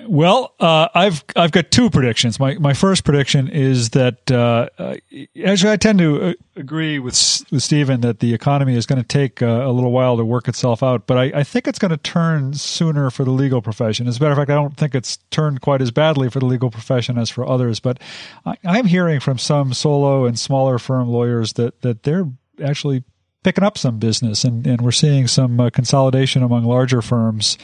Well, 0.06 0.54
uh, 0.58 0.88
I've 0.94 1.22
I've 1.36 1.52
got 1.52 1.70
two 1.70 1.90
predictions. 1.90 2.40
My 2.40 2.54
my 2.54 2.72
first 2.72 3.04
prediction 3.04 3.48
is 3.48 3.90
that 3.90 4.30
uh, 4.30 4.68
uh, 4.78 4.96
actually 5.44 5.70
I 5.70 5.76
tend 5.76 5.98
to 5.98 6.22
uh, 6.22 6.32
agree 6.56 6.98
with 6.98 7.44
with 7.50 7.62
Stephen 7.62 8.00
that 8.00 8.20
the 8.20 8.32
economy 8.32 8.74
is 8.74 8.86
going 8.86 9.02
to 9.02 9.06
take 9.06 9.42
uh, 9.42 9.46
a 9.46 9.70
little 9.70 9.92
while 9.92 10.16
to 10.16 10.24
work 10.24 10.48
itself 10.48 10.82
out, 10.82 11.06
but 11.06 11.18
I, 11.18 11.40
I 11.40 11.44
think 11.44 11.68
it's 11.68 11.78
going 11.78 11.90
to 11.90 11.98
turn 11.98 12.54
sooner 12.54 13.10
for 13.10 13.24
the 13.24 13.30
legal 13.30 13.60
profession. 13.60 14.08
As 14.08 14.18
a 14.18 14.20
matter 14.22 14.32
of 14.32 14.38
fact, 14.38 14.50
I 14.50 14.54
don't 14.54 14.78
think 14.78 14.94
it's 14.94 15.18
turned 15.30 15.60
quite 15.60 15.82
as 15.82 15.90
badly 15.90 16.30
for 16.30 16.40
the 16.40 16.46
legal 16.46 16.70
profession 16.70 17.18
as 17.18 17.28
for 17.28 17.46
others. 17.46 17.78
But 17.78 18.00
I, 18.46 18.56
I'm 18.64 18.86
hearing 18.86 19.20
from 19.20 19.36
some 19.36 19.74
solo 19.74 20.24
and 20.24 20.38
smaller 20.38 20.78
firm 20.78 21.08
lawyers 21.08 21.52
that 21.54 21.82
that 21.82 22.04
they're 22.04 22.26
actually 22.64 23.04
picking 23.42 23.64
up 23.64 23.76
some 23.76 23.98
business, 23.98 24.44
and, 24.44 24.66
and 24.66 24.80
we're 24.80 24.92
seeing 24.92 25.26
some 25.26 25.58
uh, 25.60 25.70
consolidation 25.70 26.42
among 26.42 26.64
larger 26.64 27.02
firms. 27.02 27.58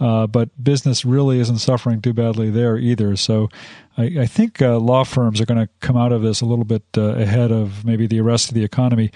Uh, 0.00 0.26
but 0.26 0.50
business 0.62 1.04
really 1.04 1.38
isn't 1.38 1.58
suffering 1.58 2.02
too 2.02 2.12
badly 2.12 2.50
there 2.50 2.76
either. 2.76 3.16
So 3.16 3.48
I, 3.96 4.04
I 4.20 4.26
think 4.26 4.60
uh, 4.60 4.78
law 4.78 5.04
firms 5.04 5.40
are 5.40 5.46
going 5.46 5.60
to 5.60 5.68
come 5.80 5.96
out 5.96 6.12
of 6.12 6.22
this 6.22 6.40
a 6.40 6.46
little 6.46 6.64
bit 6.64 6.82
uh, 6.96 7.14
ahead 7.14 7.52
of 7.52 7.84
maybe 7.84 8.06
the 8.06 8.20
rest 8.20 8.48
of 8.48 8.54
the 8.54 8.64
economy. 8.64 9.10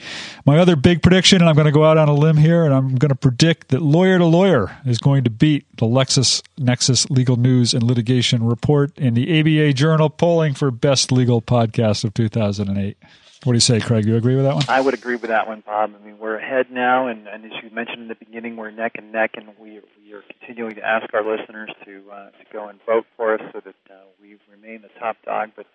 My 0.46 0.58
other 0.58 0.76
big 0.76 1.02
prediction, 1.02 1.40
and 1.40 1.48
I'm 1.48 1.56
going 1.56 1.66
to 1.66 1.72
go 1.72 1.84
out 1.84 1.98
on 1.98 2.08
a 2.08 2.14
limb 2.14 2.36
here, 2.36 2.64
and 2.64 2.72
I'm 2.72 2.94
going 2.94 3.08
to 3.08 3.16
predict 3.16 3.68
that 3.68 3.82
Lawyer 3.82 4.18
to 4.18 4.24
Lawyer 4.24 4.76
is 4.86 4.98
going 4.98 5.24
to 5.24 5.30
beat 5.30 5.66
the 5.76 5.86
LexisNexis 5.86 7.10
Legal 7.10 7.36
News 7.36 7.74
and 7.74 7.82
Litigation 7.82 8.46
Report 8.46 8.96
in 8.96 9.14
the 9.14 9.40
ABA 9.40 9.72
Journal 9.74 10.10
polling 10.10 10.54
for 10.54 10.70
Best 10.70 11.10
Legal 11.10 11.42
Podcast 11.42 12.04
of 12.04 12.14
2008. 12.14 12.96
What 13.44 13.52
do 13.52 13.56
you 13.56 13.60
say, 13.60 13.80
Craig? 13.80 14.04
Do 14.04 14.10
you 14.10 14.16
agree 14.16 14.34
with 14.34 14.44
that 14.44 14.54
one? 14.56 14.64
I 14.68 14.80
would 14.80 14.94
agree 14.94 15.14
with 15.14 15.30
that 15.30 15.46
one, 15.46 15.62
Bob. 15.64 15.94
I 15.94 16.04
mean, 16.04 16.18
we're 16.18 16.36
ahead 16.36 16.72
now, 16.72 17.06
and, 17.06 17.28
and 17.28 17.44
as 17.44 17.52
you 17.62 17.70
mentioned 17.70 18.02
in 18.02 18.08
the 18.08 18.16
beginning, 18.16 18.56
we're 18.56 18.72
neck 18.72 18.92
and 18.96 19.12
neck, 19.12 19.32
and 19.34 19.46
we, 19.60 19.80
we 20.04 20.12
are 20.12 20.22
continuing 20.40 20.74
to 20.74 20.84
ask 20.84 21.14
our 21.14 21.24
listeners 21.24 21.70
to 21.84 22.02
uh, 22.10 22.30
to 22.30 22.44
go 22.52 22.68
and 22.68 22.80
vote 22.84 23.06
for 23.16 23.34
us 23.34 23.40
so 23.52 23.60
that 23.60 23.76
uh, 23.90 23.94
we 24.20 24.36
remain 24.50 24.67
the 24.76 24.90
top 25.00 25.16
dog. 25.24 25.50
But 25.56 25.66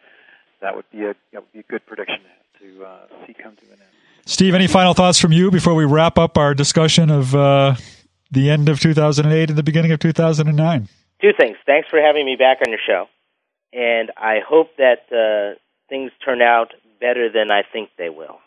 that 0.61 0.75
would 0.75 0.89
be 0.91 1.03
a 1.03 1.15
that 1.31 1.41
would 1.41 1.51
be 1.51 1.59
a 1.59 1.63
good 1.63 1.85
prediction 1.85 2.21
to 2.59 2.85
uh, 2.85 2.97
see 3.25 3.33
come 3.33 3.55
to 3.55 3.65
an 3.65 3.71
end. 3.73 3.81
Steve, 4.25 4.53
any 4.55 4.67
final 4.67 4.93
thoughts 4.93 5.19
from 5.19 5.31
you 5.33 5.51
before 5.51 5.73
we 5.73 5.83
wrap 5.83 6.17
up 6.17 6.37
our 6.37 6.53
discussion 6.53 7.09
of 7.09 7.35
uh, 7.35 7.75
the 8.31 8.49
end 8.49 8.69
of 8.69 8.79
2008 8.79 9.49
and 9.49 9.57
the 9.57 9.63
beginning 9.63 9.91
of 9.91 9.99
2009? 9.99 10.87
Two 11.21 11.31
things. 11.37 11.57
Thanks 11.65 11.89
for 11.89 11.99
having 11.99 12.25
me 12.25 12.37
back 12.37 12.59
on 12.65 12.71
your 12.71 12.79
show, 12.85 13.07
and 13.73 14.11
I 14.15 14.39
hope 14.47 14.69
that 14.77 15.11
uh, 15.11 15.59
things 15.89 16.11
turn 16.23 16.41
out 16.41 16.73
better 17.01 17.29
than 17.29 17.51
I 17.51 17.63
think 17.71 17.89
they 17.97 18.09
will. 18.09 18.39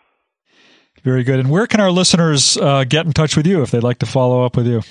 Very 1.03 1.25
good. 1.25 1.39
And 1.39 1.51
where 1.51 1.67
can 1.67 1.81
our 1.81 1.91
listeners 1.91 2.57
uh, 2.57 2.85
get 2.85 3.07
in 3.07 3.13
touch 3.13 3.37
with 3.37 3.47
you 3.47 3.63
if 3.63 3.71
they'd 3.71 3.83
like 3.83 3.99
to 3.99 4.07
follow 4.07 4.45
up 4.45 4.57
with 4.57 4.67
you? 4.67 4.83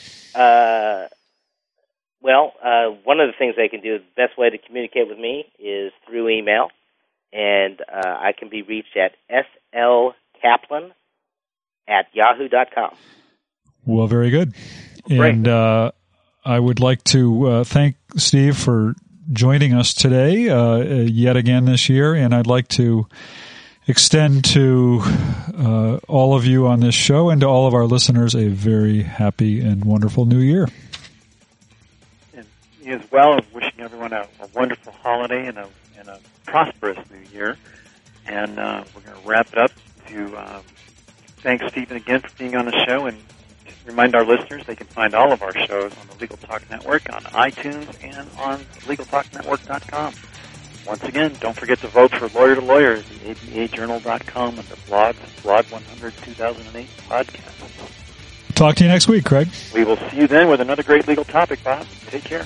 Well, 2.25 2.53
uh, 2.59 2.85
one 3.03 3.19
of 3.19 3.27
the 3.27 3.33
things 3.37 3.53
they 3.55 3.67
can 3.67 3.81
do, 3.81 3.99
the 3.99 4.03
best 4.17 4.35
way 4.35 4.49
to 4.49 4.57
communicate 4.57 5.07
with 5.07 5.19
me 5.19 5.45
is 5.59 5.91
through 6.07 6.29
email, 6.29 6.69
and 7.31 7.79
uh, 7.81 8.01
I 8.03 8.31
can 8.35 8.49
be 8.49 8.63
reached 8.63 8.97
at 8.97 9.11
slkaplan 9.31 10.89
at 11.87 12.07
yahoo.com. 12.13 12.95
Well, 13.85 14.07
very 14.07 14.31
good. 14.31 14.55
Great. 15.07 15.35
And 15.35 15.47
uh, 15.47 15.91
I 16.43 16.57
would 16.59 16.79
like 16.79 17.03
to 17.03 17.47
uh, 17.47 17.63
thank 17.63 17.95
Steve 18.17 18.57
for 18.57 18.95
joining 19.31 19.75
us 19.75 19.93
today 19.93 20.49
uh, 20.49 20.77
yet 21.03 21.37
again 21.37 21.65
this 21.65 21.89
year, 21.89 22.15
and 22.15 22.33
I'd 22.33 22.47
like 22.47 22.69
to 22.69 23.05
extend 23.85 24.45
to 24.45 25.01
uh, 25.03 25.97
all 26.07 26.35
of 26.35 26.47
you 26.47 26.65
on 26.65 26.79
this 26.79 26.95
show 26.95 27.29
and 27.29 27.41
to 27.41 27.47
all 27.47 27.67
of 27.67 27.75
our 27.75 27.85
listeners 27.85 28.33
a 28.33 28.47
very 28.47 29.03
happy 29.03 29.61
and 29.61 29.85
wonderful 29.85 30.25
new 30.25 30.39
year. 30.39 30.67
As 32.85 33.01
well, 33.11 33.33
and 33.33 33.45
wishing 33.51 33.79
everyone 33.79 34.13
a, 34.13 34.27
a 34.39 34.47
wonderful 34.53 34.93
holiday 34.93 35.47
and 35.47 35.57
a, 35.57 35.67
and 35.97 36.07
a 36.07 36.19
prosperous 36.45 36.99
new 37.09 37.19
year. 37.33 37.57
And 38.27 38.59
uh, 38.59 38.83
we're 38.93 39.01
going 39.01 39.21
to 39.21 39.27
wrap 39.27 39.47
it 39.51 39.57
up 39.57 39.71
to 40.07 40.37
um, 40.37 40.63
thank 41.37 41.63
Stephen 41.69 41.97
again 41.97 42.21
for 42.21 42.29
being 42.37 42.55
on 42.55 42.65
the 42.65 42.85
show 42.87 43.07
and 43.07 43.17
remind 43.85 44.15
our 44.15 44.23
listeners 44.23 44.65
they 44.65 44.75
can 44.75 44.87
find 44.87 45.15
all 45.15 45.31
of 45.31 45.41
our 45.41 45.53
shows 45.65 45.93
on 45.97 46.07
the 46.07 46.15
Legal 46.21 46.37
Talk 46.37 46.69
Network 46.69 47.11
on 47.11 47.21
iTunes 47.23 47.87
and 48.03 48.27
on 48.37 48.59
LegalTalkNetwork.com. 48.85 50.13
Once 50.85 51.03
again, 51.03 51.35
don't 51.39 51.55
forget 51.55 51.79
to 51.79 51.87
vote 51.87 52.11
for 52.15 52.27
Lawyer 52.37 52.55
to 52.55 52.61
Lawyer 52.61 52.93
at 52.93 53.05
the 53.05 53.33
ABAJournal.com 53.33 54.59
under 54.59 54.75
blogs, 54.75 55.15
Blawg 55.41 55.71
100 55.71 56.13
2008 56.17 56.87
podcast. 57.09 57.95
Talk 58.53 58.75
to 58.75 58.83
you 58.83 58.89
next 58.89 59.07
week, 59.07 59.25
Craig. 59.25 59.49
We 59.73 59.83
will 59.83 59.97
see 59.97 60.17
you 60.17 60.27
then 60.27 60.47
with 60.49 60.61
another 60.61 60.83
great 60.83 61.07
legal 61.07 61.25
topic, 61.25 61.63
Bob. 61.63 61.85
Take 62.07 62.23
care. 62.23 62.45